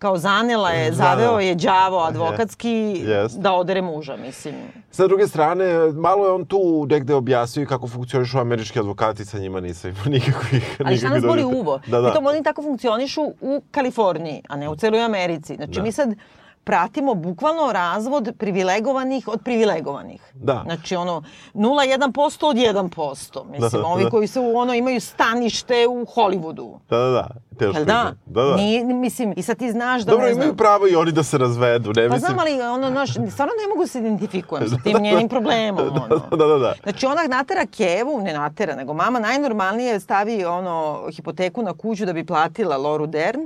kao 0.01 0.17
zanela 0.19 0.71
je, 0.71 0.93
zaveo 0.93 1.39
je 1.41 1.55
đavo 1.55 1.99
advokatski 1.99 2.69
yes. 3.05 3.41
da 3.41 3.53
odere 3.53 3.83
muža, 3.83 4.17
mislim. 4.17 4.55
Sa 4.91 5.07
druge 5.07 5.27
strane, 5.29 5.93
malo 5.93 6.27
je 6.27 6.33
on 6.33 6.45
tu 6.45 6.87
negde 6.91 7.15
objasnio 7.15 7.67
kako 7.67 7.89
funkcionišu 7.89 8.39
američki 8.39 8.79
advokati, 8.79 9.25
sa 9.25 9.39
njima 9.39 9.61
nisam 9.61 9.91
imao 9.91 10.05
nikakvih... 10.19 10.77
Ali 10.85 10.97
šta 10.97 11.09
nas 11.09 11.23
boli 11.23 11.45
uvo? 11.45 11.81
Da, 11.87 12.01
da. 12.01 12.09
Pritom 12.09 12.27
oni 12.27 12.43
tako 12.43 12.63
funkcionišu 12.63 13.23
u 13.41 13.63
Kaliforniji, 13.71 14.43
a 14.49 14.57
ne 14.57 14.69
u 14.69 14.77
celoj 14.77 15.05
Americi. 15.05 15.57
Znači 15.57 15.73
da. 15.73 15.83
mi 15.83 15.93
sad 15.93 16.15
pratimo 16.65 17.15
bukvalno 17.15 17.73
razvod 17.73 18.33
privilegovanih 18.39 19.29
od 19.29 19.41
privilegovanih. 19.45 20.33
Da. 20.35 20.63
Znači 20.65 20.97
ono 20.97 21.23
0,1% 21.55 22.47
od 22.47 22.57
1%. 22.57 23.51
Mislim, 23.51 23.71
da, 23.71 23.79
da, 23.79 23.87
ovi 23.87 24.05
da. 24.05 24.11
koji 24.11 24.27
su 24.27 24.53
ono 24.57 24.75
imaju 24.75 25.01
stanište 25.01 25.87
u 25.89 26.07
Hollywoodu. 26.07 26.79
Da, 26.91 26.99
da, 26.99 27.11
da. 27.11 27.29
Teško 27.59 27.85
da? 27.85 28.13
Da, 28.27 28.43
da. 28.43 28.57
Nije, 28.57 28.85
mislim, 28.85 29.35
i 29.37 29.43
sad 29.43 29.59
ti 29.59 29.71
znaš 29.71 30.03
da 30.03 30.11
Dobro, 30.11 30.27
ne 30.27 30.33
znam... 30.33 30.43
imaju 30.43 30.57
pravo 30.57 30.89
i 30.89 30.95
oni 30.95 31.13
da 31.13 31.23
se 31.23 31.39
razvedu, 31.39 31.93
ne 31.97 32.09
pa 32.09 32.15
mislim... 32.15 32.21
znam, 32.21 32.39
ali 32.39 32.63
ono, 32.63 32.91
znaš, 32.91 33.11
stvarno 33.11 33.53
ne 33.63 33.69
mogu 33.69 33.81
da 33.81 33.87
se 33.87 33.99
identifikujem 33.99 34.69
sa 34.69 34.77
tim 34.85 35.03
njenim 35.03 35.29
problemom, 35.29 35.89
ono. 35.89 36.09
Da, 36.31 36.37
da, 36.37 36.47
da, 36.47 36.59
da. 36.59 36.75
Znači, 36.83 37.07
ona 37.07 37.23
natera 37.29 37.67
Kevu, 37.67 38.21
ne 38.21 38.33
natera, 38.33 38.77
nego 38.77 38.95
mama 38.95 39.19
najnormalnije 39.19 40.01
stavi, 40.01 40.45
ono, 40.45 41.07
hipoteku 41.17 41.63
na 41.63 41.73
kuću 41.75 42.07
da 42.07 42.13
bi 42.13 42.27
platila 42.27 42.77
Loru 42.77 43.07
Dern, 43.07 43.41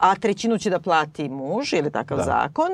a 0.00 0.14
trećinu 0.14 0.58
će 0.58 0.70
da 0.70 0.80
plati 0.80 1.28
muž, 1.28 1.72
ili 1.72 1.90
takav 1.90 2.16
da. 2.16 2.24
zakon, 2.24 2.70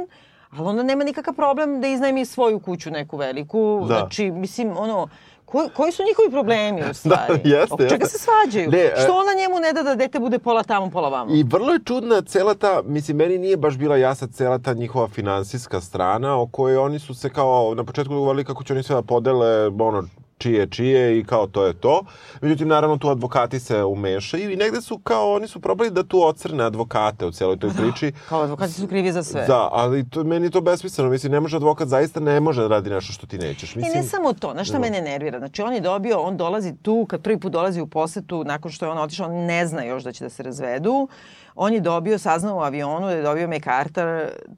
ali 0.51 0.69
onda 0.69 0.83
nema 0.83 1.05
nikakav 1.05 1.35
problem 1.35 1.81
da 1.81 1.87
iznajmi 1.87 2.25
svoju 2.25 2.61
kuću 2.61 2.91
neku 2.91 3.17
veliku. 3.17 3.85
Da. 3.89 3.95
Znači, 3.95 4.31
mislim, 4.31 4.77
ono, 4.79 5.09
Ko, 5.47 5.69
koji 5.77 5.93
su 5.93 6.03
njihovi 6.03 6.31
problemi 6.31 6.83
u 6.83 6.87
da, 6.87 6.95
stvari? 6.95 7.41
Da, 7.45 7.57
jeste, 7.57 7.75
Oko 7.75 7.89
čega 7.89 8.07
se 8.07 8.19
svađaju? 8.19 8.71
Ne, 8.71 8.91
Što 9.03 9.13
ona 9.13 9.35
njemu 9.39 9.61
ne 9.61 9.73
da 9.73 9.83
da 9.83 9.95
dete 9.95 10.19
bude 10.19 10.39
pola 10.39 10.63
tamo, 10.63 10.91
pola 10.91 11.09
vamo? 11.09 11.35
I 11.35 11.43
vrlo 11.43 11.73
je 11.73 11.79
čudna 11.85 12.23
cela 12.23 12.55
ta, 12.55 12.83
mislim, 12.85 13.17
meni 13.17 13.39
nije 13.39 13.57
baš 13.57 13.77
bila 13.77 13.97
jasna 13.97 14.29
cela 14.29 14.59
ta 14.59 14.73
njihova 14.73 15.09
finansijska 15.09 15.81
strana 15.81 16.41
o 16.41 16.47
kojoj 16.47 16.77
oni 16.77 16.99
su 16.99 17.15
se 17.15 17.31
kao 17.31 17.75
na 17.75 17.85
početku 17.85 18.15
govorili 18.15 18.45
kako 18.45 18.65
će 18.65 18.73
oni 18.73 18.83
sve 18.83 18.95
da 18.95 19.03
podele, 19.03 19.67
ono, 19.67 20.05
čije 20.39 20.67
čije 20.67 21.19
i 21.19 21.25
kao 21.25 21.47
to 21.47 21.67
je 21.67 21.73
to. 21.73 22.03
Međutim, 22.41 22.69
naravno, 22.69 22.97
tu 22.99 23.09
advokati 23.09 23.61
se 23.61 23.85
umešaju 23.85 24.51
i 24.51 24.57
negde 24.57 24.81
su 24.81 24.99
kao, 24.99 25.33
oni 25.35 25.49
su 25.49 25.61
probali 25.61 25.91
da 25.91 26.03
tu 26.03 26.23
ocrne 26.23 26.65
advokate 26.65 27.27
u 27.27 27.31
celoj 27.31 27.59
toj 27.59 27.71
priči. 27.71 28.13
kao 28.29 28.43
advokati 28.43 28.73
su 28.73 28.89
krivi 28.89 29.13
za 29.13 29.23
sve. 29.23 29.47
Da, 29.47 29.69
ali 29.73 30.11
to, 30.11 30.25
meni 30.25 30.47
je 30.47 30.51
to 30.51 30.61
besmisleno. 30.61 31.11
Mislim, 31.11 31.33
ne 31.33 31.41
može 31.41 31.57
advokat, 31.57 31.89
zaista 31.89 32.21
ne 32.21 32.41
može 32.41 32.63
da 32.63 32.69
radi 32.69 32.91
nešto 32.91 33.13
što 33.13 33.27
ti 33.27 33.39
nećeš. 33.39 33.75
Mislim, 33.75 33.93
I 33.93 33.97
ne 33.97 34.03
samo 34.03 34.33
to, 34.33 34.53
znaš 34.53 34.69
šta 34.69 34.79
da. 34.79 34.83
mene 34.83 35.01
nervira? 35.01 35.39
Znači, 35.39 35.63
on 35.63 35.73
je 35.73 35.81
dobio, 35.81 36.19
on 36.21 36.37
dolazi 36.37 36.77
tu, 36.83 37.07
kad 37.09 37.23
prvi 37.23 37.41
put 37.41 37.53
dolazi 37.53 37.81
u 37.81 37.87
posetu, 37.87 38.45
nakon 38.45 38.71
što 38.71 38.87
je 38.87 38.91
on 38.91 38.99
otišao, 38.99 39.27
on 39.27 39.35
ne 39.35 39.67
zna 39.67 39.85
još 39.85 40.03
da 40.03 40.13
će 40.13 40.25
da 40.25 40.31
se 40.31 40.43
razvedu 40.43 41.09
on 41.57 41.73
je 41.73 41.81
dobio, 41.81 42.19
saznao 42.19 42.57
u 42.57 42.61
avionu 42.61 43.07
da 43.07 43.13
je 43.13 43.23
dobio 43.23 43.49
MacArthur 43.49 44.07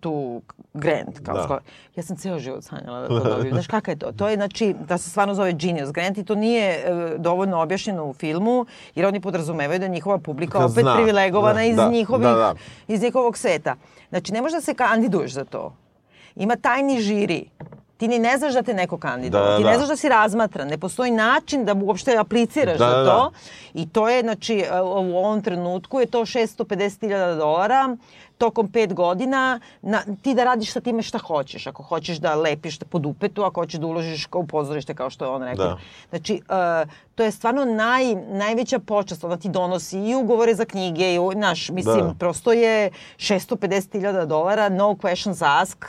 tu 0.00 0.42
grant. 0.74 1.20
Kao 1.24 1.34
da. 1.34 1.42
Skoro. 1.42 1.60
Ja 1.96 2.02
sam 2.02 2.16
ceo 2.16 2.38
život 2.38 2.64
sanjala 2.64 3.00
da 3.00 3.08
to 3.08 3.24
dobijem. 3.34 3.54
Znaš 3.54 3.66
kakav 3.66 3.92
je 3.92 3.98
to? 3.98 4.12
To 4.12 4.28
je, 4.28 4.36
znači, 4.36 4.74
da 4.88 4.98
se 4.98 5.10
stvarno 5.10 5.34
zove 5.34 5.52
Genius 5.52 5.92
Grant 5.92 6.18
i 6.18 6.24
to 6.24 6.34
nije 6.34 6.70
e, 6.70 7.14
dovoljno 7.18 7.62
objašnjeno 7.62 8.04
u 8.04 8.12
filmu, 8.12 8.66
jer 8.94 9.06
oni 9.06 9.20
podrazumevaju 9.20 9.78
da 9.78 9.84
je 9.84 9.90
njihova 9.90 10.18
publika 10.18 10.58
opet 10.58 10.82
zna. 10.82 10.94
privilegovana 10.94 11.54
da, 11.54 11.64
iz, 11.64 11.76
da, 11.76 11.88
njihovih, 11.90 12.26
da, 12.26 12.34
da. 12.34 12.54
iz 12.88 13.02
njihovog 13.02 13.38
sveta. 13.38 13.76
Znači, 14.08 14.32
ne 14.32 14.42
možeš 14.42 14.54
da 14.54 14.60
se 14.60 14.74
kandiduješ 14.74 15.32
za 15.32 15.44
to. 15.44 15.74
Ima 16.36 16.56
tajni 16.56 17.00
žiri 17.00 17.44
ti 17.98 18.08
ni 18.08 18.18
ne 18.18 18.38
znaš 18.38 18.54
da 18.54 18.62
te 18.62 18.74
neko 18.74 18.98
kandiduje, 18.98 19.42
da, 19.42 19.50
da, 19.50 19.56
ti 19.56 19.64
ne 19.64 19.70
da. 19.70 19.78
znaš 19.78 19.88
da 19.88 19.96
si 19.96 20.08
razmatran, 20.08 20.68
ne 20.68 20.78
postoji 20.78 21.10
način 21.10 21.64
da 21.64 21.74
uopšte 21.74 22.16
apliciraš 22.16 22.78
da, 22.78 22.90
za 22.90 22.96
da, 22.96 23.10
to. 23.10 23.30
Da. 23.30 23.30
I 23.74 23.88
to 23.88 24.08
je, 24.08 24.22
znači, 24.22 24.64
u 24.82 25.16
ovom 25.18 25.42
trenutku 25.42 26.00
je 26.00 26.06
to 26.06 26.20
650.000 26.20 27.36
dolara 27.38 27.96
tokom 28.38 28.68
pet 28.72 28.94
godina 28.94 29.60
na, 29.82 30.02
ti 30.22 30.34
da 30.34 30.44
radiš 30.44 30.72
sa 30.72 30.80
time 30.80 31.02
šta 31.02 31.18
hoćeš. 31.18 31.66
Ako 31.66 31.82
hoćeš 31.82 32.18
da 32.18 32.34
lepiš 32.34 32.78
po 32.78 32.98
dupetu, 32.98 33.42
ako 33.42 33.60
hoćeš 33.60 33.80
da 33.80 33.86
uložiš 33.86 34.28
u 34.34 34.46
pozorište, 34.46 34.94
kao 34.94 35.10
što 35.10 35.24
je 35.24 35.30
on 35.30 35.42
rekao. 35.42 35.66
Da. 35.66 35.78
Znači, 36.10 36.42
uh, 36.48 36.90
to 37.14 37.22
je 37.22 37.30
stvarno 37.30 37.64
naj, 37.64 38.14
najveća 38.14 38.78
počast. 38.78 39.24
Ona 39.24 39.36
ti 39.36 39.48
donosi 39.48 39.98
i 39.98 40.14
ugovore 40.14 40.54
za 40.54 40.64
knjige, 40.64 41.14
i, 41.14 41.18
naš, 41.34 41.68
mislim, 41.68 42.06
da. 42.06 42.14
prosto 42.18 42.52
je 42.52 42.90
650.000 43.16 44.26
dolara, 44.26 44.68
no 44.68 44.84
questions 44.84 45.60
asked 45.60 45.88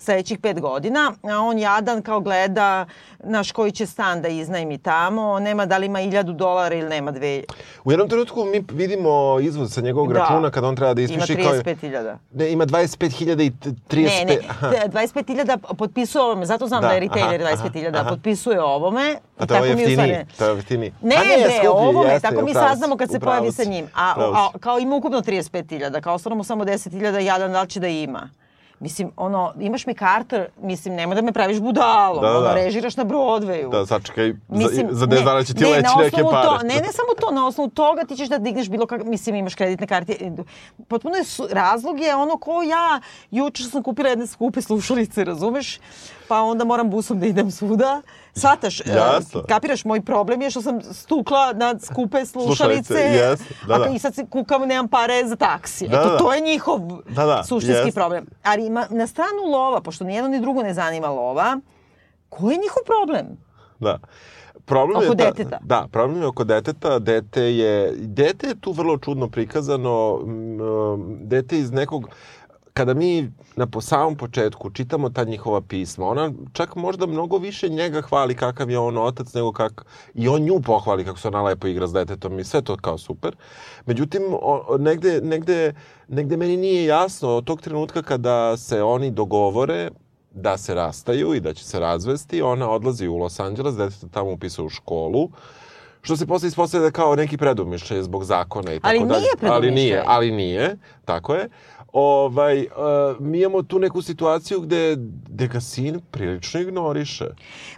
sledećih 0.00 0.38
pet 0.38 0.60
godina, 0.60 1.12
a 1.22 1.38
on 1.38 1.58
jadan 1.58 2.02
kao 2.02 2.20
gleda 2.20 2.86
naš 3.24 3.52
koji 3.52 3.72
će 3.72 3.86
stan 3.86 4.22
da 4.22 4.28
iznajmi 4.28 4.78
tamo, 4.78 5.38
nema 5.38 5.66
da 5.66 5.78
li 5.78 5.86
ima 5.86 5.98
1000 5.98 6.36
dolara 6.36 6.74
ili 6.74 6.88
nema 6.88 7.10
dve. 7.10 7.42
U 7.84 7.92
jednom 7.92 8.08
trenutku 8.08 8.44
mi 8.44 8.64
vidimo 8.72 9.40
izvoz 9.40 9.72
sa 9.72 9.80
njegovog 9.80 10.12
da. 10.12 10.18
računa 10.18 10.50
kada 10.50 10.68
on 10.68 10.76
treba 10.76 10.94
da 10.94 11.02
ispiše 11.02 11.34
kao... 11.34 11.54
Ima 11.54 11.62
35.000. 11.62 12.16
Ne, 12.32 12.52
ima 12.52 12.66
25.000 12.66 13.42
i 13.42 13.50
35... 13.88 14.02
Ne, 14.02 14.24
ne, 14.24 14.88
25.000 14.88 15.74
potpisuje 15.74 16.22
ovome, 16.22 16.46
zato 16.46 16.66
znam 16.66 16.82
da, 16.82 16.88
da 16.88 16.94
je 16.94 17.00
retailer 17.00 17.40
25.000, 17.40 18.08
potpisuje 18.08 18.62
ovome. 18.62 19.16
A 19.38 19.46
to 19.46 19.54
je 19.54 19.68
jeftini, 19.70 20.26
to 20.38 20.44
je 20.44 20.56
jeftini. 20.56 20.92
Ne, 21.02 21.16
ne, 21.16 21.58
bre, 21.60 21.68
ovome, 21.68 22.08
jeste, 22.08 22.28
tako 22.28 22.44
mi 22.44 22.54
saznamo 22.54 22.96
kad 22.96 23.10
se 23.10 23.20
pojavi 23.20 23.52
sa 23.52 23.64
njim. 23.64 23.86
A, 23.94 24.14
a, 24.18 24.58
kao 24.60 24.78
ima 24.78 24.96
ukupno 24.96 25.20
35.000, 25.20 26.00
kao 26.00 26.14
ostalo 26.14 26.36
mu 26.36 26.44
samo 26.44 26.64
10.000, 26.64 27.18
jadan 27.18 27.52
da 27.52 27.62
li 27.62 27.68
će 27.68 27.80
da 27.80 27.88
ima. 27.88 28.30
Mislim, 28.80 29.10
ono, 29.16 29.52
imaš 29.60 29.86
mi 29.86 29.94
karter, 29.94 30.46
mislim, 30.62 30.94
nemoj 30.94 31.14
da 31.14 31.22
me 31.22 31.32
praviš 31.32 31.60
budalom, 31.60 32.22
da, 32.22 32.28
da. 32.28 32.38
ono, 32.38 32.54
režiraš 32.54 32.96
na 32.96 33.04
Broadwayu. 33.04 33.70
Da, 33.70 33.86
sačekaj, 33.86 34.34
mislim, 34.48 34.86
za, 34.90 34.96
za 34.96 35.06
10 35.06 35.24
dana 35.24 35.44
će 35.44 35.54
ti 35.54 35.64
ne, 35.64 35.70
leći 35.70 35.88
neke 35.98 36.22
pare. 36.30 36.48
To, 36.48 36.58
ne, 36.62 36.74
ne 36.74 36.92
samo 36.92 37.14
to, 37.20 37.30
na 37.30 37.46
osnovu 37.46 37.70
toga 37.70 38.04
ti 38.04 38.16
ćeš 38.16 38.28
da 38.28 38.38
digneš 38.38 38.68
bilo 38.68 38.86
kak, 38.86 39.04
mislim, 39.04 39.34
imaš 39.36 39.54
kreditne 39.54 39.86
karte. 39.86 40.16
Potpuno 40.88 41.16
je, 41.16 41.24
razlog 41.50 42.00
je 42.00 42.14
ono 42.14 42.36
ko 42.36 42.62
ja, 42.62 43.00
juče 43.30 43.64
sam 43.64 43.82
kupila 43.82 44.08
jedne 44.08 44.26
skupe 44.26 44.62
slušalice, 44.62 45.24
razumeš? 45.24 45.78
Pa 46.28 46.40
onda 46.40 46.64
moram 46.64 46.90
busom 46.90 47.20
da 47.20 47.26
idem 47.26 47.50
svuda 47.50 48.02
Svataš, 48.34 48.80
e, 48.80 48.84
Jasno. 48.86 49.42
kapiraš, 49.48 49.84
moj 49.84 50.00
problem 50.02 50.42
je 50.42 50.50
što 50.50 50.62
sam 50.62 50.82
stukla 50.82 51.52
na 51.52 51.78
skupe 51.78 52.26
slušalice, 52.26 52.84
slušalice 52.84 53.36
da, 53.66 53.78
da. 53.78 53.84
a 53.84 53.88
i 53.88 53.98
sad 53.98 54.14
se 54.14 54.26
kukam, 54.26 54.62
nemam 54.68 54.88
pare 54.88 55.22
za 55.26 55.36
taksi. 55.36 55.88
Da, 55.88 56.00
Eto, 56.00 56.08
da. 56.10 56.18
to 56.18 56.34
je 56.34 56.40
njihov 56.40 56.80
da, 57.08 57.26
da. 57.26 57.44
suštinski 57.44 57.90
yes. 57.90 57.94
problem. 57.94 58.26
Ali 58.42 58.66
ima, 58.66 58.86
na 58.90 59.06
stranu 59.06 59.42
lova, 59.52 59.80
pošto 59.80 60.04
nijedno 60.04 60.28
ni 60.28 60.40
drugo 60.40 60.62
ne 60.62 60.74
zanima 60.74 61.08
lova, 61.08 61.60
koji 62.28 62.52
je 62.52 62.58
njihov 62.58 62.82
problem? 62.86 63.26
Da. 63.78 63.98
Problem 64.64 64.96
oko 64.96 65.04
je 65.04 65.14
da, 65.14 65.24
deteta. 65.24 65.58
Da, 65.62 65.86
problem 65.92 66.20
je 66.20 66.26
oko 66.26 66.44
deteta. 66.44 66.98
Dete 66.98 67.42
je, 67.42 67.92
dete 67.96 68.46
je 68.46 68.60
tu 68.60 68.72
vrlo 68.72 68.98
čudno 68.98 69.28
prikazano. 69.28 70.20
Dete 71.20 71.58
iz 71.58 71.70
nekog 71.70 72.08
kada 72.80 72.94
mi 72.94 73.32
na 73.56 73.66
po 73.66 73.80
samom 73.80 74.16
početku 74.16 74.70
čitamo 74.70 75.10
ta 75.10 75.24
njihova 75.24 75.60
pisma, 75.60 76.06
ona 76.06 76.32
čak 76.52 76.76
možda 76.76 77.06
mnogo 77.06 77.38
više 77.38 77.68
njega 77.68 78.00
hvali 78.00 78.34
kakav 78.34 78.70
je 78.70 78.78
on 78.78 78.98
otac 78.98 79.34
nego 79.34 79.52
kak 79.52 79.84
i 80.14 80.28
on 80.28 80.42
nju 80.42 80.60
pohvali 80.60 81.04
kako 81.04 81.18
se 81.18 81.28
ona 81.28 81.42
lepo 81.42 81.66
igra 81.66 81.86
s 81.86 81.92
detetom 81.92 82.38
i 82.38 82.44
sve 82.44 82.62
to 82.62 82.76
kao 82.76 82.98
super. 82.98 83.36
Međutim, 83.86 84.22
o, 84.32 84.76
negde, 84.78 85.20
negde, 85.20 85.74
negde 86.08 86.36
meni 86.36 86.56
nije 86.56 86.84
jasno 86.84 87.28
od 87.28 87.44
tog 87.44 87.60
trenutka 87.60 88.02
kada 88.02 88.56
se 88.56 88.82
oni 88.82 89.10
dogovore 89.10 89.90
da 90.30 90.56
se 90.56 90.74
rastaju 90.74 91.34
i 91.34 91.40
da 91.40 91.54
će 91.54 91.64
se 91.64 91.80
razvesti, 91.80 92.42
ona 92.42 92.70
odlazi 92.70 93.08
u 93.08 93.16
Los 93.16 93.40
Angeles, 93.40 93.74
deteta 93.74 94.08
tamo 94.08 94.32
upisa 94.32 94.62
u 94.62 94.68
školu, 94.68 95.28
što 96.02 96.16
se 96.16 96.26
posle 96.26 96.48
ispostavlja 96.48 96.90
kao 96.90 97.16
neki 97.16 97.36
predumišljaj 97.36 98.02
zbog 98.02 98.24
zakona 98.24 98.72
i 98.72 98.80
tako 98.80 98.88
ali 98.88 99.08
dalje. 99.08 99.20
Nije 99.20 99.50
ali 99.52 99.70
nije, 99.70 100.02
ali 100.06 100.30
nije, 100.30 100.76
tako 101.04 101.34
je 101.34 101.48
ovaj, 101.92 102.60
uh, 102.60 103.20
mi 103.20 103.40
imamo 103.40 103.62
tu 103.62 103.78
neku 103.78 104.02
situaciju 104.02 104.60
gde, 104.60 104.96
gde 105.28 105.46
ga 105.46 105.60
sin 105.60 106.00
prilično 106.10 106.60
ignoriše. 106.60 107.24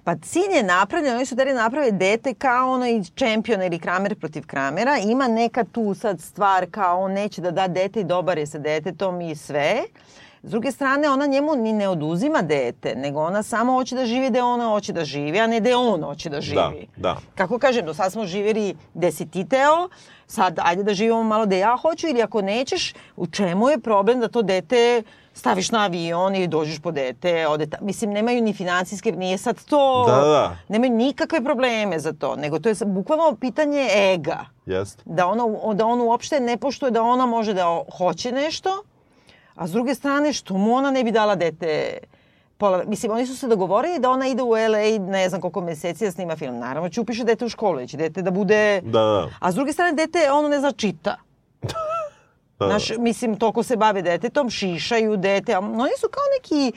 Pa 0.05 0.17
sin 0.23 0.53
je 0.57 0.63
napravljen, 0.63 1.17
oni 1.17 1.27
su 1.27 1.35
da 1.35 1.45
naprave 1.45 1.91
dete 1.91 2.35
kao 2.35 2.73
ono 2.73 2.87
i 2.87 3.05
čempion 3.15 3.63
ili 3.63 3.79
Kramer 3.79 4.19
protiv 4.19 4.47
Kramera. 4.47 4.99
Ima 4.99 5.29
neka 5.29 5.65
tu 5.65 5.95
sad 5.95 6.21
stvar 6.21 6.67
kao 6.71 7.01
on 7.01 7.13
neće 7.13 7.41
da 7.41 7.51
da 7.51 7.69
dete 7.69 8.01
i 8.01 8.05
dobar 8.05 8.39
je 8.39 8.47
sa 8.47 8.59
detetom 8.59 9.21
i 9.21 9.37
sve. 9.37 9.83
S 10.45 10.51
druge 10.51 10.73
strane, 10.73 11.09
ona 11.11 11.27
njemu 11.27 11.55
ni 11.55 11.73
ne 11.73 11.89
oduzima 11.89 12.43
dete, 12.43 12.95
nego 12.95 13.21
ona 13.21 13.43
samo 13.43 13.73
hoće 13.73 13.95
da 13.95 14.07
živi 14.07 14.31
gde 14.31 14.43
ona 14.43 14.67
hoće 14.67 14.93
da 14.93 15.05
živi, 15.05 15.41
a 15.41 15.47
ne 15.47 15.61
gde 15.61 15.77
on 15.77 16.03
hoće 16.03 16.31
da 16.31 16.41
živi. 16.41 16.89
da. 16.97 17.17
Kako 17.35 17.59
kažem, 17.59 17.87
do 17.87 17.95
sad 17.95 18.13
smo 18.13 18.27
živjeli 18.27 18.75
gde 18.95 19.13
si 19.13 19.31
ti 19.31 19.49
teo, 19.49 19.89
sad 20.27 20.59
ajde 20.63 20.83
da 20.83 20.95
živimo 20.95 21.23
malo 21.23 21.47
gde 21.47 21.59
ja 21.59 21.77
hoću 21.77 22.09
ili 22.09 22.23
ako 22.23 22.43
nećeš, 22.43 22.95
u 23.17 23.27
čemu 23.27 23.69
je 23.69 23.79
problem 23.79 24.21
da 24.21 24.29
to 24.29 24.43
dete 24.43 25.03
staviš 25.35 25.71
na 25.71 25.85
avion 25.85 26.35
i 26.35 26.47
dođeš 26.47 26.81
po 26.81 26.91
dete, 26.91 27.47
ode 27.49 27.67
ta, 27.67 27.79
mislim, 27.81 28.11
nemaju 28.11 28.43
ni 28.43 28.53
financijske, 28.53 29.13
nije 29.13 29.39
sad 29.39 29.65
to, 29.65 30.05
Da, 30.09 30.17
da. 30.17 30.57
nemaju 30.69 30.93
nikakve 30.93 31.45
probleme 31.45 31.99
za 31.99 32.13
to, 32.13 32.37
nego 32.37 32.59
to 32.59 32.69
je 32.69 32.75
bukvalno 32.87 33.37
pitanje 33.41 33.89
ega. 33.95 34.39
Jest. 34.67 35.03
Da, 35.05 35.27
ona, 35.27 35.45
da 35.75 35.87
on 35.87 36.01
uopšte 36.01 36.41
ne 36.41 36.57
poštuje 36.57 36.91
da 36.91 37.03
ona 37.03 37.27
može 37.27 37.55
da 37.55 37.83
hoće 37.99 38.33
nešto, 38.33 38.83
a 39.55 39.67
s 39.67 39.71
druge 39.73 39.95
strane, 39.95 40.33
što 40.33 40.55
mu 40.55 40.75
ona 40.75 40.91
ne 40.91 41.05
bi 41.05 41.11
dala 41.11 41.35
dete 41.35 41.99
pola, 42.57 42.85
mislim, 42.87 43.13
oni 43.13 43.27
su 43.27 43.37
se 43.37 43.49
dogovorili 43.49 43.99
da 43.99 44.11
ona 44.11 44.27
ide 44.27 44.43
u 44.43 44.51
LA 44.51 44.99
ne 44.99 45.29
znam 45.29 45.41
koliko 45.41 45.61
meseci 45.61 46.05
da 46.05 46.11
snima 46.11 46.37
film. 46.37 46.59
Naravno 46.59 46.89
će 46.89 47.01
upiše 47.01 47.25
dete 47.25 47.45
u 47.45 47.49
školu, 47.49 47.87
će 47.87 47.97
dete 47.97 48.23
da 48.23 48.31
bude... 48.31 48.81
Da, 48.85 49.01
da. 49.01 49.29
A 49.41 49.53
s 49.53 49.55
druge 49.55 49.73
strane, 49.73 49.93
dete, 49.93 50.31
ono 50.33 50.49
ne 50.49 50.61
zna 50.61 50.73
čita. 50.73 51.17
Da, 52.59 52.69
Znaš, 52.69 52.99
mislim, 52.99 53.37
toliko 53.37 53.63
se 53.63 53.77
bave 53.77 54.03
detetom, 54.03 54.51
šišaju 54.51 55.17
dete, 55.17 55.55
a 55.55 55.59
oni 55.59 55.91
su 56.01 56.09
kao 56.11 56.23
neki 56.39 56.73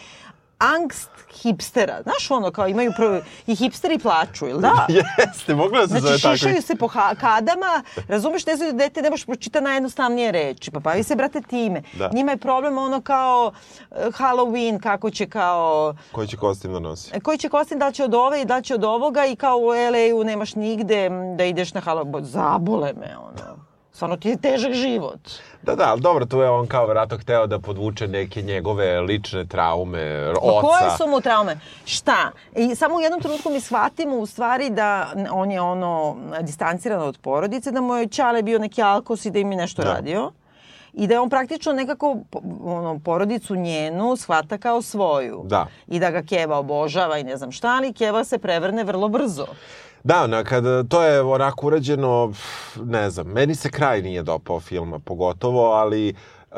angst 0.58 1.10
hipstera. 1.41 2.01
Znaš 2.03 2.32
ono, 2.32 2.51
kao 2.51 2.68
imaju 2.68 2.91
pro... 2.95 3.22
i 3.47 3.56
hipsteri 3.56 3.99
plaču, 3.99 4.47
ili 4.47 4.62
da? 4.62 4.86
Jeste, 5.28 5.56
mogla 5.56 5.80
da 5.80 5.88
se 5.88 5.93
zove 5.93 6.01
Znači, 6.08 6.22
tako. 6.24 6.36
šišaju 6.38 6.62
se 6.62 6.76
po 6.76 6.88
kadama, 7.20 7.84
razumeš, 8.08 8.45
ne 8.45 8.56
znaju 8.56 8.72
da 8.72 8.78
dete 8.78 9.01
ne 9.01 9.10
možeš 9.10 9.26
pročita 9.26 9.62
najjednostavnije 9.62 10.32
reči, 10.32 10.72
pa 10.72 10.80
bavi 10.80 11.03
se, 11.03 11.16
brate, 11.16 11.41
time. 11.41 11.82
Da. 11.93 12.10
Njima 12.14 12.32
je 12.32 12.38
problem 12.38 12.78
ono 12.78 13.01
kao 13.01 13.51
eh, 13.91 13.95
Halloween, 13.95 14.82
kako 14.84 15.10
će 15.10 15.26
kao, 15.30 15.95
Koji 16.12 16.28
će 16.28 16.38
kostim 16.38 16.74
da 16.74 16.80
nosi? 16.80 17.12
e, 17.14 17.20
koji 17.20 17.38
će 17.38 17.49
kostim, 17.49 17.80
da 17.80 17.88
li 17.88 17.93
će 17.93 18.03
od 18.03 18.14
ove 18.14 18.41
i 18.41 18.45
da 18.45 18.58
li 18.58 18.64
će 18.64 18.76
od 18.76 18.84
ovoga 18.84 19.26
i 19.26 19.36
kao 19.36 19.58
u 19.58 19.66
LA-u 19.68 20.24
nemaš 20.24 20.56
nigde 20.56 21.10
da 21.38 21.43
ideš 21.43 21.74
na 21.74 21.82
Halloween. 21.82 22.24
Zabole 22.24 22.93
me, 22.93 23.16
ono. 23.18 23.64
Stvarno 23.95 24.17
ti 24.17 24.29
je 24.29 24.37
težak 24.37 24.73
život. 24.73 25.19
Da, 25.61 25.75
da, 25.75 25.89
ali 25.89 26.01
dobro, 26.01 26.25
tu 26.25 26.39
je 26.39 26.49
on 26.49 26.67
kao 26.67 26.87
vratno 26.87 27.17
hteo 27.17 27.47
da 27.47 27.59
podvuče 27.59 28.07
neke 28.07 28.41
njegove 28.41 29.01
lične 29.01 29.45
traume, 29.45 30.29
oca. 30.41 30.67
koje 30.67 30.91
su 30.97 31.07
mu 31.07 31.21
traume? 31.21 31.57
Šta? 31.85 32.31
I 32.55 32.75
samo 32.75 32.95
u 32.95 33.01
jednom 33.01 33.21
trenutku 33.21 33.49
mi 33.49 33.59
shvatimo 33.61 34.17
u 34.17 34.25
stvari 34.25 34.69
da 34.69 35.13
on 35.31 35.51
je 35.51 35.61
ono 35.61 36.17
distanciran 36.41 37.01
od 37.01 37.17
porodice, 37.17 37.71
da 37.71 37.81
mu 37.81 37.95
je 37.95 38.07
Ćale 38.07 38.41
bio 38.41 38.59
neki 38.59 38.81
alkos 38.81 39.25
i 39.25 39.31
da 39.31 39.39
im 39.39 39.51
je 39.51 39.57
nešto 39.57 39.81
Da. 39.83 39.93
radio. 39.93 40.31
I 40.93 41.07
da 41.07 41.13
je 41.13 41.19
on 41.19 41.29
praktično 41.29 41.73
nekako 41.73 42.17
ono, 42.63 42.99
porodicu 42.99 43.55
njenu 43.55 44.15
shvata 44.15 44.57
kao 44.57 44.81
svoju. 44.81 45.43
Da. 45.45 45.67
I 45.87 45.99
da 45.99 46.11
ga 46.11 46.21
Keva 46.21 46.57
obožava 46.57 47.17
i 47.17 47.23
ne 47.23 47.37
znam 47.37 47.51
šta, 47.51 47.67
ali 47.67 47.93
Keva 47.93 48.23
se 48.23 48.37
prevrne 48.37 48.83
vrlo 48.83 49.07
brzo. 49.07 49.45
Da, 50.06 50.28
na, 50.28 50.43
kada 50.43 50.84
to 50.84 51.03
je 51.03 51.22
onako 51.22 51.68
urađeno, 51.68 52.34
ne 52.84 53.10
znam, 53.10 53.28
meni 53.28 53.56
se 53.56 53.70
kraj 53.70 54.01
nije 54.01 54.24
dopao 54.24 54.60
filma, 54.60 54.99
pogotovo, 54.99 55.72
ali 55.72 56.14
uh, 56.51 56.58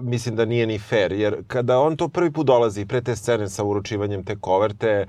mislim 0.00 0.36
da 0.36 0.44
nije 0.44 0.66
ni 0.66 0.78
fair, 0.78 1.12
jer 1.12 1.42
kada 1.46 1.78
on 1.78 1.96
to 1.96 2.08
prvi 2.08 2.32
put 2.32 2.46
dolazi, 2.46 2.86
pre 2.86 3.00
te 3.00 3.16
scene 3.16 3.48
sa 3.48 3.64
uručivanjem 3.64 4.24
te 4.24 4.36
koverte, 4.36 5.06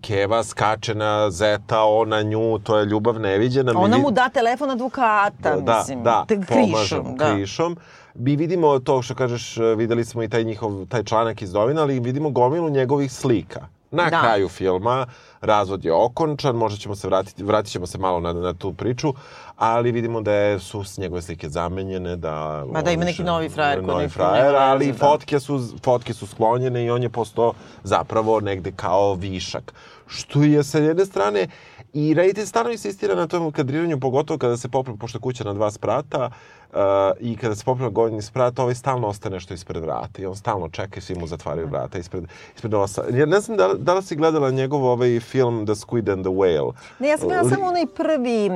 Keva 0.00 0.44
skače 0.44 0.94
na 0.94 1.30
Zeta, 1.30 1.82
ona 1.84 2.22
nju, 2.22 2.58
to 2.58 2.78
je 2.78 2.86
ljubav 2.86 3.20
neviđena. 3.20 3.72
Ona 3.76 3.98
mu 3.98 4.10
da 4.10 4.28
telefon 4.28 4.70
advokata, 4.70 5.56
da, 5.60 5.78
mislim. 5.78 6.02
da, 6.02 6.24
te- 6.28 6.40
pomažem 6.48 6.72
krišom, 6.74 7.16
da. 7.16 7.34
krišom. 7.34 7.76
Mi 8.14 8.36
vidimo 8.36 8.78
to 8.78 9.02
što 9.02 9.14
kažeš, 9.14 9.56
videli 9.76 10.04
smo 10.04 10.22
i 10.22 10.28
taj 10.28 10.44
njihov, 10.44 10.86
taj 10.86 11.04
članak 11.04 11.42
iz 11.42 11.52
novina, 11.52 11.82
ali 11.82 12.00
vidimo 12.00 12.30
gomilu 12.30 12.70
njegovih 12.70 13.12
slika. 13.12 13.66
Na 13.94 14.10
Da. 14.10 14.20
kraju 14.20 14.48
filma 14.48 15.06
razvod 15.40 15.84
je 15.84 15.92
okončan, 15.92 16.56
možda 16.56 16.78
ćemo 16.78 16.94
se 16.94 17.06
vratiti, 17.08 17.42
vratit 17.44 17.72
ćemo 17.72 17.86
se 17.86 17.98
malo 17.98 18.20
na, 18.20 18.32
na 18.32 18.54
tu 18.54 18.72
priču, 18.72 19.14
ali 19.56 19.92
vidimo 19.92 20.20
da 20.20 20.32
je, 20.32 20.58
su 20.58 20.84
s 20.84 20.98
njegove 20.98 21.22
slike 21.22 21.48
zamenjene, 21.48 22.16
da... 22.16 22.64
Ma 22.72 22.82
da 22.82 22.90
ima 22.90 23.04
neki 23.04 23.22
novi 23.22 23.48
frajer 23.48 23.82
Novi 23.84 24.02
neki 24.02 24.14
frajer, 24.14 24.46
nema 24.46 24.58
ali 24.58 24.92
da. 24.92 24.98
fotke 24.98 25.40
su, 25.40 25.60
fotke 25.84 26.14
su 26.14 26.26
sklonjene 26.26 26.84
i 26.84 26.90
on 26.90 27.02
je 27.02 27.08
postao 27.08 27.52
zapravo 27.82 28.40
negde 28.40 28.72
kao 28.76 29.14
višak. 29.14 29.74
Što 30.06 30.42
je 30.42 30.64
sa 30.64 30.78
jedne 30.78 31.04
strane 31.06 31.46
I 31.94 32.14
reditelj 32.14 32.46
stvarno 32.46 32.72
insistira 32.72 33.14
na 33.14 33.26
tom 33.26 33.52
kadriranju, 33.52 34.00
pogotovo 34.00 34.38
kada 34.38 34.56
se 34.56 34.68
popne, 34.68 34.96
pošto 34.96 35.20
kuća 35.20 35.44
na 35.44 35.52
dva 35.52 35.70
sprata, 35.70 36.30
uh, 36.72 36.78
i 37.20 37.36
kada 37.36 37.54
se 37.54 37.64
popne 37.64 37.90
gornji 37.90 38.22
sprat, 38.22 38.58
ovaj 38.58 38.74
stalno 38.74 39.08
ostane 39.08 39.34
nešto 39.34 39.54
ispred 39.54 39.82
vrata 39.82 40.22
i 40.22 40.26
on 40.26 40.36
stalno 40.36 40.68
čeka 40.68 40.98
i 40.98 41.00
svi 41.00 41.14
mu 41.14 41.26
zatvaraju 41.26 41.66
vrata 41.66 41.98
ispred, 41.98 42.24
ispred 42.54 42.72
nosa. 42.72 43.04
Ja 43.12 43.26
ne 43.26 43.40
znam 43.40 43.56
da, 43.56 43.74
da 43.78 43.94
li 43.94 44.02
si 44.02 44.16
gledala 44.16 44.50
njegov 44.50 44.84
ovaj 44.84 45.20
film 45.20 45.66
The 45.66 45.74
Squid 45.74 46.12
and 46.12 46.24
the 46.24 46.32
Whale. 46.32 46.72
Ne, 46.98 47.08
ja 47.08 47.18
sam 47.18 47.28
gledala 47.28 47.48
Li- 47.48 47.54
samo 47.54 47.66
onaj 47.66 47.86
prvi 47.86 48.50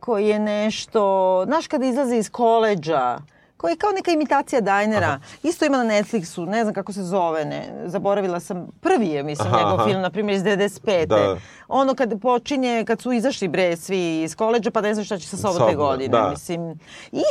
koji 0.00 0.28
je 0.28 0.38
nešto, 0.38 1.42
znaš 1.46 1.66
kada 1.66 1.86
izlaze 1.86 2.16
iz 2.16 2.30
koleđa, 2.30 3.18
koji 3.56 3.72
je 3.72 3.76
kao 3.76 3.90
neka 3.92 4.10
imitacija 4.10 4.60
Dajnera. 4.60 5.20
Isto 5.42 5.64
ima 5.64 5.76
na 5.76 5.84
Netflixu, 5.84 6.48
ne 6.48 6.62
znam 6.62 6.74
kako 6.74 6.92
se 6.92 7.02
zove, 7.02 7.44
ne, 7.44 7.82
zaboravila 7.84 8.40
sam. 8.40 8.66
Prvi 8.80 9.06
je, 9.08 9.22
mislim, 9.22 9.48
Aha, 9.48 9.56
njegov 9.58 9.74
aha. 9.74 9.84
film, 9.88 10.02
na 10.02 10.10
primjer, 10.10 10.36
iz 10.36 10.42
95. 10.42 11.06
Da. 11.06 11.36
Ono 11.68 11.94
kad 11.94 12.20
počinje, 12.20 12.84
kad 12.86 13.00
su 13.00 13.12
izašli 13.12 13.48
bre 13.48 13.76
svi 13.76 14.22
iz 14.22 14.36
koleđa, 14.36 14.70
pa 14.70 14.80
ne 14.80 14.94
znam 14.94 15.04
šta 15.04 15.18
će 15.18 15.26
sa 15.28 15.36
sobom 15.36 15.68
te 15.68 15.74
godine. 15.76 16.08
da. 16.08 16.30
Mislim, 16.30 16.78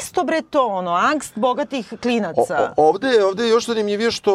isto 0.02 0.24
bre 0.24 0.42
to, 0.42 0.68
ono, 0.68 0.92
angst 0.92 1.34
bogatih 1.36 1.94
klinaca. 2.02 2.74
o, 2.78 2.88
ovde, 2.88 3.24
ovde 3.24 3.44
je 3.44 3.50
još 3.50 3.66
zanimljivije 3.66 4.12
što 4.12 4.34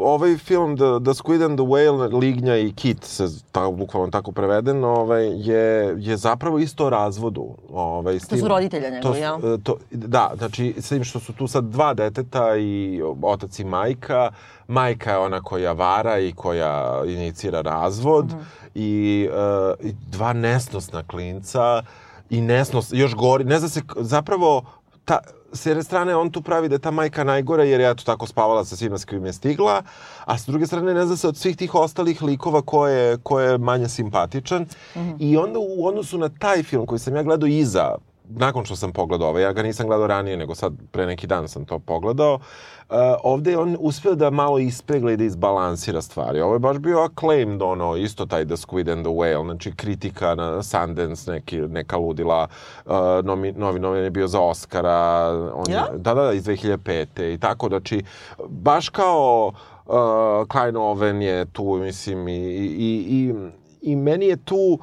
ovaj 0.00 0.36
film 0.36 0.76
The, 0.76 0.84
The 1.02 1.12
Squid 1.14 1.44
and 1.44 1.58
the 1.58 1.64
Whale, 1.64 1.82
Lignja 2.14 2.56
i 2.56 2.72
Kit, 2.72 3.04
se 3.04 3.24
ta, 3.52 3.70
bukvalno 3.70 4.10
tako 4.10 4.32
preveden, 4.32 4.84
ovaj, 4.84 5.24
je, 5.42 5.94
je 5.98 6.16
zapravo 6.16 6.58
isto 6.58 6.86
o 6.86 6.90
razvodu. 6.90 7.48
Ovaj, 7.70 8.14
To 8.14 8.24
su 8.26 8.28
tim- 8.28 8.46
roditelja 8.46 8.90
njegovi, 8.90 9.02
to, 9.14 9.14
jel? 9.16 9.40
su- 9.40 9.46
e, 9.48 9.58
To, 9.58 9.76
da, 9.90 10.30
znači, 10.36 10.74
s 10.78 10.88
tim 10.88 11.04
što 11.04 11.20
su 11.20 11.32
tu 11.32 11.46
sad 11.46 11.64
dva 11.64 11.94
deteta 11.94 12.56
i 12.56 13.02
otac 13.22 13.58
i 13.58 13.64
majka. 13.64 14.30
Majka 14.72 15.10
je 15.10 15.18
ona 15.18 15.42
koja 15.42 15.72
vara 15.72 16.18
i 16.18 16.32
koja 16.32 17.02
inicira 17.06 17.60
razvod. 17.60 18.26
Mhm. 18.26 18.40
I, 18.74 19.28
e, 19.32 19.88
I 19.88 19.92
dva 20.10 20.32
nesnosna 20.32 21.02
klinca. 21.02 21.82
I 22.30 22.40
nesnos, 22.40 22.88
još 22.92 23.14
gori, 23.14 23.44
ne 23.44 23.58
zna 23.58 23.68
se, 23.68 23.80
zapravo, 23.96 24.64
ta, 25.04 25.18
s 25.52 25.66
jedne 25.66 25.82
strane 25.82 26.16
on 26.16 26.30
tu 26.30 26.42
pravi 26.42 26.68
da 26.68 26.74
je 26.74 26.78
ta 26.78 26.90
majka 26.90 27.24
najgora 27.24 27.64
jer 27.64 27.80
je 27.80 27.90
eto 27.90 28.04
tako 28.04 28.26
spavala 28.26 28.64
sa 28.64 28.76
svima 28.76 28.98
s 28.98 29.04
kojim 29.04 29.26
je 29.26 29.32
stigla, 29.32 29.82
a 30.24 30.38
s 30.38 30.46
druge 30.46 30.66
strane 30.66 30.94
ne 30.94 31.06
zna 31.06 31.16
se 31.16 31.28
od 31.28 31.36
svih 31.36 31.56
tih 31.56 31.74
ostalih 31.74 32.22
likova 32.22 32.62
ko 32.62 32.86
je, 32.86 33.18
ko 33.22 33.40
je 33.40 33.58
manje 33.58 33.88
simpatičan. 33.88 34.66
I 35.18 35.36
onda 35.36 35.58
u 35.58 35.86
odnosu 35.86 36.18
na 36.18 36.28
taj 36.28 36.62
film 36.62 36.86
koji 36.86 36.98
sam 36.98 37.16
ja 37.16 37.22
gledao 37.22 37.46
iza, 37.46 37.94
nakon 38.28 38.64
što 38.64 38.76
sam 38.76 38.92
pogledao 38.92 39.28
ovaj, 39.28 39.42
ja 39.42 39.52
ga 39.52 39.62
nisam 39.62 39.86
gledao 39.86 40.06
ranije, 40.06 40.36
nego 40.36 40.54
sad 40.54 40.72
pre 40.90 41.06
neki 41.06 41.26
dan 41.26 41.48
sam 41.48 41.64
to 41.64 41.78
pogledao, 41.78 42.34
uh, 42.34 42.42
ovde 43.22 43.50
je 43.50 43.58
on 43.58 43.76
uspeo 43.80 44.14
da 44.14 44.30
malo 44.30 44.58
ispegla 44.58 45.12
i 45.12 45.16
da 45.16 45.24
izbalansira 45.24 46.02
stvari. 46.02 46.40
Ovo 46.40 46.54
je 46.54 46.58
baš 46.58 46.78
bio 46.78 47.00
acclaimed, 47.00 47.62
ono, 47.62 47.96
isto 47.96 48.26
taj 48.26 48.44
The 48.44 48.56
Squid 48.56 48.92
and 48.92 49.04
the 49.04 49.12
Whale, 49.12 49.44
znači 49.44 49.72
kritika 49.76 50.34
na 50.34 50.62
Sundance, 50.62 51.30
neki, 51.30 51.60
neka 51.60 51.96
ludila, 51.96 52.46
uh, 52.86 52.92
nomi, 53.24 53.52
novi 53.52 53.80
novinar 53.80 54.04
je 54.04 54.10
bio 54.10 54.28
za 54.28 54.40
Oscara, 54.40 55.28
on 55.54 55.72
Ja? 55.72 55.86
da, 55.96 56.14
da, 56.14 56.22
da, 56.22 56.32
iz 56.32 56.44
2005. 56.44 57.34
i 57.34 57.38
tako, 57.38 57.68
znači, 57.68 58.02
baš 58.48 58.88
kao 58.88 59.52
uh, 59.86 59.94
Klein 60.48 60.76
Oven 60.76 61.22
je 61.22 61.44
tu, 61.44 61.64
mislim, 61.64 62.28
i, 62.28 62.34
i, 62.34 63.04
i, 63.08 63.34
i 63.82 63.96
meni 63.96 64.26
je 64.26 64.36
tu 64.36 64.78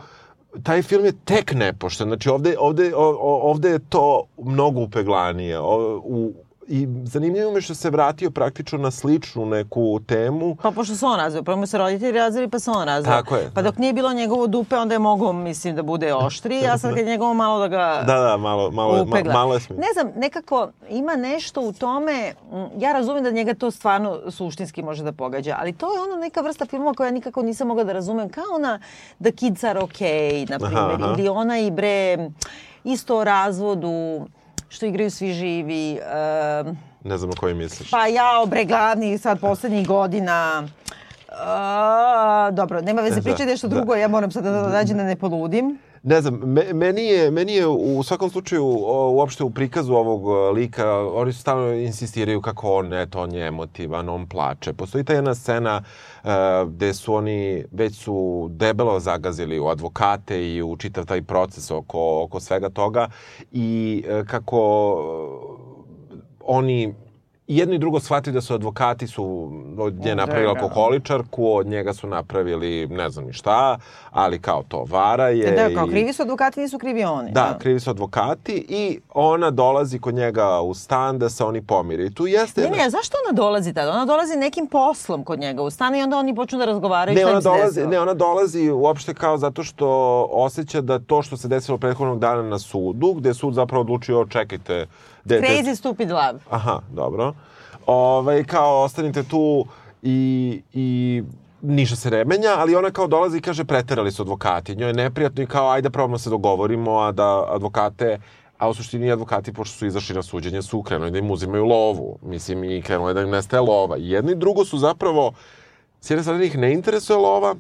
taj 0.64 0.82
film 0.82 1.06
je 1.06 1.12
tek 1.26 1.54
nepošten. 1.54 2.08
Znači 2.08 2.30
ovde, 2.30 2.56
ovde, 2.60 2.92
ovde 3.22 3.70
je 3.70 3.80
to 3.90 4.24
mnogo 4.38 4.82
upeglanije. 4.82 5.60
O, 5.60 6.02
u, 6.04 6.34
I 6.70 6.88
zanimljivo 7.04 7.52
mi 7.52 7.62
što 7.62 7.76
se 7.76 7.90
vratio 7.90 8.32
praktično 8.32 8.78
na 8.78 8.92
sličnu 8.92 9.46
neku 9.46 10.00
temu. 10.00 10.56
Pa 10.56 10.72
pošto 10.72 10.96
se 10.96 11.06
on 11.06 11.18
razveo, 11.18 11.44
prvo 11.44 11.66
se 11.66 11.78
roditelji 11.78 12.12
razveli 12.14 12.50
pa 12.50 12.60
se 12.60 12.72
on 12.72 12.86
razveo. 12.86 13.14
Tako 13.14 13.36
je. 13.36 13.52
Pa 13.54 13.62
dok 13.62 13.78
nije 13.78 13.94
bilo 13.94 14.14
njegovo 14.14 14.48
dupe, 14.48 14.76
onda 14.76 14.96
je 14.96 15.00
mogao, 15.00 15.34
mislim, 15.34 15.76
da 15.76 15.84
bude 15.84 16.14
oštri, 16.16 16.62
a 16.66 16.78
sad 16.78 16.90
kad 16.90 17.00
je 17.00 17.06
njegovo 17.06 17.34
malo 17.34 17.60
da 17.60 17.68
ga 17.68 18.04
Da, 18.08 18.20
da, 18.20 18.38
malo, 18.38 18.72
malo, 18.72 18.96
ma, 18.96 19.02
upegla. 19.04 19.34
malo 19.34 19.54
je 19.54 19.60
smi- 19.60 19.74
Ne 19.74 19.88
znam, 19.94 20.12
nekako 20.16 20.70
ima 20.90 21.16
nešto 21.16 21.62
u 21.62 21.74
tome, 21.74 22.34
ja 22.78 22.94
razumem 22.94 23.24
da 23.24 23.32
njega 23.32 23.54
to 23.54 23.72
stvarno 23.72 24.20
suštinski 24.28 24.84
može 24.84 25.04
da 25.04 25.12
pogađa, 25.12 25.58
ali 25.60 25.74
to 25.74 25.94
je 25.94 26.02
ono 26.02 26.16
neka 26.16 26.42
vrsta 26.42 26.66
filmova 26.66 26.94
koja 26.94 27.08
ja 27.08 27.12
nikako 27.12 27.42
nisam 27.42 27.68
mogla 27.68 27.84
da 27.84 27.94
razumem, 27.94 28.30
kao 28.30 28.44
ona 28.52 28.80
The 29.20 29.32
Kids 29.32 29.64
Are 29.64 29.80
Okay, 29.80 30.50
na 30.50 30.60
primjer, 30.60 30.84
Aha, 30.84 30.96
aha. 30.96 31.14
ili 31.14 31.30
ona 31.30 31.60
i 31.60 31.72
bre, 31.72 32.18
isto 32.84 33.18
o 33.18 33.24
razvodu, 33.24 34.26
što 34.70 34.86
igraju 34.86 35.12
svi 35.12 35.34
živi, 35.34 36.00
um, 36.66 36.78
Ne 37.04 37.18
znam 37.18 37.30
o 37.30 37.40
kojoj 37.40 37.54
misliš. 37.54 37.92
Pa 37.92 38.08
jao 38.08 38.46
bre, 38.46 38.66
gladni 38.66 39.18
sad 39.18 39.40
poslednjih 39.40 39.88
godina. 39.88 40.68
A, 41.32 42.50
dobro, 42.54 42.82
nema 42.82 43.02
veze, 43.02 43.16
Da, 43.16 43.22
pričaj 43.22 43.46
nešto 43.46 43.68
da. 43.68 43.76
drugo, 43.76 43.96
ja 43.96 44.08
moram 44.08 44.32
sad 44.32 44.44
da, 44.44 44.52
da 44.52 44.68
nađem 44.68 44.98
da 44.98 45.04
ne 45.04 45.16
poludim. 45.16 45.78
Ne 46.04 46.22
znam, 46.22 46.34
me, 46.36 46.74
meni, 46.74 47.06
je, 47.06 47.32
meni 47.32 47.54
je 47.54 47.68
u 47.68 48.04
svakom 48.04 48.30
slučaju 48.30 48.66
uopšte 49.12 49.44
u 49.44 49.50
prikazu 49.50 49.94
ovog 49.94 50.28
o, 50.28 50.52
lika, 50.52 51.00
oni 51.08 51.34
stalno 51.34 51.74
insistiraju 51.74 52.42
kako 52.42 52.74
on, 52.74 52.94
eto, 52.94 53.22
on 53.22 53.34
je 53.34 53.48
emotivan, 53.48 54.10
on 54.10 54.28
plače. 54.28 54.74
Postoji 54.74 55.04
ta 55.04 55.14
jedna 55.14 55.36
scena 55.36 55.84
uh, 56.24 56.30
gde 56.70 56.94
su 56.94 57.14
oni, 57.14 57.66
već 57.72 57.96
su 57.96 58.48
debelo 58.52 59.00
zagazili 59.00 59.60
u 59.60 59.68
advokate 59.68 60.50
i 60.50 60.64
u 60.64 60.78
čitav 60.78 61.06
taj 61.06 61.22
proces 61.22 61.72
oko, 61.72 62.24
oko 62.24 62.40
svega 62.40 62.70
toga 62.70 63.08
i 63.52 64.04
uh, 64.08 64.28
kako 64.28 64.60
oni 66.40 66.94
i 67.50 67.58
jedno 67.58 67.76
i 67.76 67.80
drugo 67.80 68.00
shvatili 68.00 68.34
da 68.34 68.42
su 68.42 68.54
advokati 68.54 69.08
su 69.08 69.52
od 69.78 69.94
nje 69.96 70.16
napravili 70.16 70.54
da. 70.54 70.60
alkoholičarku, 70.60 71.48
od 71.48 71.68
njega 71.68 71.94
su 71.94 72.08
napravili 72.08 72.88
ne 72.88 73.10
znam 73.10 73.26
ni 73.26 73.34
šta, 73.34 73.78
ali 74.12 74.40
kao 74.40 74.64
to 74.68 74.86
vara 74.90 75.30
je. 75.30 75.52
Da, 75.52 75.76
kao 75.76 75.88
i- 75.88 75.90
krivi 75.90 76.14
su 76.14 76.22
advokati, 76.22 76.60
nisu 76.60 76.78
krivi 76.80 77.04
oni. 77.04 77.32
Da, 77.32 77.58
krivi 77.60 77.80
su 77.80 77.90
advokati 77.90 78.66
i 78.70 79.00
ona 79.10 79.52
dolazi 79.52 80.00
kod 80.00 80.14
njega 80.14 80.62
u 80.62 80.74
stan 80.74 81.20
da 81.20 81.30
se 81.30 81.44
oni 81.44 81.62
pomire. 81.62 82.06
I 82.06 82.14
tu 82.14 82.28
jeste... 82.28 82.62
Ne, 82.62 82.68
jedna- 82.68 82.78
ne, 82.78 82.90
zašto 82.90 83.18
ona 83.26 83.36
dolazi 83.36 83.74
tada? 83.74 83.92
Ona 83.92 84.06
dolazi 84.06 84.36
nekim 84.36 84.68
poslom 84.68 85.24
kod 85.24 85.40
njega 85.40 85.62
u 85.62 85.70
stan 85.70 85.96
i 85.96 86.04
onda 86.04 86.18
oni 86.18 86.36
počnu 86.36 86.60
da 86.60 86.66
razgovaraju 86.66 87.16
Ne, 87.16 87.26
ona 87.26 87.40
dolazi, 87.42 87.88
ne, 87.88 88.00
ona 88.00 88.14
dolazi 88.14 88.70
uopšte 88.70 89.14
kao 89.14 89.38
zato 89.38 89.64
što 89.64 89.88
osjeća 90.32 90.82
da 90.82 91.00
to 91.00 91.22
što 91.22 91.38
se 91.38 91.48
desilo 91.48 91.78
prethodnog 91.78 92.20
dana 92.20 92.44
na 92.44 92.60
sudu, 92.60 93.14
gde 93.14 93.34
sud 93.34 93.54
zapravo 93.54 93.82
odlučio, 93.82 94.26
čekajte... 94.26 94.88
De, 95.30 95.42
Crazy 95.42 95.76
stupid 95.76 96.12
love. 96.12 96.40
Aha, 96.50 96.82
dobro. 96.92 97.34
Ovaj, 97.86 98.44
kao, 98.44 98.84
ostanite 98.84 99.24
tu 99.24 99.66
i, 100.02 100.62
i 100.74 101.24
ništa 101.62 101.96
se 101.96 102.12
ne 102.12 102.26
menja, 102.26 102.56
ali 102.58 102.76
ona 102.76 102.92
kao 102.92 103.08
dolazi 103.08 103.38
i 103.38 103.42
kaže 103.42 103.66
preterali 103.66 104.12
su 104.12 104.22
advokati. 104.22 104.76
Njoj 104.76 104.90
je 104.90 104.94
neprijatno 104.94 105.44
i 105.44 105.48
kao 105.48 105.70
ajde 105.70 105.90
probamo 105.90 106.18
da 106.18 106.20
se 106.20 106.30
dogovorimo, 106.30 107.00
a 107.00 107.12
da 107.12 107.46
advokate 107.50 108.20
a 108.58 108.70
u 108.70 108.74
suštini 108.74 109.12
advokati, 109.12 109.54
pošto 109.54 109.78
su 109.78 109.86
izašli 109.86 110.16
na 110.16 110.24
suđenje, 110.24 110.62
su 110.62 110.82
krenuli 110.84 111.12
da 111.12 111.18
im 111.18 111.32
uzimaju 111.32 111.66
lovu. 111.66 112.18
Mislim, 112.22 112.64
i 112.64 112.82
krenuli 112.82 113.14
da 113.14 113.22
im 113.22 113.30
nestaje 113.30 113.62
lova. 113.62 113.98
I 113.98 114.10
jedno 114.10 114.32
i 114.32 114.36
drugo 114.36 114.66
su 114.66 114.78
zapravo, 114.78 115.32
s 116.02 116.10
jedne 116.10 116.24
strane 116.24 116.46
ih 116.46 116.58
ne 116.58 116.74
interesuje 116.74 117.18
lova, 117.18 117.56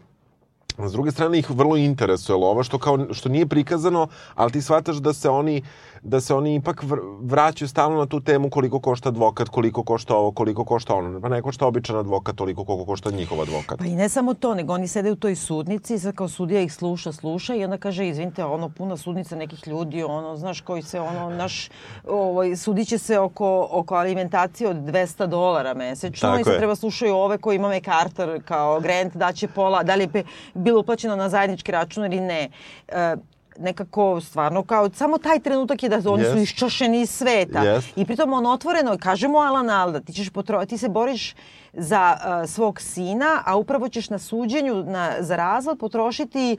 a 0.78 0.89
s 0.89 0.91
druge 0.91 1.11
strane 1.11 1.39
ih 1.39 1.51
vrlo 1.51 1.78
interesuje 1.78 2.36
lova, 2.36 2.63
što, 2.63 2.80
kao, 2.80 3.13
što 3.13 3.30
nije 3.30 3.47
prikazano, 3.47 4.07
ali 4.36 4.51
ti 4.51 4.61
shvataš 4.61 4.97
da 4.97 5.13
se 5.13 5.30
oni 5.30 5.63
da 6.04 6.22
se 6.22 6.36
oni 6.36 6.56
ipak 6.56 6.84
vr 6.84 7.00
vraćaju 7.22 7.70
stalno 7.70 7.97
na 7.97 8.06
tu 8.06 8.20
temu 8.20 8.50
koliko 8.50 8.80
košta 8.80 9.10
advokat, 9.10 9.50
koliko 9.50 9.84
košta 9.84 10.16
ovo, 10.16 10.32
koliko 10.32 10.66
košta 10.66 10.95
ono. 10.95 11.22
Pa 11.22 11.30
ne 11.30 11.41
košta 11.41 11.68
običan 11.68 11.97
advokat 11.97 12.36
toliko 12.36 12.66
koliko 12.66 12.86
košta 12.86 13.12
njihov 13.12 13.41
advokat. 13.41 13.80
Pa 13.80 13.86
i 13.86 13.95
ne 13.95 14.10
samo 14.10 14.34
to, 14.34 14.56
nego 14.56 14.74
oni 14.74 14.88
sede 14.88 15.12
u 15.12 15.16
toj 15.16 15.36
sudnici 15.36 15.93
i 15.93 16.00
sad 16.00 16.16
kao 16.16 16.28
sudija 16.28 16.62
ih 16.62 16.74
sluša, 16.74 17.12
sluša 17.12 17.56
i 17.56 17.64
onda 17.64 17.78
kaže, 17.78 18.08
izvinite, 18.08 18.45
ono, 18.45 18.70
puna 18.70 18.97
sudnica 18.97 19.36
nekih 19.36 19.68
ljudi, 19.68 20.04
ono, 20.04 20.36
znaš, 20.38 20.62
koji 20.62 20.82
se, 20.82 21.00
ono, 21.00 21.30
naš, 21.30 21.70
ovaj, 22.08 22.56
sudit 22.56 22.88
će 22.88 22.97
se 22.97 23.20
oko, 23.20 23.68
oko 23.72 23.95
alimentacije 23.95 24.70
od 24.70 24.78
200 24.78 25.28
dolara 25.28 25.74
mesečno 25.74 26.30
Tako 26.30 26.41
i 26.41 26.43
sad 26.43 26.54
je. 26.54 26.58
treba 26.60 26.76
slušaju 26.76 27.16
ove 27.16 27.38
koji 27.38 27.56
ima 27.56 27.70
MacArthur 27.70 28.41
kao 28.45 28.80
grant, 28.80 29.16
daće 29.16 29.47
pola, 29.47 29.84
da 29.84 29.95
li 29.95 30.10
je 30.14 30.24
bilo 30.54 30.80
uplaćeno 30.80 31.16
na 31.16 31.30
zajednički 31.30 31.72
račun 31.72 32.06
ili 32.06 32.20
ne. 32.20 32.50
E, 32.88 33.16
nekako 33.60 34.22
stvarno 34.22 34.64
kao 34.64 34.89
samo 34.89 35.18
taj 35.18 35.39
trenutak 35.39 35.84
je 35.84 35.89
da 35.89 36.12
oni 36.12 36.24
su 36.24 36.30
Yes. 36.30 36.41
iščašeni 36.43 37.01
iz 37.01 37.10
sveta. 37.10 37.60
Yes. 37.60 37.82
I 37.95 38.05
pritom 38.05 38.34
on 38.34 38.45
otvoreno, 38.45 38.97
kaže 38.99 39.28
mu 39.28 39.38
Alan 39.38 39.70
Alda, 39.70 39.99
ti, 39.99 40.14
ćeš 40.14 40.30
potro, 40.30 40.66
ti 40.66 40.78
se 40.78 40.89
boriš 40.89 41.36
za 41.74 42.18
uh, 42.18 42.49
svog 42.49 42.82
sina, 42.82 43.43
a 43.45 43.55
upravo 43.55 43.89
ćeš 43.89 44.10
na 44.10 44.20
suđenju 44.20 44.84
na, 44.84 45.12
za 45.20 45.36
razvod 45.36 45.80
potrošiti 45.80 46.57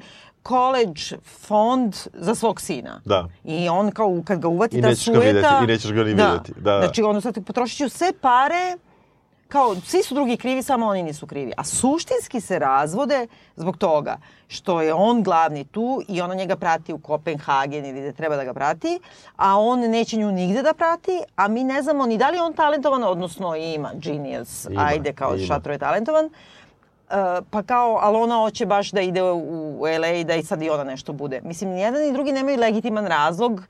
college 0.49 1.01
fond 1.41 1.97
za 2.15 2.35
svog 2.35 2.61
sina. 2.61 3.01
Da. 3.05 3.29
I 3.45 3.69
on 3.69 3.91
kao 3.91 4.23
kad 4.25 4.41
ga 4.41 4.49
uvati 4.49 4.79
I 4.79 4.83
ta 4.83 4.95
sueta... 4.95 5.21
videti, 5.21 5.47
i 5.65 5.67
nećeš 5.67 5.93
ga 5.93 6.05
ni 6.05 6.15
da. 6.15 6.31
videti. 6.31 6.53
Da, 6.61 6.73
da. 6.73 6.81
Znači 6.81 7.03
ono 7.03 7.21
sad 7.21 7.45
potrošit 7.45 7.79
ću 7.79 7.89
sve 7.89 8.13
pare 8.21 8.77
kao 9.51 9.75
svi 9.75 10.03
su 10.03 10.15
drugi 10.15 10.37
krivi, 10.37 10.63
samo 10.63 10.87
oni 10.87 11.03
nisu 11.03 11.27
krivi. 11.27 11.53
A 11.57 11.65
suštinski 11.65 12.41
se 12.41 12.59
razvode 12.59 13.27
zbog 13.57 13.77
toga 13.77 14.17
što 14.49 14.81
je 14.83 14.95
on 14.95 15.23
glavni 15.23 15.65
tu 15.65 16.03
i 16.09 16.21
ona 16.21 16.35
njega 16.35 16.57
prati 16.57 16.93
u 16.93 16.99
Kopenhagen 16.99 17.85
ili 17.87 18.01
gde 18.01 18.13
treba 18.13 18.37
da 18.37 18.45
ga 18.45 18.55
prati, 18.55 19.01
a 19.37 19.59
on 19.59 19.81
neće 19.81 20.17
nju 20.17 20.33
nigde 20.33 20.63
da 20.63 20.75
prati, 20.75 21.23
a 21.37 21.49
mi 21.49 21.65
ne 21.65 21.83
znamo 21.83 22.07
ni 22.07 22.19
da 22.19 22.31
li 22.31 22.39
on 22.39 22.53
talentovan, 22.53 23.05
odnosno 23.05 23.57
ima 23.57 23.91
genius, 23.95 24.65
Ima, 24.71 24.83
ajde 24.87 25.13
kao 25.13 25.37
ima. 25.37 25.47
šatro 25.47 25.73
je 25.73 25.79
talentovan, 25.79 26.31
Uh, 27.11 27.17
pa 27.51 27.63
kao, 27.63 27.99
ali 28.03 28.17
ona 28.17 28.35
hoće 28.37 28.67
baš 28.67 28.91
da 28.91 29.01
ide 29.01 29.23
u, 29.23 29.39
u 29.81 29.85
LA 30.01 30.09
i 30.09 30.25
da 30.25 30.35
i 30.35 30.43
sad 30.43 30.63
i 30.63 30.71
ona 30.71 30.85
nešto 30.85 31.13
bude. 31.13 31.41
Mislim, 31.45 31.71
ni 31.71 31.81
jedan 31.81 32.03
ni 32.03 32.13
drugi 32.13 32.33
nemaju 32.33 32.59
legitiman 32.59 33.07
razlog 33.07 33.63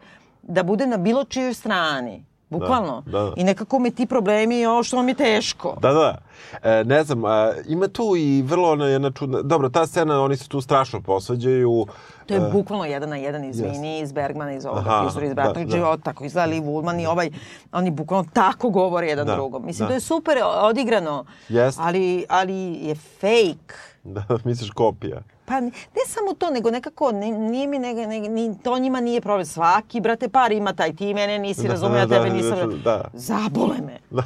da 0.43 0.63
bude 0.63 0.87
na 0.87 0.97
bilo 0.97 1.25
čijoj 1.25 1.55
strani. 1.55 2.25
Bukvalno. 2.51 3.03
Da, 3.07 3.19
da. 3.19 3.33
I 3.37 3.45
nekako 3.45 3.79
me 3.79 3.91
ti 3.91 4.07
problemi, 4.07 4.67
o 4.67 4.83
što 4.83 4.97
vam 4.97 5.09
je 5.09 5.15
teško. 5.15 5.77
Da, 5.81 5.93
da. 5.93 6.19
E, 6.63 6.85
ne 6.85 7.05
znam, 7.05 7.25
a, 7.25 7.53
ima 7.69 7.89
tu 7.89 8.17
i 8.17 8.43
vrlo 8.43 8.73
ona 8.73 8.87
jedna 8.87 9.11
čudna... 9.11 9.43
Dobro, 9.43 9.69
ta 9.69 9.87
scena, 9.87 10.23
oni 10.23 10.37
se 10.37 10.49
tu 10.49 10.61
strašno 10.61 11.01
posvađaju. 11.01 11.87
To 12.27 12.35
je 12.35 12.41
bukvalno 12.41 12.85
jedan 12.85 13.09
na 13.09 13.17
jedan, 13.17 13.45
izvini, 13.45 14.01
iz 14.01 14.13
Bergmana, 14.13 14.53
iz 14.53 14.65
ovoga, 14.67 14.91
Aha, 14.91 15.07
iz 15.09 15.15
da, 15.29 15.35
Bratnog 15.35 15.65
da. 15.65 15.77
života, 15.77 16.03
tako 16.03 16.25
izgleda 16.25 16.47
Lee 16.51 16.61
Woolman 16.61 17.03
i 17.03 17.07
ovaj, 17.07 17.31
oni 17.73 17.91
bukvalno 17.91 18.29
tako 18.33 18.71
govore 18.71 19.07
jedan 19.07 19.27
Da, 19.27 19.35
drugom. 19.35 19.67
Mislim, 19.67 19.85
da. 19.85 19.89
to 19.89 19.95
je 19.95 20.01
super 20.01 20.39
odigrano, 20.63 21.25
Jeste. 21.49 21.83
ali, 21.85 22.25
ali 22.29 22.79
je 22.83 22.95
fake. 22.95 23.90
Da, 24.05 24.25
misliš 24.45 24.71
kopija. 24.71 25.23
Pa 25.45 25.61
ne, 25.61 25.71
samo 26.07 26.35
to, 26.35 26.51
nego 26.51 26.71
nekako, 26.71 27.13
ne, 27.13 27.31
nije 27.31 27.67
mi, 27.67 27.79
ne, 27.79 27.95
ne, 27.95 28.21
ni, 28.21 28.59
to 28.63 28.79
njima 28.79 29.01
nije 29.01 29.21
problem. 29.21 29.47
Svaki, 29.47 30.01
brate, 30.01 30.29
par 30.29 30.53
ima 30.53 30.73
taj, 30.73 30.97
ti 30.97 31.15
mene 31.15 31.39
nisi 31.39 31.63
Da, 31.63 31.69
razumio, 31.69 32.07
da, 32.07 32.17
tebe 32.17 32.29
da, 32.29 32.35
nisam... 32.35 32.81
da. 32.85 33.05
Zabole 33.13 33.77
me. 33.87 33.99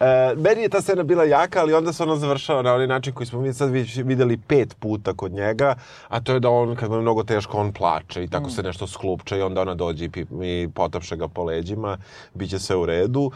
e, 0.00 0.34
meni 0.36 0.62
je 0.62 0.68
ta 0.68 0.80
scena 0.80 1.02
bila 1.02 1.24
jaka, 1.24 1.60
ali 1.60 1.74
onda 1.74 1.92
se 1.92 2.02
ona 2.02 2.16
završava 2.16 2.62
na 2.62 2.74
onaj 2.74 2.86
način 2.86 3.14
koji 3.14 3.26
smo 3.26 3.40
mi 3.40 3.52
sad 3.52 3.70
videli 4.04 4.36
pet 4.36 4.76
puta 4.80 5.12
kod 5.12 5.32
njega, 5.32 5.74
a 6.08 6.20
to 6.20 6.32
je 6.32 6.40
da 6.40 6.50
on, 6.50 6.76
kad 6.76 6.90
mu 6.90 6.96
je 6.96 7.02
mnogo 7.02 7.24
teško, 7.24 7.58
on 7.58 7.72
plače 7.72 8.24
i 8.24 8.28
tako 8.28 8.50
se 8.50 8.62
nešto 8.62 8.86
sklupče 8.86 9.38
i 9.38 9.42
onda 9.42 9.60
ona 9.60 9.74
dođe 9.74 10.04
i, 10.04 10.10
i 10.42 10.68
potapše 10.74 11.16
ga 11.16 11.28
po 11.28 11.44
leđima, 11.44 11.98
bit 12.34 12.50
će 12.50 12.58
sve 12.58 12.76
u 12.76 12.86
redu. 12.86 13.30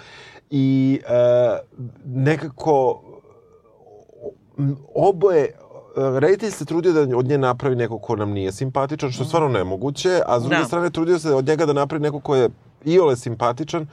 I 0.51 1.01
e, 1.09 1.59
nekako 2.05 3.03
oboje 4.95 5.45
e, 5.45 5.51
reditelj 6.21 6.51
se 6.51 6.65
trudio 6.65 6.93
da 6.93 7.17
od 7.17 7.27
nje 7.27 7.39
napravi 7.39 7.77
neko 7.77 7.99
ko 7.99 8.17
nam 8.17 8.31
nije 8.31 8.53
simpatičan, 8.53 9.11
što 9.11 9.23
je 9.23 9.27
stvarno 9.27 9.49
nemoguće, 9.49 10.21
a 10.27 10.41
s 10.41 10.43
druge 10.43 10.57
Da. 10.57 10.65
strane 10.65 10.91
trudio 10.91 11.19
se 11.19 11.35
od 11.35 11.47
njega 11.47 11.67
da 11.67 11.73
napravi 11.73 12.03
neko 12.03 12.21
ko 12.21 12.37
je 12.37 12.49
iole 12.85 13.17
simpatičan, 13.17 13.87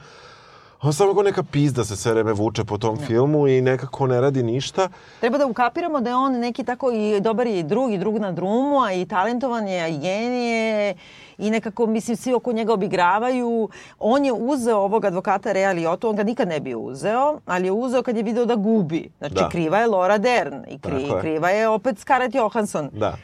on 0.82 0.92
samo 0.92 1.14
kao 1.14 1.22
neka 1.22 1.42
pizda 1.42 1.84
se 1.84 1.96
sve 1.96 2.12
vreme 2.12 2.32
vuče 2.32 2.64
po 2.64 2.78
tom 2.78 2.96
filmu 2.96 3.48
i 3.48 3.60
nekako 3.60 4.06
ne 4.06 4.20
radi 4.20 4.42
ništa. 4.42 4.88
Treba 5.20 5.38
da 5.38 5.46
ukapiramo 5.46 6.00
da 6.00 6.10
je 6.10 6.16
on 6.16 6.32
neki 6.32 6.64
tako 6.64 6.90
i 6.90 7.20
dobar 7.20 7.46
i 7.46 7.62
drug 7.62 7.92
i 7.92 7.98
drug 7.98 8.18
na 8.18 8.32
drumu, 8.32 8.82
a 8.82 8.92
i 8.92 9.04
talentovan 9.04 9.68
je, 9.68 9.80
a 9.82 9.88
i 9.88 9.98
genije 9.98 10.94
i 11.38 11.50
nekako, 11.50 11.86
mislim, 11.86 12.16
svi 12.16 12.34
oko 12.34 12.52
njega 12.52 12.72
obigravaju. 12.72 13.68
On 13.98 14.24
je 14.24 14.32
uzeo 14.32 14.78
ovog 14.78 15.04
advokata 15.04 15.52
Rea 15.52 15.72
Liotta, 15.72 16.08
on 16.08 16.16
ga 16.16 16.22
nikad 16.22 16.48
ne 16.48 16.60
bi 16.60 16.74
uzeo, 16.74 17.40
ali 17.46 17.66
je 17.66 17.72
uzeo 17.72 18.02
kad 18.02 18.16
je 18.16 18.22
video 18.22 18.44
da 18.44 18.54
gubi. 18.54 19.10
Znači, 19.18 19.34
Da. 19.34 19.48
kriva 19.48 19.78
je 19.78 19.86
Laura 19.86 20.18
Dern 20.18 20.64
i 20.68 20.78
kri, 20.78 21.08
kriva 21.20 21.50
je 21.50 21.68
opet 21.68 21.98
Scarlett 21.98 22.34
Johansson. 22.34 22.90
Da. 22.92 23.16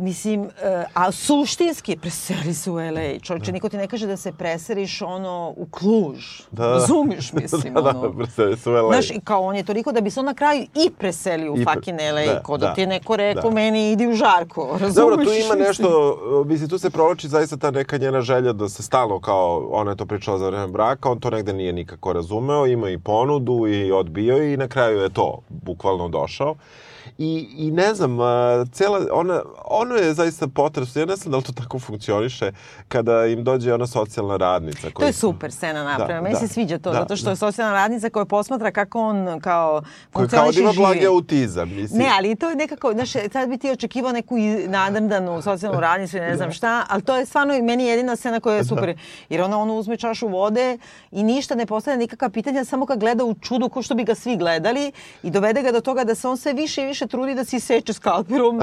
Mislim, 0.00 0.44
e, 0.44 0.84
a 0.94 1.12
suštinski 1.12 1.96
preseli 1.96 2.54
se 2.54 2.70
u 2.70 2.74
LA. 2.74 3.18
Čovječe, 3.22 3.52
niko 3.52 3.68
ti 3.68 3.76
ne 3.76 3.86
kaže 3.86 4.06
da 4.06 4.16
se 4.16 4.32
preseliš 4.32 5.02
ono 5.02 5.54
u 5.56 5.66
Kluž. 5.70 6.40
Da, 6.50 6.66
da. 6.66 6.72
Razumiš, 6.72 7.32
mislim, 7.42 7.74
da, 7.74 7.80
ono. 7.80 8.08
da, 8.08 8.16
preseli 8.16 8.56
su 8.56 8.70
u 8.70 8.74
LA. 8.74 8.88
Znaš, 8.88 9.10
i 9.10 9.20
kao 9.24 9.42
on 9.42 9.56
je 9.56 9.62
toliko 9.62 9.92
da 9.92 10.00
bi 10.00 10.10
se 10.10 10.20
on 10.20 10.26
na 10.26 10.34
kraju 10.34 10.62
i 10.62 10.90
preselio 10.98 11.52
u 11.52 11.58
I 11.58 11.64
fucking 11.64 11.98
LA, 12.14 12.34
da, 12.34 12.42
ko 12.42 12.56
da, 12.56 12.66
da, 12.66 12.74
ti 12.74 12.80
je 12.80 12.86
neko 12.86 13.16
rekao 13.16 13.50
da. 13.50 13.54
meni 13.54 13.92
idi 13.92 14.06
u 14.06 14.14
žarko, 14.14 14.68
razumeš? 14.72 14.94
Dobro, 14.94 15.16
tu 15.16 15.30
ima 15.44 15.54
nešto, 15.54 16.16
mislim, 16.46 16.68
tu 16.68 16.78
se 16.78 16.90
provlači 16.90 17.28
zaista 17.28 17.56
ta 17.56 17.70
neka 17.70 17.98
njena 17.98 18.20
želja 18.20 18.52
da 18.52 18.68
se 18.68 18.82
stalno 18.82 19.20
kao, 19.20 19.68
ona 19.70 19.90
je 19.90 19.96
to 19.96 20.06
pričala 20.06 20.38
za 20.38 20.46
vreme 20.46 20.66
braka, 20.66 21.10
on 21.10 21.20
to 21.20 21.30
negde 21.30 21.52
nije 21.52 21.72
nikako 21.72 22.12
razumeo, 22.12 22.66
ima 22.66 22.90
i 22.90 22.98
ponudu 22.98 23.66
i 23.68 23.92
odbio 23.92 24.52
i 24.52 24.56
na 24.56 24.68
kraju 24.68 25.00
je 25.00 25.10
to 25.10 25.40
bukvalno 25.48 26.08
došao. 26.08 26.54
I, 27.18 27.48
I 27.56 27.70
ne 27.70 27.94
znam, 27.94 28.20
a, 28.20 28.26
cela, 28.66 29.06
ona, 29.12 29.40
ono 29.64 29.94
je 29.94 30.14
zaista 30.14 30.48
potresno, 30.48 31.00
ja 31.00 31.06
ne 31.06 31.16
znam 31.16 31.30
da 31.30 31.36
li 31.36 31.42
to 31.42 31.52
tako 31.52 31.78
funkcioniše, 31.78 32.52
kada 32.88 33.26
im 33.26 33.44
dođe 33.44 33.74
ona 33.74 33.86
socijalna 33.86 34.36
radnica. 34.36 34.82
To 34.82 34.90
koja- 34.92 35.06
je 35.06 35.12
super 35.12 35.52
scena 35.52 35.84
napravljena. 35.84 36.20
Meni 36.20 36.34
da, 36.34 36.40
se 36.40 36.48
sviđa 36.48 36.78
to, 36.78 36.92
da, 36.92 36.98
zato 36.98 37.16
što 37.16 37.24
da. 37.24 37.30
je 37.30 37.36
socijalna 37.36 37.74
radnica 37.74 38.10
koja 38.10 38.24
posmatra 38.24 38.70
kako 38.70 39.00
on 39.00 39.40
kao 39.40 39.82
Koji 40.12 40.28
kao 40.28 40.38
da 40.38 40.44
funkcioniše 40.44 40.60
ima 40.60 40.72
živi. 40.72 40.82
blagi 40.82 41.06
autizam, 41.06 41.68
mislim. 41.70 41.98
Ne, 41.98 42.10
ali 42.12 42.36
to 42.36 42.50
je 42.50 42.56
nekako, 42.56 42.92
znaš, 42.92 43.10
sad 43.32 43.48
bi 43.48 43.58
ti 43.58 43.70
očekivao 43.70 44.12
neku 44.12 44.34
nadrndanu 44.68 45.42
socijalnu 45.42 45.80
radnicu 45.80 46.16
i 46.16 46.20
ne 46.20 46.36
znam 46.36 46.52
šta, 46.52 46.86
ali 46.88 47.02
to 47.02 47.16
je 47.16 47.26
stvarno 47.26 47.62
meni 47.62 47.84
jedina 47.84 48.16
scena 48.16 48.40
koja 48.40 48.56
je 48.56 48.64
super. 48.64 48.98
Jer 49.28 49.42
ona 49.42 49.58
ono 49.58 49.74
uzme 49.74 49.96
čašu 49.96 50.28
vode 50.28 50.78
i 51.10 51.22
ništa 51.22 51.54
ne 51.54 51.66
postavlja 51.66 51.98
nikakva 51.98 52.28
pitanja, 52.28 52.64
samo 52.64 52.86
kad 52.86 52.98
gleda 52.98 53.24
u 53.24 53.34
čudu 53.36 53.68
ko 53.68 53.82
što 53.82 53.94
bi 53.94 54.04
ga 54.04 54.14
svi 54.14 54.36
gledali 54.36 54.92
i 55.22 55.30
dovede 55.30 55.62
ga 55.62 55.72
do 55.72 55.80
toga 55.80 56.04
da 56.04 56.14
se 56.14 56.28
on 56.28 56.36
sve 56.36 56.52
više 56.52 56.82
i 56.82 56.86
više 56.86 57.07
trudi 57.08 57.34
da 57.34 57.44
se 57.44 57.56
iseče 57.56 57.92
skalperom 57.92 58.60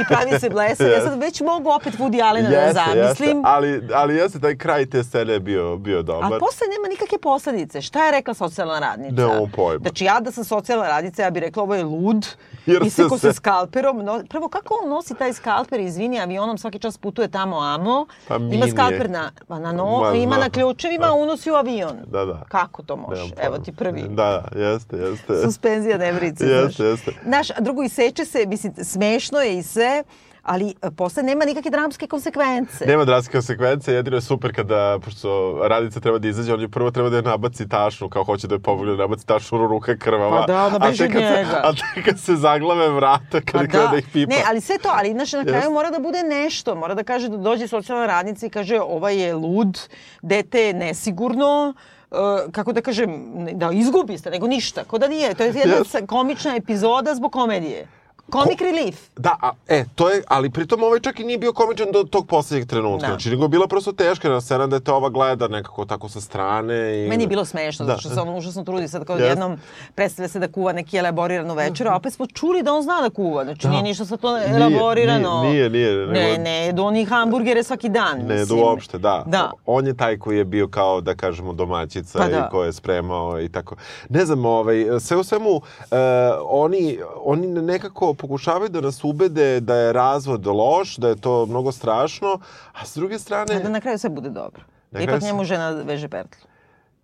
i 0.00 0.04
pravi 0.08 0.40
se 0.40 0.50
blesav. 0.50 0.86
Ja 0.88 1.00
sad 1.00 1.18
već 1.18 1.40
mogu 1.40 1.70
opet 1.70 1.94
Woody 1.94 2.22
Allena 2.22 2.50
da 2.50 2.72
zamislim. 2.74 3.42
ali, 3.44 3.88
ali 3.94 4.16
jeste, 4.16 4.40
taj 4.40 4.56
kraj 4.56 4.86
te 4.86 5.04
scene 5.04 5.32
je 5.32 5.40
bio, 5.40 5.76
bio 5.76 6.02
dobar. 6.02 6.24
A 6.24 6.38
posle 6.38 6.66
nema 6.68 6.88
nikakve 6.88 7.18
posledice. 7.18 7.80
Šta 7.80 8.04
je 8.04 8.12
rekla 8.12 8.34
socijalna 8.34 8.78
radnica? 8.78 9.14
Nemam 9.22 9.50
pojma. 9.50 9.80
Znači 9.80 10.04
ja 10.04 10.20
da 10.20 10.30
sam 10.30 10.44
socijalna 10.44 10.88
radnica, 10.88 11.22
ja 11.22 11.30
bih 11.30 11.40
rekla 11.40 11.62
ovo 11.62 11.74
je 11.74 11.84
lud. 11.84 12.26
Jer 12.66 12.82
Isekao 12.82 13.18
se- 13.18 13.28
se 13.28 13.32
skalperom. 13.32 13.98
No, 13.98 14.22
prvo, 14.28 14.48
kako 14.48 14.80
on 14.82 14.90
nosi 14.90 15.14
taj 15.14 15.32
skalper, 15.32 15.80
izvini, 15.80 16.20
avionom 16.20 16.58
svaki 16.58 16.78
čas 16.78 16.98
putuje 16.98 17.28
tamo 17.28 17.58
amo. 17.58 18.06
Pa 18.28 18.36
ima 18.36 18.66
skalper 18.68 19.10
na, 19.10 19.30
pa 19.48 19.58
na, 19.58 19.72
no, 19.72 20.00
Ma, 20.00 20.12
ima 20.12 20.36
na 20.36 20.50
ključevima, 20.50 21.06
a 21.06 21.14
unosi 21.14 21.50
u 21.50 21.54
avion. 21.54 21.96
Da, 22.06 22.24
da. 22.24 22.44
Kako 22.48 22.82
to 22.82 22.96
može? 22.96 23.22
Evo 23.38 23.58
ti 23.58 23.72
prvi. 23.72 24.02
Da, 24.02 24.14
da, 24.52 24.60
jeste, 24.60 24.96
jeste. 24.96 25.42
Suspenzija 25.44 25.98
nevrice, 25.98 26.46
Jeste, 26.46 26.84
jeste. 26.84 27.12
Znaš, 27.24 27.50
a 27.50 27.54
iseče 27.88 28.24
se, 28.24 28.46
mislim, 28.46 28.72
smešno 28.82 29.38
je 29.40 29.58
i 29.58 29.62
sve, 29.62 30.02
ali 30.42 30.74
e, 30.82 30.90
posle 30.90 31.22
nema 31.22 31.44
nikakve 31.44 31.70
dramske 31.70 32.06
konsekvence. 32.06 32.86
Nema 32.86 33.04
dramske 33.04 33.32
konsekvence, 33.32 33.92
jedino 33.92 34.16
je 34.16 34.20
super 34.22 34.54
kada, 34.54 34.98
pošto 35.04 35.28
radica 35.64 36.00
treba 36.00 36.18
da 36.18 36.28
izađe, 36.28 36.54
on 36.54 36.60
je 36.60 36.68
prvo 36.68 36.90
treba 36.90 37.10
da 37.10 37.16
je 37.16 37.22
nabaci 37.22 37.68
tašnu, 37.68 38.08
kao 38.08 38.24
hoće 38.24 38.46
da 38.46 38.54
je 38.54 38.58
pomogne 38.60 38.92
da 38.92 38.98
nabaci 38.98 39.26
tašnu, 39.26 39.58
ruka 39.66 39.92
je 39.92 39.98
krvava. 39.98 40.40
Pa 40.40 40.46
da, 40.46 40.66
ona 40.66 40.78
beži 40.78 41.04
od 41.04 41.12
kad 41.12 41.22
se- 41.22 41.28
njega. 41.36 41.60
A 41.64 41.72
tek 41.74 42.04
kad 42.04 42.20
se 42.20 42.36
zaglave 42.36 42.88
vrata, 42.90 43.40
kada 43.42 43.58
Pa 43.58 43.66
krene 43.66 43.88
da 43.90 43.96
ih 43.96 44.06
pipa. 44.12 44.30
Ne, 44.30 44.42
ali 44.48 44.60
sve 44.60 44.78
to, 44.78 44.88
ali 44.92 45.12
znaš, 45.12 45.32
na 45.32 45.44
kraju 45.44 45.56
Jeste. 45.56 45.72
mora 45.72 45.90
da 45.90 45.98
bude 45.98 46.22
nešto. 46.24 46.74
Mora 46.74 46.94
da 46.94 47.04
kaže 47.04 47.28
da 47.28 47.36
dođe 47.36 47.68
socijalna 47.68 48.06
radnica 48.06 48.46
i 48.46 48.50
kaže 48.50 48.80
ovaj 48.80 49.16
je 49.16 49.34
lud, 49.34 49.78
dete 50.22 50.60
je 50.60 50.74
nesigurno, 50.74 51.74
Uh, 52.10 52.18
kako 52.52 52.72
da 52.72 52.80
kažem, 52.80 53.24
da 53.52 53.70
izgubi 53.72 54.18
ste, 54.18 54.30
nego 54.30 54.46
ništa. 54.46 54.84
Ko 54.84 54.98
da 54.98 55.08
nije. 55.08 55.34
To 55.34 55.42
je 55.42 55.52
jedna 55.54 55.84
sa- 55.84 56.06
komična 56.06 56.56
epizoda 56.56 57.14
zbog 57.14 57.32
komedije. 57.32 57.86
Comic 58.32 58.60
relief. 58.60 58.96
Da, 59.16 59.36
a, 59.42 59.50
e, 59.68 59.84
to 59.94 60.10
je, 60.10 60.22
ali 60.28 60.50
pritom 60.50 60.82
ovaj 60.82 61.00
čak 61.00 61.20
i 61.20 61.24
nije 61.24 61.38
bio 61.38 61.52
komičan 61.52 61.86
do 61.92 62.04
tog 62.04 62.26
poslednjeg 62.26 62.68
trenutka. 62.68 63.00
Da. 63.00 63.12
Znači, 63.12 63.30
nego 63.30 63.42
je 63.42 63.48
bila 63.48 63.66
prosto 63.66 63.92
teška 63.92 64.28
na 64.28 64.40
scena 64.40 64.66
da 64.66 64.80
te 64.80 64.92
ova 64.92 65.08
gleda 65.08 65.48
nekako 65.48 65.84
tako 65.84 66.08
sa 66.08 66.20
strane. 66.20 66.74
I... 66.96 67.08
Meni 67.08 67.24
je 67.24 67.28
bilo 67.28 67.44
smešno, 67.44 67.86
Da. 67.86 67.90
zato 67.90 68.00
što 68.00 68.10
se 68.10 68.20
on 68.20 68.36
užasno 68.38 68.64
trudi 68.64 68.88
sad 68.88 69.04
kao 69.04 69.16
Jeste. 69.16 69.28
jednom 69.28 69.58
predstavlja 69.94 70.28
se 70.28 70.38
da 70.38 70.48
kuva 70.48 70.72
neki 70.72 70.96
elaboriranu 70.96 71.54
večeru, 71.54 71.90
a 71.90 71.96
opet 71.96 72.12
smo 72.12 72.26
čuli 72.26 72.62
da 72.62 72.74
on 72.74 72.82
zna 72.82 73.00
da 73.00 73.10
kuva. 73.10 73.44
Znači 73.44 73.68
nije 73.68 73.82
ništa 73.82 74.04
sa 74.04 74.16
to 74.16 74.38
elaborirano. 74.38 75.42
nije, 75.42 75.70
nije, 75.70 75.92
nije, 75.92 76.06
Ne, 76.06 76.22
nego- 76.22 76.42
ne, 76.42 76.66
jedu 76.66 76.82
oni 76.82 77.04
hamburgere 77.04 77.62
svaki 77.62 77.88
dan. 77.88 78.18
Ne, 78.18 78.24
da 78.24 78.34
mislim. 78.34 78.58
uopšte, 78.60 78.98
da. 78.98 79.22
Da. 79.26 79.50
On 79.66 79.86
je 79.86 79.96
taj 79.96 80.18
koji 80.18 80.38
je 80.38 80.44
bio 80.44 80.68
kao, 80.68 81.00
da 81.00 81.14
kažemo, 81.14 81.52
domaćica 81.52 82.18
Pa 82.18 82.26
i 82.26 82.30
da. 82.30 82.48
ko 82.48 82.64
je 82.64 82.72
spremao 82.72 83.40
i 83.40 83.48
tako. 83.48 83.76
Ne 84.08 84.24
znam, 84.24 84.44
ovaj, 84.44 84.76
sve 85.00 85.16
u 85.16 85.24
svemu, 85.24 85.60
e, 85.90 85.96
oni, 86.42 86.98
oni 87.16 87.46
nekako 87.46 88.14
pokušavaju 88.18 88.68
da 88.68 88.80
nas 88.80 89.04
ubede 89.04 89.60
da 89.60 89.74
je 89.74 89.92
razvod 89.92 90.46
loš, 90.46 90.96
da 90.96 91.08
je 91.08 91.16
to 91.16 91.46
mnogo 91.46 91.72
strašno, 91.72 92.38
a 92.72 92.86
s 92.86 92.94
druge 92.94 93.18
strane... 93.18 93.60
Da 93.60 93.68
na 93.68 93.80
kraju 93.80 93.98
sve 93.98 94.10
bude 94.10 94.30
dobro. 94.30 94.62
Na 94.90 95.00
Ipak 95.00 95.22
njemu 95.22 95.44
žena 95.44 95.70
veže 95.70 96.08
pertlu. 96.08 96.48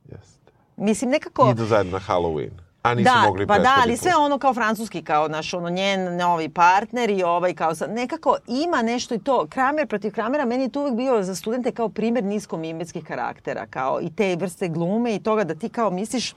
Jeste. 0.08 0.52
Mislim, 0.76 1.10
nekako... 1.10 1.50
Idu 1.50 1.64
zajedno 1.64 1.92
na 1.92 2.00
Halloween. 2.08 2.64
A 2.84 2.94
nisu 2.94 3.10
da, 3.14 3.22
mogli 3.26 3.46
pa 3.46 3.58
da, 3.58 3.76
ali 3.82 3.96
sve 3.96 4.16
ono 4.16 4.38
kao 4.38 4.54
francuski, 4.54 5.02
kao 5.02 5.28
naš 5.28 5.54
ono 5.54 5.70
njen 5.70 6.16
novi 6.16 6.48
partner 6.48 7.10
i 7.10 7.22
ovaj 7.22 7.54
kao 7.54 7.74
sad, 7.74 7.90
nekako 7.90 8.36
ima 8.46 8.82
nešto 8.82 9.14
i 9.14 9.18
to. 9.18 9.46
Kramer 9.50 9.86
protiv 9.86 10.12
Kramera 10.12 10.44
meni 10.44 10.62
je 10.62 10.72
to 10.72 10.80
uvek 10.80 10.94
bio 10.94 11.22
za 11.22 11.34
studente 11.34 11.72
kao 11.72 11.88
primer 11.88 12.24
niskomimetskih 12.24 13.04
karaktera, 13.04 13.66
kao 13.70 14.00
i 14.02 14.10
te 14.10 14.36
vrste 14.36 14.68
glume 14.68 15.14
i 15.14 15.22
toga 15.22 15.44
da 15.44 15.54
ti 15.54 15.68
kao 15.68 15.90
misliš 15.90 16.34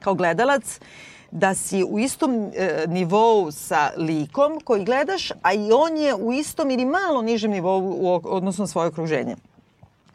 kao 0.00 0.14
gledalac 0.14 0.80
da 1.30 1.54
si 1.54 1.84
u 1.84 1.98
istom 1.98 2.50
e, 2.54 2.84
nivou 2.88 3.50
sa 3.52 3.90
likom 3.96 4.60
koji 4.64 4.84
gledaš, 4.84 5.30
a 5.42 5.52
i 5.52 5.72
on 5.72 5.96
je 5.96 6.14
u 6.14 6.32
istom 6.32 6.70
ili 6.70 6.84
malo 6.84 7.22
nižem 7.22 7.50
nivou 7.50 7.80
u 7.80 8.20
odnosu 8.24 8.62
na 8.62 8.66
svoje 8.66 8.88
okruženje. 8.88 9.36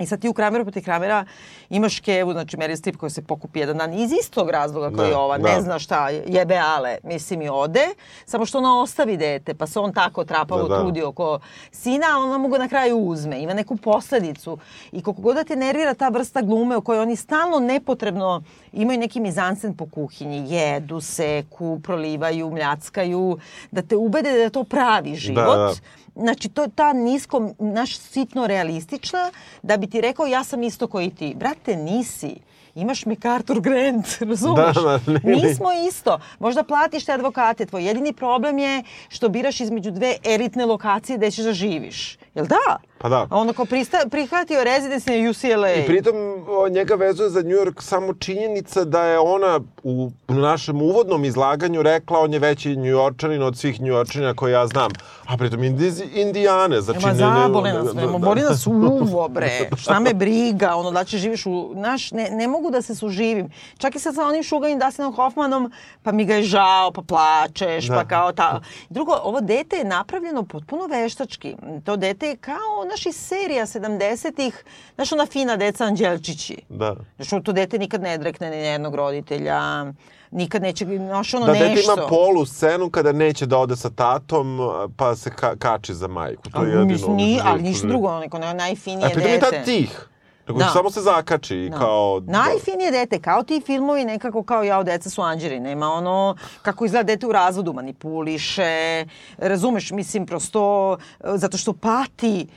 I 0.01 0.05
sad 0.05 0.21
ti 0.21 0.29
u 0.29 0.33
Krameru 0.33 0.65
protiv 0.65 0.83
Kramera 0.83 1.25
imaš 1.69 1.99
Kevu, 1.99 2.31
znači 2.31 2.57
Meryl 2.57 2.75
Streep 2.75 2.97
koja 2.97 3.09
se 3.09 3.21
pokupi 3.21 3.59
jedan 3.59 3.77
dan 3.77 3.93
iz 3.93 4.11
istog 4.13 4.49
razloga 4.49 4.87
koji 4.87 4.97
Da, 4.97 5.05
je 5.05 5.17
ova, 5.17 5.37
da. 5.37 5.49
ne 5.49 5.61
zna 5.61 5.79
šta, 5.79 6.09
jebe 6.09 6.57
ale, 6.57 6.97
mislim 7.03 7.41
i 7.41 7.49
ode, 7.49 7.85
samo 8.25 8.45
što 8.45 8.57
ona 8.57 8.81
ostavi 8.81 9.17
dete, 9.17 9.53
pa 9.53 9.67
se 9.67 9.79
on 9.79 9.93
tako 9.93 10.23
trapavo 10.23 10.63
Da, 10.63 10.67
da. 10.67 10.79
trudi 10.81 11.03
oko 11.03 11.39
sina, 11.71 12.05
a 12.07 12.19
ona 12.19 12.37
mu 12.37 12.47
ga 12.47 12.57
na 12.57 12.67
kraju 12.67 12.97
uzme, 12.97 13.41
ima 13.41 13.53
neku 13.53 13.75
posledicu. 13.77 14.57
I 14.91 15.01
koliko 15.03 15.21
god 15.21 15.35
da 15.35 15.43
te 15.43 15.55
nervira 15.55 15.93
ta 15.93 16.09
vrsta 16.09 16.41
glume 16.41 16.77
u 16.77 16.81
kojoj 16.81 17.01
oni 17.01 17.15
stalno 17.15 17.59
nepotrebno 17.59 18.41
imaju 18.71 18.99
neki 18.99 19.19
mizansen 19.19 19.73
po 19.73 19.85
kuhinji, 19.85 20.53
jedu, 20.53 21.01
seku, 21.01 21.79
prolivaju, 21.83 22.49
mljackaju, 22.51 23.37
da 23.71 23.81
te 23.81 23.95
ubede 23.95 24.31
da 24.31 24.37
je 24.37 24.49
to 24.49 24.63
pravi 24.63 25.15
život. 25.15 25.45
da. 25.57 25.73
Znači, 26.15 26.49
to 26.49 26.61
je 26.61 26.69
ta 26.75 26.93
nisko, 26.93 27.49
naš 27.59 27.97
sitno 27.97 28.47
realistična, 28.47 29.31
da 29.63 29.77
bi 29.77 29.87
ti 29.87 30.01
rekao 30.01 30.25
ja 30.25 30.43
sam 30.43 30.63
isto 30.63 30.87
koji 30.87 31.09
ti. 31.09 31.35
Brate, 31.35 31.75
nisi. 31.75 32.35
Imaš 32.75 33.05
MacArthur 33.05 33.61
Grant, 33.61 34.07
razumeš? 34.29 34.75
Da, 34.75 34.81
da, 34.81 35.11
ne. 35.11 35.35
Nismo 35.35 35.69
isto. 35.87 36.19
Možda 36.39 36.63
platiš 36.63 37.05
te 37.05 37.13
advokate. 37.13 37.65
Tvoj 37.65 37.83
jedini 37.83 38.13
problem 38.13 38.57
je 38.57 38.83
što 39.09 39.29
biraš 39.29 39.59
između 39.59 39.91
dve 39.91 40.15
elitne 40.23 40.65
lokacije 40.65 41.17
gde 41.17 41.31
ćeš 41.31 41.45
da 41.45 41.53
živiš. 41.53 42.17
Jel 42.35 42.45
da? 42.45 42.90
Pa 43.01 43.09
da. 43.09 43.27
A 43.29 43.37
onda 43.37 43.53
ko 43.53 43.65
prista, 43.65 43.97
prihvatio 44.11 44.59
rezidency 44.59 45.09
na 45.13 45.29
UCLA. 45.29 45.73
I 45.73 45.85
pritom 45.85 46.15
o, 46.49 46.69
njega 46.69 46.95
vezuje 46.95 47.29
za 47.29 47.39
New 47.39 47.57
York 47.57 47.81
samo 47.81 48.13
činjenica 48.13 48.83
da 48.83 49.03
je 49.03 49.19
ona 49.19 49.59
u, 49.83 50.11
u 50.27 50.33
našem 50.33 50.81
uvodnom 50.81 51.25
izlaganju 51.25 51.81
rekla 51.81 52.19
on 52.19 52.33
je 52.33 52.39
veći 52.39 52.75
njujorčanin 52.75 53.43
od 53.43 53.57
svih 53.57 53.81
njujorčanina 53.81 54.33
koje 54.33 54.51
ja 54.51 54.67
znam. 54.67 54.91
A 55.25 55.37
pritom 55.37 55.63
Indiz, 55.63 56.01
Indijane. 56.13 56.81
Znači, 56.81 56.99
Ma 57.01 57.07
ne- 57.07 57.13
ne- 57.13 57.19
zabole 57.19 57.73
nas, 57.73 57.85
da, 57.85 57.93
ne, 57.95 58.07
da. 58.07 58.17
boli 58.17 58.41
nas 58.41 58.67
uvo, 58.67 59.27
bre. 59.29 59.69
Šta 59.77 59.99
me 59.99 60.13
briga, 60.13 60.75
ono 60.75 60.91
da 60.91 61.03
će 61.03 61.17
živiš 61.17 61.45
u... 61.45 61.71
Znaš, 61.73 62.11
ne, 62.11 62.29
ne 62.31 62.47
mogu 62.47 62.69
da 62.71 62.81
se 62.81 62.95
suživim. 62.95 63.49
Čak 63.77 63.95
i 63.95 63.99
sad 63.99 64.15
sa 64.15 64.25
onim 64.25 64.43
Šuganim 64.43 64.79
Dustinom 64.79 65.13
Hoffmanom, 65.13 65.71
pa 66.03 66.11
mi 66.11 66.25
ga 66.25 66.35
je 66.35 66.43
žao, 66.43 66.91
pa 66.91 67.01
plačeš, 67.01 67.85
Da. 67.85 67.95
pa 67.95 68.05
kao 68.05 68.31
ta... 68.31 68.61
Drugo, 68.89 69.13
ovo 69.23 69.41
dete 69.41 69.75
je 69.75 69.83
napravljeno 69.83 70.43
potpuno 70.43 70.87
veštački. 70.87 71.55
To 71.85 71.95
dete 71.95 72.27
je 72.27 72.35
kao, 72.37 72.85
znaš, 72.91 73.05
iz 73.05 73.15
serija 73.17 73.65
70-ih, 73.65 74.63
znaš, 74.95 75.11
ona 75.11 75.25
fina 75.25 75.57
deca 75.57 75.85
Anđelčići. 75.85 76.57
Da. 76.69 76.95
Znaš, 77.15 77.43
to 77.43 77.51
dete 77.51 77.77
nikad 77.79 78.01
ne 78.01 78.17
drekne 78.17 78.49
ni 78.49 78.57
jednog 78.57 78.95
roditelja, 78.95 79.85
nikad 80.31 80.61
neće, 80.61 80.85
znaš, 80.85 81.33
ono 81.33 81.45
Da, 81.45 81.51
nešto. 81.51 81.67
dete 81.67 81.81
ima 81.83 82.07
polu 82.09 82.45
scenu 82.45 82.89
kada 82.89 83.11
neće 83.11 83.45
da 83.45 83.57
ode 83.57 83.75
sa 83.75 83.89
tatom, 83.89 84.59
pa 84.97 85.15
se 85.15 85.29
ka, 85.31 85.55
kači 85.55 85.93
za 85.93 86.07
majku. 86.07 86.43
To 86.43 86.63
je 86.63 86.71
jedino. 86.71 87.07
Nije, 87.07 87.41
ali 87.45 87.61
ništa 87.61 87.87
drugo, 87.87 88.07
ono 88.07 88.19
neko 88.19 88.39
najfinije 88.39 89.05
A 89.05 89.07
dete. 89.07 89.13
pritom 89.15 89.31
je 89.33 89.39
tad 89.41 89.65
tih. 89.65 90.07
Nego 90.47 90.59
Da. 90.59 90.67
samo 90.67 90.91
se 90.91 91.01
zakači 91.01 91.55
i 91.57 91.69
Da. 91.69 91.77
kao... 91.77 92.21
Najfinije 92.25 92.91
dete, 92.91 93.19
kao 93.19 93.43
ti 93.43 93.61
filmovi 93.65 94.05
nekako 94.05 94.43
kao 94.43 94.63
jao, 94.63 94.83
deca 94.83 95.09
su 95.09 95.21
anđeli, 95.21 95.59
nema 95.59 95.87
ono 95.87 96.35
kako 96.61 96.85
izgleda 96.85 97.03
dete 97.03 97.27
u 97.27 97.31
razvodu, 97.31 97.73
manipuliše, 97.73 99.05
razumeš, 99.37 99.91
mislim, 99.91 100.25
prosto, 100.25 100.93
e, 101.19 101.27
zato 101.27 101.57
što 101.57 101.73
pati 101.73 102.41
e, 102.41 102.47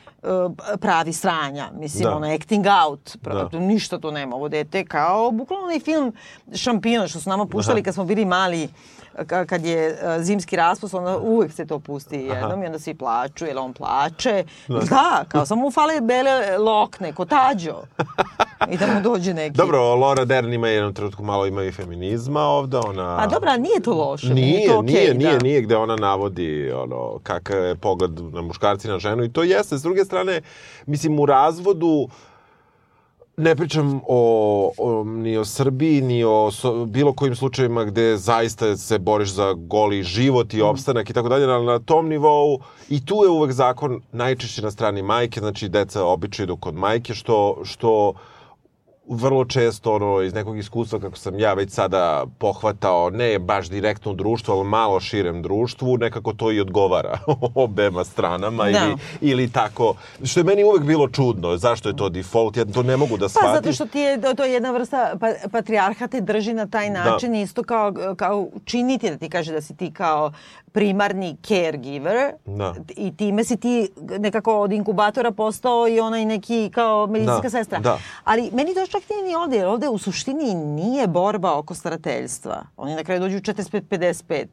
pravi 0.76 1.12
sranja, 1.12 1.68
mislim, 1.72 2.02
Da. 2.04 2.16
ono, 2.16 2.26
acting 2.28 2.64
out, 2.82 3.16
pra, 3.22 3.44
Da. 3.44 3.58
ništa 3.58 3.98
to 3.98 4.10
nema, 4.10 4.36
ovo 4.36 4.48
dete 4.48 4.84
kao, 4.84 5.30
bukvalno 5.30 5.64
onaj 5.64 5.80
film 5.80 6.12
Šampion, 6.54 7.08
što 7.08 7.20
su 7.20 7.28
nama 7.28 7.46
puštali 7.46 7.82
kad 7.82 7.94
smo 7.94 8.04
bili 8.04 8.24
mali, 8.24 8.68
ka- 9.16 9.46
kad 9.46 9.64
je 9.64 9.88
e, 9.88 9.96
zimski 10.18 10.56
raspust, 10.56 10.94
onda 10.94 11.18
uvek 11.18 11.52
se 11.52 11.66
to 11.66 11.78
pusti 11.78 12.16
jednom 12.16 12.62
i 12.62 12.66
onda 12.66 12.78
svi 12.78 12.94
plaču, 12.94 13.44
jer 13.44 13.58
on 13.58 13.72
plače. 13.72 14.44
Da, 14.68 15.24
kao 15.28 15.46
samo 15.46 15.62
mu 15.62 15.70
fale 15.70 16.00
bele 16.00 16.30
lokne, 16.58 17.12
kotađo. 17.12 17.82
I 18.70 18.76
da 18.76 18.86
mu 18.86 19.00
dođe 19.02 19.34
neki. 19.34 19.56
Dobro, 19.56 19.94
Laura 19.94 20.24
Dern 20.24 20.52
ima 20.52 20.68
jednom 20.68 20.94
trenutku 20.94 21.22
malo 21.22 21.46
ima 21.46 21.62
i 21.62 21.72
feminizma 21.72 22.40
ovde, 22.42 22.76
ona... 22.78 23.16
Pa 23.18 23.26
dobra, 23.28 23.56
nije 23.56 23.80
to 23.80 23.94
loše. 23.94 24.28
meni 24.28 24.40
je 24.40 24.46
Nije, 24.48 24.68
to 24.68 24.78
okej, 24.78 24.92
nije, 24.92 25.14
nije, 25.14 25.32
da. 25.32 25.38
nije 25.38 25.60
gde 25.60 25.76
ona 25.76 25.96
navodi 25.96 26.44
ono, 26.72 27.18
kakav 27.22 27.58
je 27.58 27.74
pogled 27.76 28.10
na 28.24 28.42
muškarci 28.42 28.88
na 28.88 28.98
ženu 28.98 29.24
i 29.24 29.32
to 29.32 29.42
jeste. 29.42 29.78
S 29.78 29.82
druge 29.82 30.04
strane, 30.04 30.13
mislim, 30.86 31.20
u 31.20 31.26
razvodu 31.26 32.08
ne 33.36 33.56
pričam 33.56 34.00
o, 34.08 34.72
o, 34.78 35.04
ni 35.04 35.36
o 35.36 35.44
Srbiji, 35.44 36.00
ni 36.00 36.24
o 36.24 36.50
so, 36.50 36.84
bilo 36.84 37.12
kojim 37.12 37.34
slučajevima 37.36 37.84
gde 37.84 38.16
zaista 38.16 38.76
se 38.76 38.98
boriš 38.98 39.30
za 39.30 39.52
goli 39.52 40.02
život 40.02 40.54
i 40.54 40.62
opstanak 40.62 41.10
i 41.10 41.12
tako 41.12 41.28
dalje, 41.28 41.46
ali 41.46 41.66
na 41.66 41.78
tom 41.78 42.08
nivou 42.08 42.60
i 42.88 43.04
tu 43.06 43.14
je 43.24 43.30
uvek 43.30 43.52
zakon 43.52 44.00
najčešće 44.12 44.62
na 44.62 44.70
strani 44.70 45.02
majke, 45.02 45.40
znači 45.40 45.68
deca 45.68 46.04
obično 46.04 46.44
idu 46.44 46.56
kod 46.56 46.74
majke, 46.74 47.14
što, 47.14 47.60
što 47.64 48.12
vrlo 49.08 49.44
često 49.44 49.94
ono, 49.94 50.22
iz 50.22 50.34
nekog 50.34 50.58
iskustva 50.58 51.00
kako 51.00 51.16
sam 51.16 51.38
ja 51.38 51.54
već 51.54 51.70
sada 51.70 52.26
pohvatao, 52.38 53.10
ne 53.10 53.38
baš 53.38 53.68
direktno 53.68 54.12
u 54.12 54.14
društvu, 54.14 54.52
ali 54.52 54.64
malo 54.64 55.00
širem 55.00 55.42
društvu, 55.42 55.96
nekako 55.96 56.32
to 56.32 56.52
i 56.52 56.60
odgovara 56.60 57.18
obema 57.54 58.04
stranama 58.04 58.64
Da. 58.64 58.70
ili, 58.70 58.96
ili 59.22 59.50
tako. 59.50 59.94
Što 60.24 60.40
je 60.40 60.44
meni 60.44 60.64
uvek 60.64 60.82
bilo 60.82 61.08
čudno, 61.08 61.56
zašto 61.56 61.88
je 61.88 61.96
to 61.96 62.08
default, 62.08 62.56
ja 62.56 62.64
to 62.64 62.82
ne 62.82 62.96
mogu 62.96 63.16
da 63.16 63.24
Pa 63.24 63.28
shvatim. 63.28 63.54
zato 63.54 63.72
što 63.72 63.86
ti 63.86 63.98
je, 63.98 64.20
to, 64.36 64.44
je 64.44 64.52
jedna 64.52 64.70
vrsta 64.70 65.14
pa, 65.20 65.26
patrijarha 65.52 66.06
te 66.06 66.20
drži 66.20 66.52
na 66.54 66.66
taj 66.66 66.90
način 66.90 67.34
isto 67.34 67.62
kao, 67.62 67.92
kao 68.16 68.48
činiti 68.64 69.10
da 69.10 69.16
ti 69.16 69.28
kaže 69.28 69.52
da 69.52 69.60
si 69.60 69.76
ti 69.76 69.92
kao 69.92 70.32
primarni 70.74 71.36
caregiver 71.38 72.16
Da. 72.46 72.74
i 72.88 73.12
time 73.12 73.44
si 73.44 73.56
ti 73.56 73.88
nekako 74.18 74.54
od 74.54 74.72
inkubatora 74.72 75.30
postao 75.30 75.88
i 75.88 76.00
onaj 76.00 76.24
neki 76.24 76.70
kao 76.70 77.06
medicinska 77.06 77.42
Da, 77.42 77.50
sestra. 77.50 77.78
da. 77.78 77.98
Ali 78.24 78.50
meni 78.52 78.74
to 78.74 78.86
čak 78.86 79.02
nije 79.10 79.22
ni 79.22 79.34
ovde, 79.34 79.56
jer 79.56 79.66
ovde 79.66 79.88
u 79.88 79.98
suštini 79.98 80.54
nije 80.54 81.06
borba 81.06 81.54
oko 81.54 81.74
starateljstva. 81.74 82.62
Oni 82.76 82.94
na 82.94 83.04
kraju 83.04 83.20
dođu 83.20 83.36
u 83.36 83.40
45-55. 83.40 84.46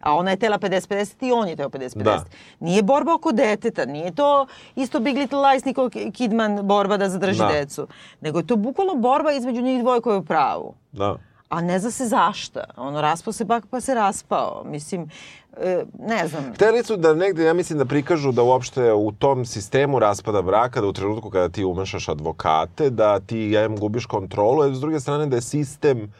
A 0.00 0.14
ona 0.14 0.30
je 0.30 0.36
tela 0.36 0.58
50-50 0.58 1.14
i 1.20 1.32
on 1.32 1.48
je 1.48 1.56
teo 1.56 1.68
50-50. 1.68 1.96
Da. 1.96 2.24
Nije 2.60 2.82
borba 2.82 3.14
oko 3.14 3.32
deteta, 3.32 3.84
nije 3.84 4.14
to 4.14 4.46
isto 4.76 5.00
Big 5.00 5.16
Little 5.16 5.38
Lies, 5.40 5.64
Nicole 5.64 5.90
Kidman 6.12 6.60
borba 6.62 6.96
da 6.96 7.08
zadrži 7.08 7.38
Da. 7.38 7.48
decu. 7.48 7.86
Nego 8.20 8.38
je 8.38 8.46
to 8.46 8.56
bukvalno 8.56 8.94
borba 8.94 9.32
između 9.32 9.62
njih 9.62 9.80
dvoje 9.80 10.00
koje 10.00 10.14
je 10.14 10.18
u 10.18 10.24
pravu. 10.24 10.74
Da. 10.92 11.16
A 11.50 11.60
ne 11.60 11.78
zna 11.78 11.90
se 11.90 12.06
zašta. 12.06 12.64
Ono, 12.76 13.00
raspao 13.00 13.32
se 13.32 13.44
bak 13.44 13.64
pa 13.70 13.80
se 13.80 13.94
raspao. 13.94 14.62
Mislim, 14.66 15.08
e, 15.56 15.84
ne 15.98 16.28
znam. 16.28 16.52
Hteli 16.54 16.84
su 16.84 16.96
da 16.96 17.14
negde, 17.14 17.44
ja 17.44 17.54
mislim 17.54 17.78
da 17.78 17.84
prikažu 17.84 18.32
da 18.32 18.42
uopšte 18.42 18.92
u 18.92 19.12
tom 19.12 19.44
sistemu 19.44 19.98
raspada 19.98 20.42
braka, 20.42 20.80
da 20.80 20.86
u 20.86 20.92
trenutku 20.92 21.30
kada 21.30 21.48
ti 21.48 21.64
umešaš 21.64 22.08
advokate, 22.08 22.90
da 22.90 23.20
ti 23.20 23.54
em 23.54 23.76
gubiš 23.76 24.06
kontrolu, 24.06 24.62
a 24.62 24.74
s 24.74 24.80
druge 24.80 25.00
strane 25.00 25.26
da 25.26 25.36
je 25.36 25.42
sistem, 25.42 26.12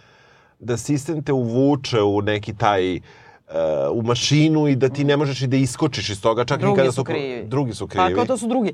da 0.59 0.77
sistem 0.77 1.23
te 1.23 1.33
uvuče 1.33 2.03
u 2.03 2.23
neki 2.23 2.55
taj 2.55 2.95
e, 2.95 3.01
u 3.93 4.03
mašinu 4.03 4.69
i 4.69 4.77
da 4.77 4.89
ti 4.89 5.05
ne 5.05 5.17
možeš 5.17 5.43
i 5.43 5.47
da 5.47 5.57
iskočiš 5.57 6.11
iz 6.11 6.23
toga, 6.23 6.45
čak 6.45 6.59
i 6.59 6.63
Drugi 6.63 6.77
kada 6.77 6.93
su 6.93 7.05
krivi. 7.05 7.45
Drugi 7.47 7.75
su 7.75 7.87
krivi. 7.87 8.09
Pa 8.09 8.15
kao 8.15 8.25
to 8.25 8.37
su 8.37 8.49
drugi. 8.49 8.73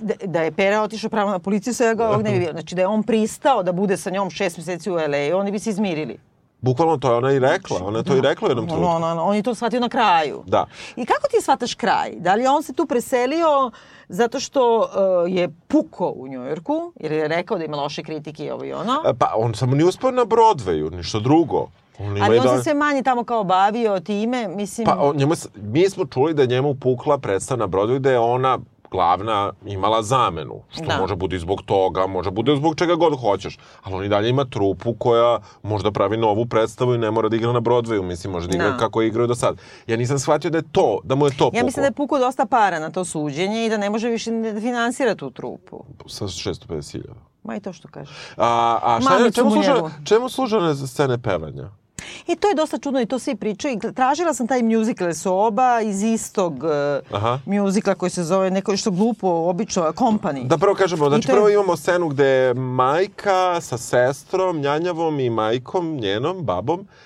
Da, 0.00 0.14
da 0.26 0.42
je 0.42 0.52
Pera 0.52 0.82
otišao 0.82 1.10
pravo 1.10 1.30
na 1.30 1.38
policiju, 1.38 1.74
svega 1.74 2.08
ovog 2.08 2.22
ne 2.22 2.30
bi 2.32 2.38
bilo. 2.38 2.52
Znači 2.52 2.74
da 2.74 2.80
je 2.80 2.86
on 2.86 3.02
pristao 3.02 3.62
da 3.62 3.72
bude 3.72 3.96
sa 3.96 4.10
njom 4.10 4.30
šest 4.30 4.56
meseci 4.56 4.90
u 4.90 4.94
LA, 4.94 5.38
oni 5.38 5.52
bi 5.52 5.58
se 5.58 5.70
izmirili. 5.70 6.18
Bukvalno 6.60 6.96
to 6.96 7.10
je 7.10 7.16
ona 7.16 7.32
i 7.32 7.38
rekla, 7.38 7.80
ona 7.84 7.98
je 7.98 8.04
to 8.04 8.16
i 8.16 8.20
rekla 8.20 8.48
u 8.48 8.50
jednom 8.50 8.66
trenutku. 8.66 8.90
On, 8.90 9.04
on, 9.04 9.18
on 9.18 9.36
je 9.36 9.42
to 9.42 9.54
shvatio 9.54 9.80
na 9.80 9.88
kraju. 9.88 10.42
Da. 10.46 10.66
I 10.96 11.06
kako 11.06 11.28
ti 11.30 11.42
shvataš 11.42 11.74
kraj? 11.74 12.10
Da 12.16 12.34
li 12.34 12.46
on 12.46 12.62
se 12.62 12.72
tu 12.72 12.86
preselio 12.86 13.70
zato 14.08 14.40
što 14.40 14.78
uh, 14.78 14.86
je 15.32 15.48
puko 15.68 16.12
u 16.16 16.28
Njujorku, 16.28 16.92
jer 17.00 17.12
je 17.12 17.28
rekao 17.28 17.58
da 17.58 17.64
ima 17.64 17.76
loše 17.76 18.02
kritike 18.02 18.44
i 18.44 18.50
ovo 18.50 18.64
i 18.64 18.72
ono? 18.72 19.02
E, 19.06 19.14
Pa 19.18 19.32
on 19.36 19.54
samo 19.54 19.74
nije 19.74 19.86
uspeo 19.86 20.10
na 20.10 20.24
Broadwayu, 20.24 20.96
ništa 20.96 21.18
drugo. 21.18 21.66
On 21.98 22.22
Ali 22.22 22.38
on 22.38 22.46
da- 22.46 22.56
se 22.56 22.62
sve 22.62 22.74
manje 22.74 23.02
tamo 23.02 23.24
kao 23.24 23.44
bavio 23.44 24.00
time, 24.00 24.48
mislim... 24.48 24.84
Pa 24.84 24.96
on, 25.00 25.16
njemu, 25.16 25.34
mi 25.62 25.90
smo 25.90 26.06
čuli 26.06 26.34
da 26.34 26.42
je 26.42 26.48
njemu 26.48 26.74
pukla 26.74 27.18
predstava 27.18 27.58
na 27.58 27.68
Broadway 27.68 27.98
da 27.98 28.10
je 28.10 28.18
ona 28.18 28.58
glavna 28.94 29.52
imala 29.66 30.02
zamenu. 30.02 30.62
Što 30.70 30.84
Da. 30.84 30.96
može 30.96 31.16
bude 31.16 31.38
zbog 31.38 31.62
toga, 31.62 32.06
može 32.06 32.30
bude 32.30 32.56
zbog 32.56 32.76
čega 32.76 32.94
god 32.94 33.20
hoćeš. 33.20 33.58
Ali 33.82 33.94
on 33.94 34.04
i 34.04 34.08
dalje 34.08 34.28
ima 34.28 34.44
trupu 34.46 34.94
koja 34.94 35.38
možda 35.62 35.90
pravi 35.90 36.16
novu 36.16 36.46
predstavu 36.46 36.94
i 36.94 36.98
ne 36.98 37.10
mora 37.10 37.28
da 37.28 37.36
igra 37.36 37.52
na 37.52 37.60
Broadwayu. 37.60 38.02
Mislim, 38.02 38.32
može 38.32 38.48
da 38.48 38.56
igra 38.56 38.70
Da. 38.70 38.76
kako 38.76 39.02
je 39.02 39.08
igrao 39.08 39.26
do 39.26 39.34
sad. 39.34 39.56
Ja 39.86 39.96
nisam 39.96 40.18
shvatio 40.18 40.50
da 40.50 40.58
je 40.58 40.72
to, 40.72 41.00
da 41.04 41.14
mu 41.14 41.26
je 41.26 41.30
to 41.30 41.44
puklo. 41.44 41.58
Ja 41.58 41.64
mislim 41.64 41.82
da 41.82 41.86
je 41.86 41.92
pukao 41.92 42.18
dosta 42.18 42.46
para 42.46 42.78
na 42.78 42.90
to 42.90 43.04
suđenje 43.04 43.66
i 43.66 43.70
da 43.70 43.76
ne 43.76 43.90
može 43.90 44.08
više 44.08 44.30
da 44.32 44.60
finansira 44.60 45.14
tu 45.14 45.30
trupu. 45.30 45.84
Sa 46.06 46.24
650.000. 46.24 47.02
Ma 47.42 47.56
i 47.56 47.60
to 47.60 47.72
što 47.72 47.88
kaže. 47.88 48.12
A, 48.36 48.78
a 48.82 49.00
šta 49.00 49.10
Mamicu 49.10 49.34
čemu, 49.34 49.56
njegovu. 49.56 49.90
čemu 50.04 50.28
služe 50.28 50.56
scene 50.86 51.18
pevanja? 51.18 51.68
I 52.26 52.36
to 52.36 52.48
je 52.48 52.54
dosta 52.54 52.78
čudno 52.78 53.00
i 53.00 53.06
to 53.06 53.18
svi 53.18 53.34
pričaju. 53.34 53.74
I 53.74 53.94
tražila 53.94 54.34
sam 54.34 54.46
taj 54.46 54.62
musical 54.62 55.14
soba 55.14 55.80
iz 55.80 56.02
istog 56.02 56.64
Aha. 57.10 57.38
uh, 57.46 57.52
musicala 57.54 57.94
koji 57.94 58.10
se 58.10 58.24
zove 58.24 58.50
neko 58.50 58.76
što 58.76 58.90
glupo, 58.90 59.28
obično, 59.28 59.82
Company. 59.84 60.46
Da 60.46 60.58
prvo 60.58 60.74
kažemo, 60.74 61.08
znači 61.08 61.26
to 61.26 61.32
je- 61.32 61.36
prvo 61.36 61.48
imamo 61.48 61.76
scenu 61.76 62.08
gde 62.08 62.54
majka 62.54 63.60
sa 63.60 63.78
sestrom, 63.78 64.60
njanjavom 64.60 65.20
i 65.20 65.30
majkom, 65.30 65.96
njenom, 65.96 66.36
babom, 66.38 66.80
e, 66.80 67.03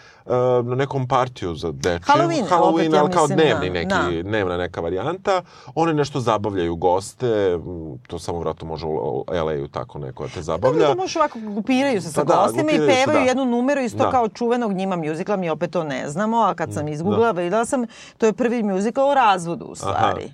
na 0.64 0.74
nekom 0.74 1.08
partiju 1.08 1.54
za 1.54 1.72
dečje. 1.72 1.98
Halloween, 2.14 2.44
Halloween, 2.50 2.94
ja 2.94 3.00
ali 3.00 3.12
kao 3.12 3.22
mislim, 3.22 3.38
dnevni 3.38 3.66
da, 3.66 3.72
neki, 3.72 4.16
da. 4.16 4.22
dnevna 4.22 4.56
neka 4.56 4.80
varijanta. 4.80 5.42
One 5.74 5.94
nešto 5.94 6.20
zabavljaju 6.20 6.76
goste, 6.76 7.58
to 8.06 8.18
samo 8.18 8.38
vratno 8.38 8.66
može 8.68 8.86
u 8.86 9.24
LA-u 9.28 9.68
tako 9.68 9.98
neko 9.98 10.22
da 10.22 10.28
te 10.28 10.34
Dobro, 10.34 10.42
zabavlja. 10.42 10.86
to 10.86 10.94
može 10.96 11.18
ovako, 11.18 11.38
grupiraju 11.38 12.02
se 12.02 12.12
sa 12.12 12.20
Pa 12.20 12.24
da, 12.24 12.42
gostima 12.42 12.70
i 12.70 12.74
grupiraju 12.74 12.90
se, 12.90 13.04
pevaju 13.04 13.24
da. 13.24 13.28
jednu 13.28 13.44
numeru 13.44 13.80
iz 13.80 13.92
tog 13.92 14.00
Da. 14.00 14.10
kao 14.10 14.28
čuvenog 14.28 14.72
njima 14.72 14.96
muzikla, 14.96 15.36
mi 15.36 15.50
opet 15.50 15.70
to 15.70 15.84
ne 15.84 16.08
znamo, 16.08 16.36
a 16.42 16.54
kad 16.54 16.72
sam 16.74 16.88
izgooglala, 16.88 17.30
videla 17.32 17.64
sam, 17.64 17.84
to 18.18 18.26
je 18.26 18.32
prvi 18.32 18.62
muzikal 18.62 19.08
o 19.10 19.14
razvodu 19.14 19.64
u 19.64 19.74
stvari. 19.74 20.32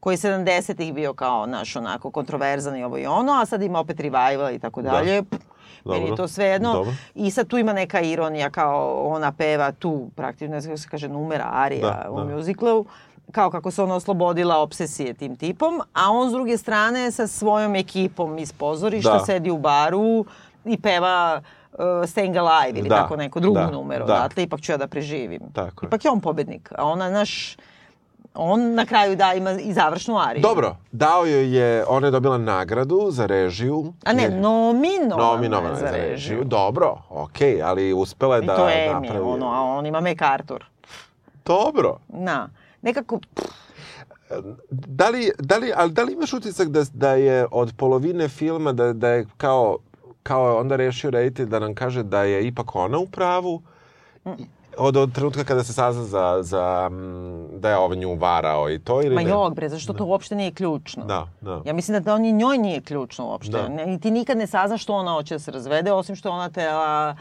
koji 0.00 0.14
je 0.14 0.18
70-ih 0.18 0.94
bio 0.94 1.14
kao, 1.14 1.46
naš, 1.46 1.76
onako, 1.76 2.10
kontroverzan 2.10 2.76
i 2.76 2.84
ovo 2.84 2.98
i 2.98 3.06
ono, 3.06 3.32
a 3.32 3.46
sad 3.46 3.62
ima 3.62 3.78
opet 3.78 4.00
revival 4.00 4.54
i 4.54 4.58
tako 4.58 4.82
dalje. 4.82 5.22
Pff, 5.84 5.86
Meni 5.86 6.00
je 6.00 6.08
Dobro. 6.08 6.16
to 6.16 6.28
sve 6.28 6.44
jedno. 6.44 6.72
Dobro. 6.72 6.92
I 7.14 7.30
sad 7.30 7.46
tu 7.46 7.58
ima 7.58 7.72
neka 7.72 8.00
ironija, 8.00 8.50
kao 8.50 9.02
ona 9.04 9.32
peva 9.32 9.72
tu, 9.72 10.10
praktično, 10.16 10.48
ne 10.48 10.60
znam 10.60 10.78
se 10.78 10.88
kaže, 10.88 11.08
numera, 11.08 11.48
arija 11.52 11.80
Da, 11.82 12.10
u 12.10 12.16
da. 12.16 12.24
muziklu, 12.26 12.84
kao 13.32 13.50
kako 13.50 13.70
se 13.70 13.82
ona 13.82 13.94
oslobodila 13.94 14.58
obsesije 14.58 15.14
tim 15.14 15.36
tipom, 15.36 15.80
a 15.92 16.10
on 16.10 16.28
s 16.28 16.32
druge 16.32 16.58
strane 16.58 17.10
sa 17.10 17.26
svojom 17.26 17.74
ekipom 17.74 18.38
iz 18.38 18.52
pozorišta 18.52 19.12
Da. 19.12 19.18
sedi 19.18 19.50
u 19.50 19.58
baru 19.58 20.24
i 20.64 20.78
peva 20.78 21.40
uh, 21.72 21.78
Staying 21.80 22.36
Alive 22.38 22.78
ili 22.78 22.88
Da, 22.88 22.96
tako 22.96 23.16
neko 23.16 23.40
drugu 23.40 23.54
da, 23.54 23.70
numeru. 23.70 24.06
da. 24.06 24.14
Odatle, 24.14 24.42
ipak 24.42 24.60
ću 24.60 24.72
ja 24.72 24.78
da 24.78 24.86
preživim. 24.86 25.40
Tako 25.52 25.84
je. 25.84 25.88
Ipak 25.88 26.04
je 26.04 26.10
on 26.10 26.20
pobednik, 26.20 26.72
a 26.72 26.84
ona, 26.84 27.10
naš, 27.10 27.56
on 28.34 28.74
na 28.74 28.86
kraju 28.86 29.16
da 29.16 29.34
ima 29.34 29.50
i 29.50 29.72
završnu 29.72 30.18
ariju. 30.18 30.42
Dobro, 30.42 30.76
dao 30.92 31.26
joj 31.26 31.56
je, 31.58 31.84
ona 31.88 32.06
je 32.06 32.10
dobila 32.10 32.38
nagradu 32.38 33.08
za 33.10 33.26
režiju. 33.26 33.92
A 34.04 34.12
ne, 34.12 34.28
nominovana, 34.28 35.32
nominovana 35.32 35.68
je 35.68 35.76
za 35.76 35.90
režiju. 35.90 36.44
Dobro, 36.44 36.98
okej, 37.10 37.62
ali 37.62 37.92
uspela 37.92 38.36
je 38.36 38.42
I 38.42 38.46
da 38.46 38.56
to 38.56 38.68
je 38.68 38.88
Emmy, 38.88 38.92
napravi... 38.92 39.24
ono, 39.24 39.46
a 39.46 39.60
on 39.60 39.86
ima 39.86 40.00
MacArthur. 40.00 40.64
Dobro. 41.44 41.98
Na, 42.08 42.48
nekako, 42.82 43.18
Da 44.70 45.08
li, 45.08 45.30
da 45.38 45.56
li, 45.56 45.72
ali 45.76 45.92
da 45.92 46.02
li 46.02 46.12
imaš 46.12 46.32
utisak 46.32 46.68
da, 46.68 46.84
da 46.92 47.10
je 47.14 47.46
od 47.50 47.72
polovine 47.76 48.28
filma 48.28 48.72
da, 48.72 48.92
da 48.92 49.08
je 49.08 49.26
kao, 49.36 49.78
kao 50.22 50.48
je 50.48 50.56
onda 50.56 50.76
rešio 50.76 51.10
reditelj 51.10 51.46
da 51.46 51.58
nam 51.58 51.74
kaže 51.74 52.02
da 52.02 52.22
je 52.22 52.46
ipak 52.46 52.76
ona 52.76 52.98
u 52.98 53.06
pravu 53.06 53.62
od, 54.78 54.96
od 54.96 55.12
trenutka 55.12 55.44
kada 55.44 55.64
se 55.64 55.72
sazna 55.72 56.02
za, 56.02 56.38
za 56.42 56.90
da 57.52 57.70
je 57.70 57.76
ovaj 57.76 57.96
nju 57.96 58.14
varao 58.14 58.70
i 58.70 58.78
to 58.78 59.02
ili 59.02 59.14
ma 59.14 59.22
ne? 59.22 59.30
jog 59.30 59.54
bre, 59.54 59.68
zašto 59.68 59.92
to 59.92 60.04
uopšte 60.04 60.34
nije 60.34 60.50
ključno? 60.50 61.04
Da, 61.04 61.28
da. 61.40 61.62
Ja 61.64 61.72
mislim 61.72 61.92
da, 61.92 62.00
da 62.00 62.14
on 62.14 62.24
i 62.24 62.32
njoj 62.32 62.58
nije 62.58 62.80
ključno 62.80 63.26
uopšte. 63.26 63.52
Da. 63.52 63.68
Ne, 63.68 63.98
ti 63.98 64.10
nikad 64.10 64.36
ne 64.38 64.46
saznaš 64.46 64.82
što 64.82 64.94
ona 64.94 65.12
hoće 65.12 65.34
da 65.34 65.38
se 65.38 65.50
razvede, 65.50 65.92
osim 65.92 66.16
što 66.16 66.30
ona 66.30 66.48
tela 66.50 67.16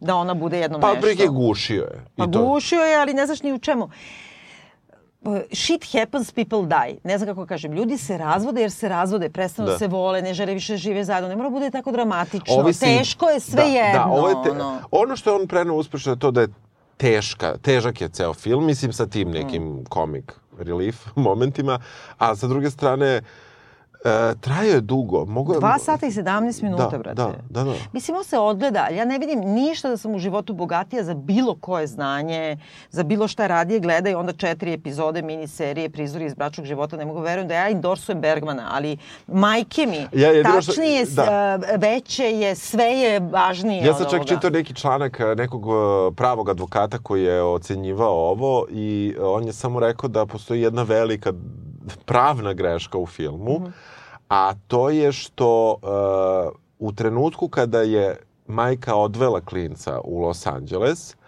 da 0.00 0.16
ona 0.16 0.34
bude 0.34 0.58
jedno 0.58 0.80
Pa 0.80 0.86
nešto. 0.86 0.98
otprilike 0.98 1.26
gušio 1.26 1.82
je. 1.82 2.04
Pa 2.16 2.24
I 2.24 2.30
to, 2.30 2.44
gušio 2.44 2.80
je, 2.80 2.96
ali 2.96 3.14
ne 3.14 3.26
znaš 3.26 3.42
ni 3.42 3.52
u 3.52 3.58
čemu. 3.58 3.88
Uh, 5.22 5.38
Shit 5.52 5.92
happens, 5.92 6.32
people 6.32 6.62
die. 6.62 6.98
Ne 7.04 7.18
znam 7.18 7.28
kako 7.28 7.46
kažem. 7.46 7.72
Ljudi 7.72 7.98
se 7.98 8.18
razvode 8.18 8.60
jer 8.60 8.70
se 8.70 8.88
razvode, 8.88 9.30
prestanu 9.30 9.66
da. 9.66 9.72
Da. 9.72 9.78
se 9.78 9.86
vole, 9.86 10.22
ne 10.22 10.34
žele 10.34 10.54
više 10.54 10.76
žive 10.76 11.04
zajedno. 11.04 11.28
Ne 11.28 11.36
mora 11.36 11.50
bude 11.50 11.70
tako 11.70 11.92
dramatično. 11.92 12.54
Ovisi- 12.54 12.98
Teško 12.98 13.28
je 13.28 13.40
sve 13.40 13.62
da, 13.62 13.68
jedno. 13.68 13.98
Da, 13.98 14.06
ovo 14.06 14.28
je 14.28 14.34
te, 14.44 14.50
ono. 14.50 14.78
ono 14.90 15.16
što 15.16 15.30
je 15.30 15.36
on 15.36 15.48
preneo 15.48 15.74
uspešno 15.74 16.12
je 16.12 16.18
to 16.18 16.30
da 16.30 16.40
je 16.40 16.48
teška, 16.96 17.56
težak 17.62 18.00
je 18.00 18.08
ceo 18.08 18.34
film, 18.34 18.66
mislim 18.66 18.92
sa 18.92 19.06
tim 19.06 19.30
nekim 19.30 19.62
Mm. 19.62 19.84
comic 19.92 20.32
relief 20.58 21.06
momentima, 21.16 21.78
a 22.18 22.36
sa 22.36 22.46
druge 22.46 22.70
strane 22.70 23.20
e, 24.06 24.34
trajao 24.36 24.64
je 24.66 24.80
dugo. 24.82 25.24
Mogu, 25.26 25.54
Dva 25.54 25.78
sata 25.78 26.06
i 26.06 26.10
17 26.10 26.26
minuta, 26.62 26.88
da, 26.88 26.98
brate. 26.98 27.14
Da, 27.14 27.32
da, 27.50 27.64
da. 27.64 27.74
Mislim, 27.92 28.16
on 28.16 28.24
se 28.24 28.38
odgleda, 28.38 28.88
ja 28.88 29.04
ne 29.04 29.18
vidim 29.18 29.40
ništa 29.40 29.88
da 29.88 29.96
sam 29.96 30.14
u 30.14 30.18
životu 30.18 30.54
bogatija 30.54 31.04
za 31.04 31.14
bilo 31.14 31.54
koje 31.56 31.86
znanje, 31.86 32.56
za 32.90 33.02
bilo 33.02 33.28
šta 33.28 33.46
radije 33.46 33.80
gleda 33.80 34.10
i 34.10 34.14
onda 34.14 34.32
četiri 34.34 34.72
epizode 34.72 35.22
miniserije 35.22 35.90
Prizori 35.90 36.24
iz 36.24 36.34
bračnog 36.34 36.66
života. 36.66 36.96
Ne 36.96 37.04
mogu 37.04 37.20
verujem 37.20 37.48
da 37.48 37.54
ja 37.54 37.70
endorsujem 37.70 38.20
Bergmana, 38.20 38.68
ali 38.70 38.96
majke 39.28 39.86
mi, 39.86 40.06
Ja 40.14 40.30
što- 40.58 40.72
tačnije, 40.72 41.04
da. 41.06 41.24
da. 41.24 41.76
veće 41.76 42.24
je, 42.24 42.54
sve 42.54 42.84
je 42.86 43.20
važnije 43.22 43.84
Ja 43.84 43.94
sam 43.94 44.04
čak 44.04 44.12
ovoga. 44.12 44.28
čitao 44.28 44.50
neki 44.50 44.74
članak 44.74 45.20
e, 45.20 45.34
nekog 45.34 45.64
e, 45.64 45.70
pravog 46.14 46.48
advokata 46.48 46.98
koji 46.98 47.22
je 47.24 47.42
ocenjivao 47.44 47.96
ovo 48.22 48.66
i 48.70 48.86
e, 49.18 49.22
on 49.22 49.44
je 49.44 49.52
samo 49.52 49.80
rekao 49.80 50.08
da 50.08 50.26
postoji 50.26 50.62
jedna 50.62 50.82
velika 50.82 51.32
pravna 52.04 52.52
greška 52.52 52.98
u 52.98 53.06
filmu, 53.06 53.52
Mhm. 53.52 53.70
A 54.28 54.54
to 54.66 54.90
je 54.90 55.12
što 55.12 55.74
e, 55.74 55.86
u 56.78 56.92
trenutku 56.92 57.48
kada 57.48 57.80
je 57.80 58.16
majka 58.46 58.94
odvela 58.94 59.40
klinca 59.40 60.00
u 60.04 60.20
Los 60.20 60.46
Angeles, 60.46 61.14
Uh, 61.14 61.25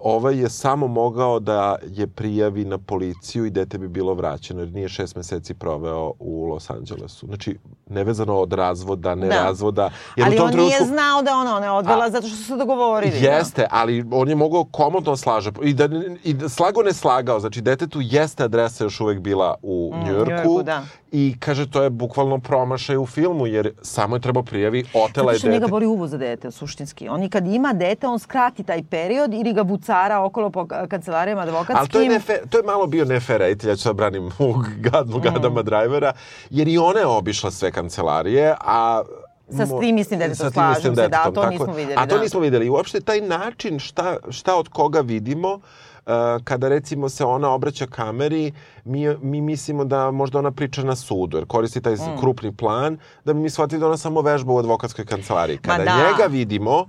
ovaj 0.00 0.36
je 0.36 0.48
samo 0.48 0.86
mogao 0.86 1.40
da 1.40 1.76
je 1.84 2.06
prijavi 2.06 2.64
na 2.64 2.78
policiju 2.78 3.44
i 3.44 3.50
dete 3.50 3.78
bi 3.78 3.88
bilo 3.88 4.14
vraćeno, 4.14 4.60
jer 4.60 4.72
nije 4.72 4.88
šest 4.88 5.16
meseci 5.16 5.54
proveo 5.54 6.12
u 6.18 6.44
Los 6.44 6.70
Angelesu. 6.70 7.26
Znači, 7.26 7.58
nevezano 7.86 8.36
od 8.36 8.52
razvoda, 8.52 9.14
ne 9.14 9.28
Da. 9.28 9.34
razvoda. 9.34 9.90
Jer 10.16 10.26
Ali 10.26 10.38
on 10.38 10.48
trenutku, 10.48 10.66
nije 10.68 10.84
znao 10.86 11.22
da 11.22 11.32
ona 11.32 11.56
ona 11.56 11.74
odvela 11.74 12.04
A- 12.04 12.10
zato 12.10 12.26
što 12.26 12.36
su 12.36 12.44
se 12.44 12.56
dogovorili. 12.56 13.18
Jeste, 13.18 13.66
ali 13.70 14.04
on 14.12 14.28
je 14.28 14.34
mogao 14.34 14.64
komodno 14.64 15.16
slaže 15.16 15.50
i 15.62 15.74
da, 15.74 15.88
i 16.24 16.34
da 16.34 16.48
slago 16.48 16.82
ne 16.82 16.92
slagao, 16.92 17.40
znači 17.40 17.60
detetu 17.60 17.98
jeste 18.02 18.44
adresa 18.44 18.84
još 18.84 19.00
uvek 19.00 19.20
bila 19.20 19.54
u 19.62 19.92
mm, 19.94 19.98
Njujorku 19.98 20.30
Njujorku, 20.30 20.62
da. 20.62 20.82
i 21.12 21.36
kaže 21.38 21.70
to 21.70 21.82
je 21.82 21.90
bukvalno 21.90 22.38
promašaj 22.38 22.96
u 22.96 23.06
filmu 23.06 23.46
jer 23.46 23.72
samo 23.82 24.16
je 24.16 24.20
trebao 24.20 24.42
prijavi, 24.42 24.84
otela 24.86 25.08
Zato 25.24 25.30
je 25.30 25.38
što 25.38 25.48
njega 25.48 25.58
dete. 25.58 25.70
boli 25.70 25.86
uvo 25.86 26.06
za 26.06 26.18
dete, 26.18 26.50
suštinski. 26.50 27.08
On 27.08 27.22
i 27.22 27.30
kad 27.30 27.46
ima 27.46 27.72
dete, 27.72 28.06
on 28.06 28.18
skrati 28.18 28.62
taj 28.62 28.82
period 28.84 29.31
ili 29.34 29.52
ga 29.52 29.64
bucara 29.64 30.20
okolo 30.20 30.50
po 30.50 30.60
ka- 30.62 30.88
kancelarijama 30.88 31.42
advokatskim. 31.42 31.76
Ali 31.76 31.88
to 31.88 32.00
je, 32.00 32.08
nefe, 32.08 32.38
to 32.46 32.58
je 32.58 32.64
malo 32.64 32.86
bio 32.86 33.04
nefer 33.04 33.38
reditelj, 33.38 33.70
ja 33.70 33.76
ću 33.76 33.88
da 33.88 33.92
branim 33.92 34.26
u 34.38 34.54
gadnu 34.78 35.16
Mm. 35.18 35.20
Gadama 35.22 35.62
Drivera, 35.62 36.12
jer 36.50 36.68
i 36.68 36.78
ona 36.78 37.00
je 37.00 37.06
obišla 37.08 37.50
sve 37.50 37.72
kancelarije, 37.72 38.54
a 38.60 39.02
Sa 39.48 39.66
mo- 39.66 39.80
tim 39.80 39.98
istim 39.98 40.18
detetom, 40.18 40.52
slažem 40.52 40.96
se, 40.96 41.08
da, 41.08 41.24
to 41.24 41.30
tako 41.32 41.46
nismo 41.48 41.66
je. 41.66 41.72
vidjeli, 41.74 41.94
A 41.96 42.06
to 42.06 42.16
da. 42.16 42.22
nismo 42.22 42.40
vidjeli. 42.40 42.66
I 42.66 42.70
uopšte 42.70 43.00
taj 43.00 43.20
način 43.20 43.78
šta, 43.78 44.16
šta 44.30 44.56
od 44.56 44.68
koga 44.68 45.00
vidimo, 45.00 45.52
uh, 45.52 46.12
kada 46.44 46.68
recimo 46.68 47.08
se 47.08 47.24
ona 47.24 47.50
obraća 47.50 47.86
kameri, 47.86 48.52
mi, 48.84 49.16
mi 49.16 49.40
mislimo 49.40 49.84
da 49.84 50.10
možda 50.10 50.38
ona 50.38 50.50
priča 50.50 50.82
na 50.82 50.96
sudu, 50.96 51.36
jer 51.36 51.46
koristi 51.46 51.80
taj 51.80 51.92
Mm. 51.92 52.18
krupni 52.20 52.52
plan, 52.52 52.94
da 53.24 53.32
bi 53.32 53.40
mi 53.40 53.50
shvatili 53.50 53.80
da 53.80 53.86
ona 53.86 53.96
samo 53.96 54.20
vežba 54.20 54.52
u 54.52 54.58
advokatskoj 54.58 55.04
kancelariji. 55.06 55.58
Ma 55.58 55.62
Kada 55.68 55.84
da. 55.84 55.96
njega 55.98 56.26
vidimo, 56.26 56.86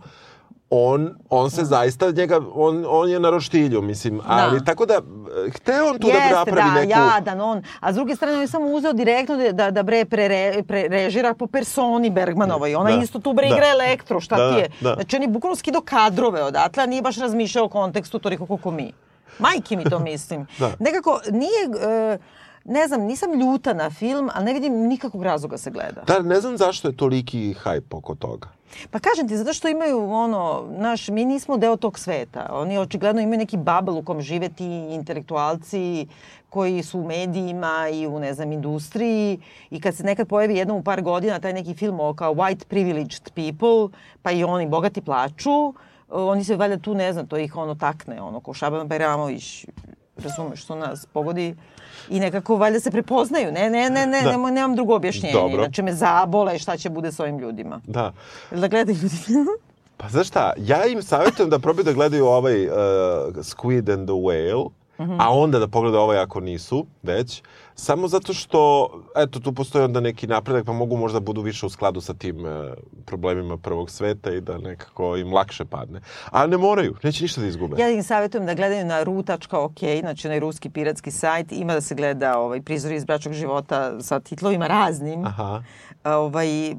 on, 0.76 1.16
on 1.30 1.52
se 1.52 1.64
zaista 1.64 2.12
njega, 2.12 2.42
on, 2.54 2.86
on 2.88 3.10
je 3.10 3.20
na 3.20 3.30
roštilju, 3.30 3.82
mislim, 3.82 4.22
ali 4.28 4.66
tako 4.66 4.86
da, 4.86 5.02
hteo 5.56 5.90
on 5.90 6.00
tu 6.00 6.08
da 6.08 6.14
Jeste, 6.14 6.36
napravi 6.36 6.70
da, 6.70 6.74
neku... 6.74 6.90
jadan 6.90 7.42
on. 7.42 7.64
A 7.80 7.92
s 7.92 7.96
druge 7.96 8.16
strane, 8.16 8.36
on 8.36 8.42
je 8.42 8.48
samo 8.48 8.66
uzeo 8.66 8.94
direktno 8.94 9.38
da, 9.38 9.52
da, 9.52 9.72
da 9.72 9.84
bre 9.84 10.06
prere, 10.06 10.64
prerežira 10.68 11.34
po 11.34 11.48
personi 11.48 12.10
Bergmanovoj. 12.10 12.76
Ona 12.76 12.92
Da, 12.92 13.04
isto 13.04 13.20
tu 13.20 13.34
bre 13.34 13.50
da. 13.50 13.56
igra 13.56 13.68
elektro, 13.68 14.20
šta 14.20 14.38
Da, 14.38 14.54
ti 14.54 14.60
je? 14.60 14.70
da. 14.82 14.94
Znači, 14.94 15.16
on 15.16 15.22
je 15.22 15.28
bukvalno 15.28 15.56
skido 15.56 15.82
kadrove 15.82 16.44
odatle, 16.44 16.84
a 16.84 16.86
nije 16.86 17.02
baš 17.02 17.18
razmišljao 17.18 17.66
o 17.66 17.70
kontekstu 17.70 18.20
toliko 18.20 18.46
koliko 18.46 18.72
mi. 18.72 18.92
Majke 19.40 19.78
mi 19.78 19.84
to 19.84 20.00
mislim. 20.00 20.48
Da. 20.60 20.72
Nekako, 20.80 21.20
nije... 21.32 21.64
e, 22.14 22.18
ne 22.66 22.88
znam, 22.88 23.02
nisam 23.02 23.34
ljuta 23.34 23.74
na 23.74 23.90
film, 23.90 24.30
ali 24.34 24.46
ne 24.46 24.54
vidim 24.54 24.74
nikakvog 24.74 25.24
razloga 25.24 25.58
se 25.58 25.72
gleda. 25.72 26.04
Da, 26.08 26.20
ne 26.20 26.42
znam 26.42 26.58
zašto 26.58 26.88
je 26.88 26.98
toliki 26.98 27.54
hajp 27.54 27.94
oko 27.94 28.16
toga. 28.16 28.48
Pa 28.92 29.00
kažem 29.00 29.28
ti, 29.28 29.38
zato 29.38 29.54
što 29.54 29.68
imaju 29.68 30.12
ono, 30.12 30.66
naš, 30.78 31.08
mi 31.08 31.26
nismo 31.26 31.58
deo 31.58 31.76
tog 31.76 32.00
sveta. 32.00 32.50
Oni 32.52 32.78
očigledno 32.78 33.22
imaju 33.22 33.38
neki 33.38 33.58
bubble 33.58 33.94
u 33.94 34.04
kom 34.04 34.22
žive 34.22 34.50
ti 34.50 34.66
intelektualci 34.90 36.08
koji 36.50 36.84
su 36.84 37.00
u 37.00 37.08
medijima 37.08 37.90
i 37.94 38.08
u, 38.08 38.20
ne 38.20 38.34
znam, 38.34 38.52
industriji 38.52 39.40
i 39.70 39.82
kad 39.82 39.96
se 39.96 40.04
nekad 40.04 40.28
pojavi 40.28 40.56
jednom 40.56 40.78
u 40.78 40.84
par 40.84 41.02
godina 41.02 41.40
taj 41.40 41.54
neki 41.54 41.74
film 41.74 42.00
o 42.00 42.14
kao 42.14 42.34
white 42.34 42.66
privileged 42.66 43.32
people, 43.34 43.98
pa 44.22 44.32
i 44.32 44.44
oni 44.44 44.68
bogati 44.68 45.02
plaču, 45.02 45.74
oni 46.10 46.44
se 46.44 46.56
valjda 46.56 46.78
tu, 46.78 46.96
ne 46.96 47.14
znam, 47.14 47.28
to 47.28 47.38
ih 47.38 47.56
ono 47.56 47.76
takne, 47.76 48.22
ono, 48.22 48.40
ko 48.40 48.54
Šaban 48.54 48.88
Bajramović, 48.88 49.66
razumeš, 50.18 50.64
što 50.64 50.76
nas 50.76 51.06
pogodi 51.06 51.56
i 52.10 52.20
nekako 52.20 52.56
valjda 52.56 52.80
se 52.80 52.92
prepoznaju. 52.92 53.52
Ne, 53.52 53.70
ne, 53.70 53.90
ne, 53.90 54.08
ne, 54.08 54.22
Da. 54.22 54.32
nemam, 54.32 54.54
nemam 54.54 54.76
drugo 54.76 54.96
objašnjenje. 54.96 55.34
Dobro. 55.34 55.58
Inače 55.58 55.84
me 55.84 55.94
zabole 55.94 56.60
šta 56.60 56.78
će 56.78 56.90
bude 56.90 57.12
s 57.12 57.20
ovim 57.20 57.40
ljudima. 57.40 57.82
Da. 57.86 58.14
Jel 58.52 58.62
da 58.62 58.68
gledaju 58.68 58.98
ljudi? 58.98 59.16
Pa 59.98 60.10
znaš 60.10 60.28
šta, 60.28 60.54
ja 60.58 60.86
im 60.86 61.02
savjetujem 61.02 61.50
da 61.50 61.60
probaju 61.60 61.84
da 61.84 61.94
gledaju 61.94 62.26
ovaj 62.26 62.68
uh, 62.68 62.74
Squid 63.36 63.94
and 63.94 64.08
the 64.08 64.14
Whale, 64.16 64.70
Mhm. 65.00 65.16
a 65.20 65.30
onda 65.32 65.60
da 65.60 65.68
pogledaju 65.68 66.02
ovaj 66.02 66.18
ako 66.18 66.40
nisu 66.40 66.86
već, 67.04 67.42
samo 67.76 68.08
zato 68.08 68.34
što, 68.34 68.90
eto, 69.16 69.40
tu 69.40 69.54
postoji 69.54 69.86
onda 69.86 70.00
neki 70.00 70.28
napredak, 70.28 70.66
pa 70.66 70.74
mogu 70.74 70.98
možda 70.98 71.20
budu 71.20 71.42
više 71.42 71.66
u 71.66 71.70
skladu 71.70 72.02
sa 72.02 72.14
tim 72.14 72.46
uh, 72.46 72.74
problemima 73.06 73.58
prvog 73.58 73.90
sveta 73.90 74.32
i 74.32 74.42
da 74.42 74.58
nekako 74.58 75.18
im 75.18 75.34
lakše 75.34 75.66
padne. 75.66 76.02
A 76.32 76.48
ne 76.48 76.58
moraju, 76.58 76.96
neće 77.04 77.24
ništa 77.24 77.42
da 77.42 77.48
izgube. 77.48 77.82
Ja 77.82 77.90
im 77.90 78.04
savjetujem 78.04 78.46
da 78.46 78.54
gledaju 78.54 78.86
na 78.86 79.04
ru.ok, 79.04 79.80
znači 80.00 80.28
onaj 80.28 80.40
ruski 80.40 80.70
piratski 80.70 81.12
sajt. 81.12 81.52
Ima 81.52 81.74
da 81.74 81.82
se 81.82 81.96
gleda 81.96 82.40
ovaj, 82.40 82.62
prizori 82.62 82.96
iz 82.96 83.06
bračnog 83.06 83.34
života 83.34 84.02
sa 84.02 84.20
titlovima 84.20 84.68
raznim. 84.68 85.26
Aha. 85.26 85.64
A, 86.04 86.18
Ovaj, 86.18 86.72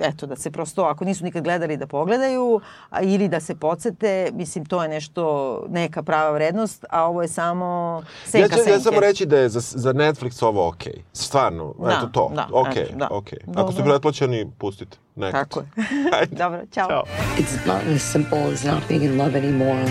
eto, 0.00 0.26
da 0.26 0.36
se 0.36 0.50
prosto, 0.50 0.82
ako 0.82 1.04
nisu 1.04 1.24
nikad 1.24 1.44
gledali, 1.44 1.76
da 1.76 1.86
pogledaju 1.86 2.60
a, 2.90 3.02
ili 3.02 3.28
da 3.28 3.40
se 3.40 3.54
podsete. 3.54 4.30
Mislim, 4.34 4.64
to 4.64 4.82
je 4.82 4.88
nešto, 4.88 5.22
neka 5.68 6.02
prava 6.02 6.30
vrednost, 6.30 6.84
a 6.90 7.04
ovo 7.04 7.22
je 7.22 7.28
samo 7.28 8.02
senka 8.24 8.44
Ja 8.44 8.48
ću, 8.48 8.58
ja 8.60 8.64
senke. 8.64 8.80
samo 8.80 9.00
reći 9.00 9.26
da 9.26 9.38
je 9.38 9.48
za, 9.48 9.60
za 9.60 9.92
Netflix 9.92 10.44
ovo 10.44 10.68
okej. 10.68 11.02
Stvarno, 11.12 11.74
Da, 11.78 11.90
eto 11.90 12.06
to. 12.06 12.32
da, 12.34 12.48
okej, 12.52 12.82
eto, 12.82 12.96
da. 12.96 13.08
okej. 13.10 13.38
Da, 13.46 13.62
Ako 13.62 13.72
ste 13.72 13.82
pretplaćeni, 13.82 14.50
pustite. 14.58 14.96
Nekad. 15.16 15.48
Tako 15.48 15.60
je. 15.60 15.66
Dobro, 16.42 16.60
čao. 16.70 16.88
Ćao. 16.88 17.02
It's 17.38 17.66
not 17.66 17.96
as 17.96 18.02
simple 18.02 18.38
as 18.52 18.64
not 18.64 18.82
being 18.88 19.02
in 19.04 19.18
love 19.18 19.32
anymore. 19.34 19.84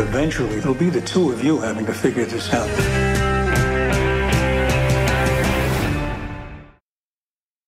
Eventually, 0.00 0.58
it'll 0.58 0.78
be 0.80 1.00
the 1.00 1.06
two 1.06 1.28
of 1.28 1.42
you 1.42 1.60
having 1.60 1.86
to 1.86 1.92
figure 1.92 2.26
this 2.26 2.52
out. 2.54 3.07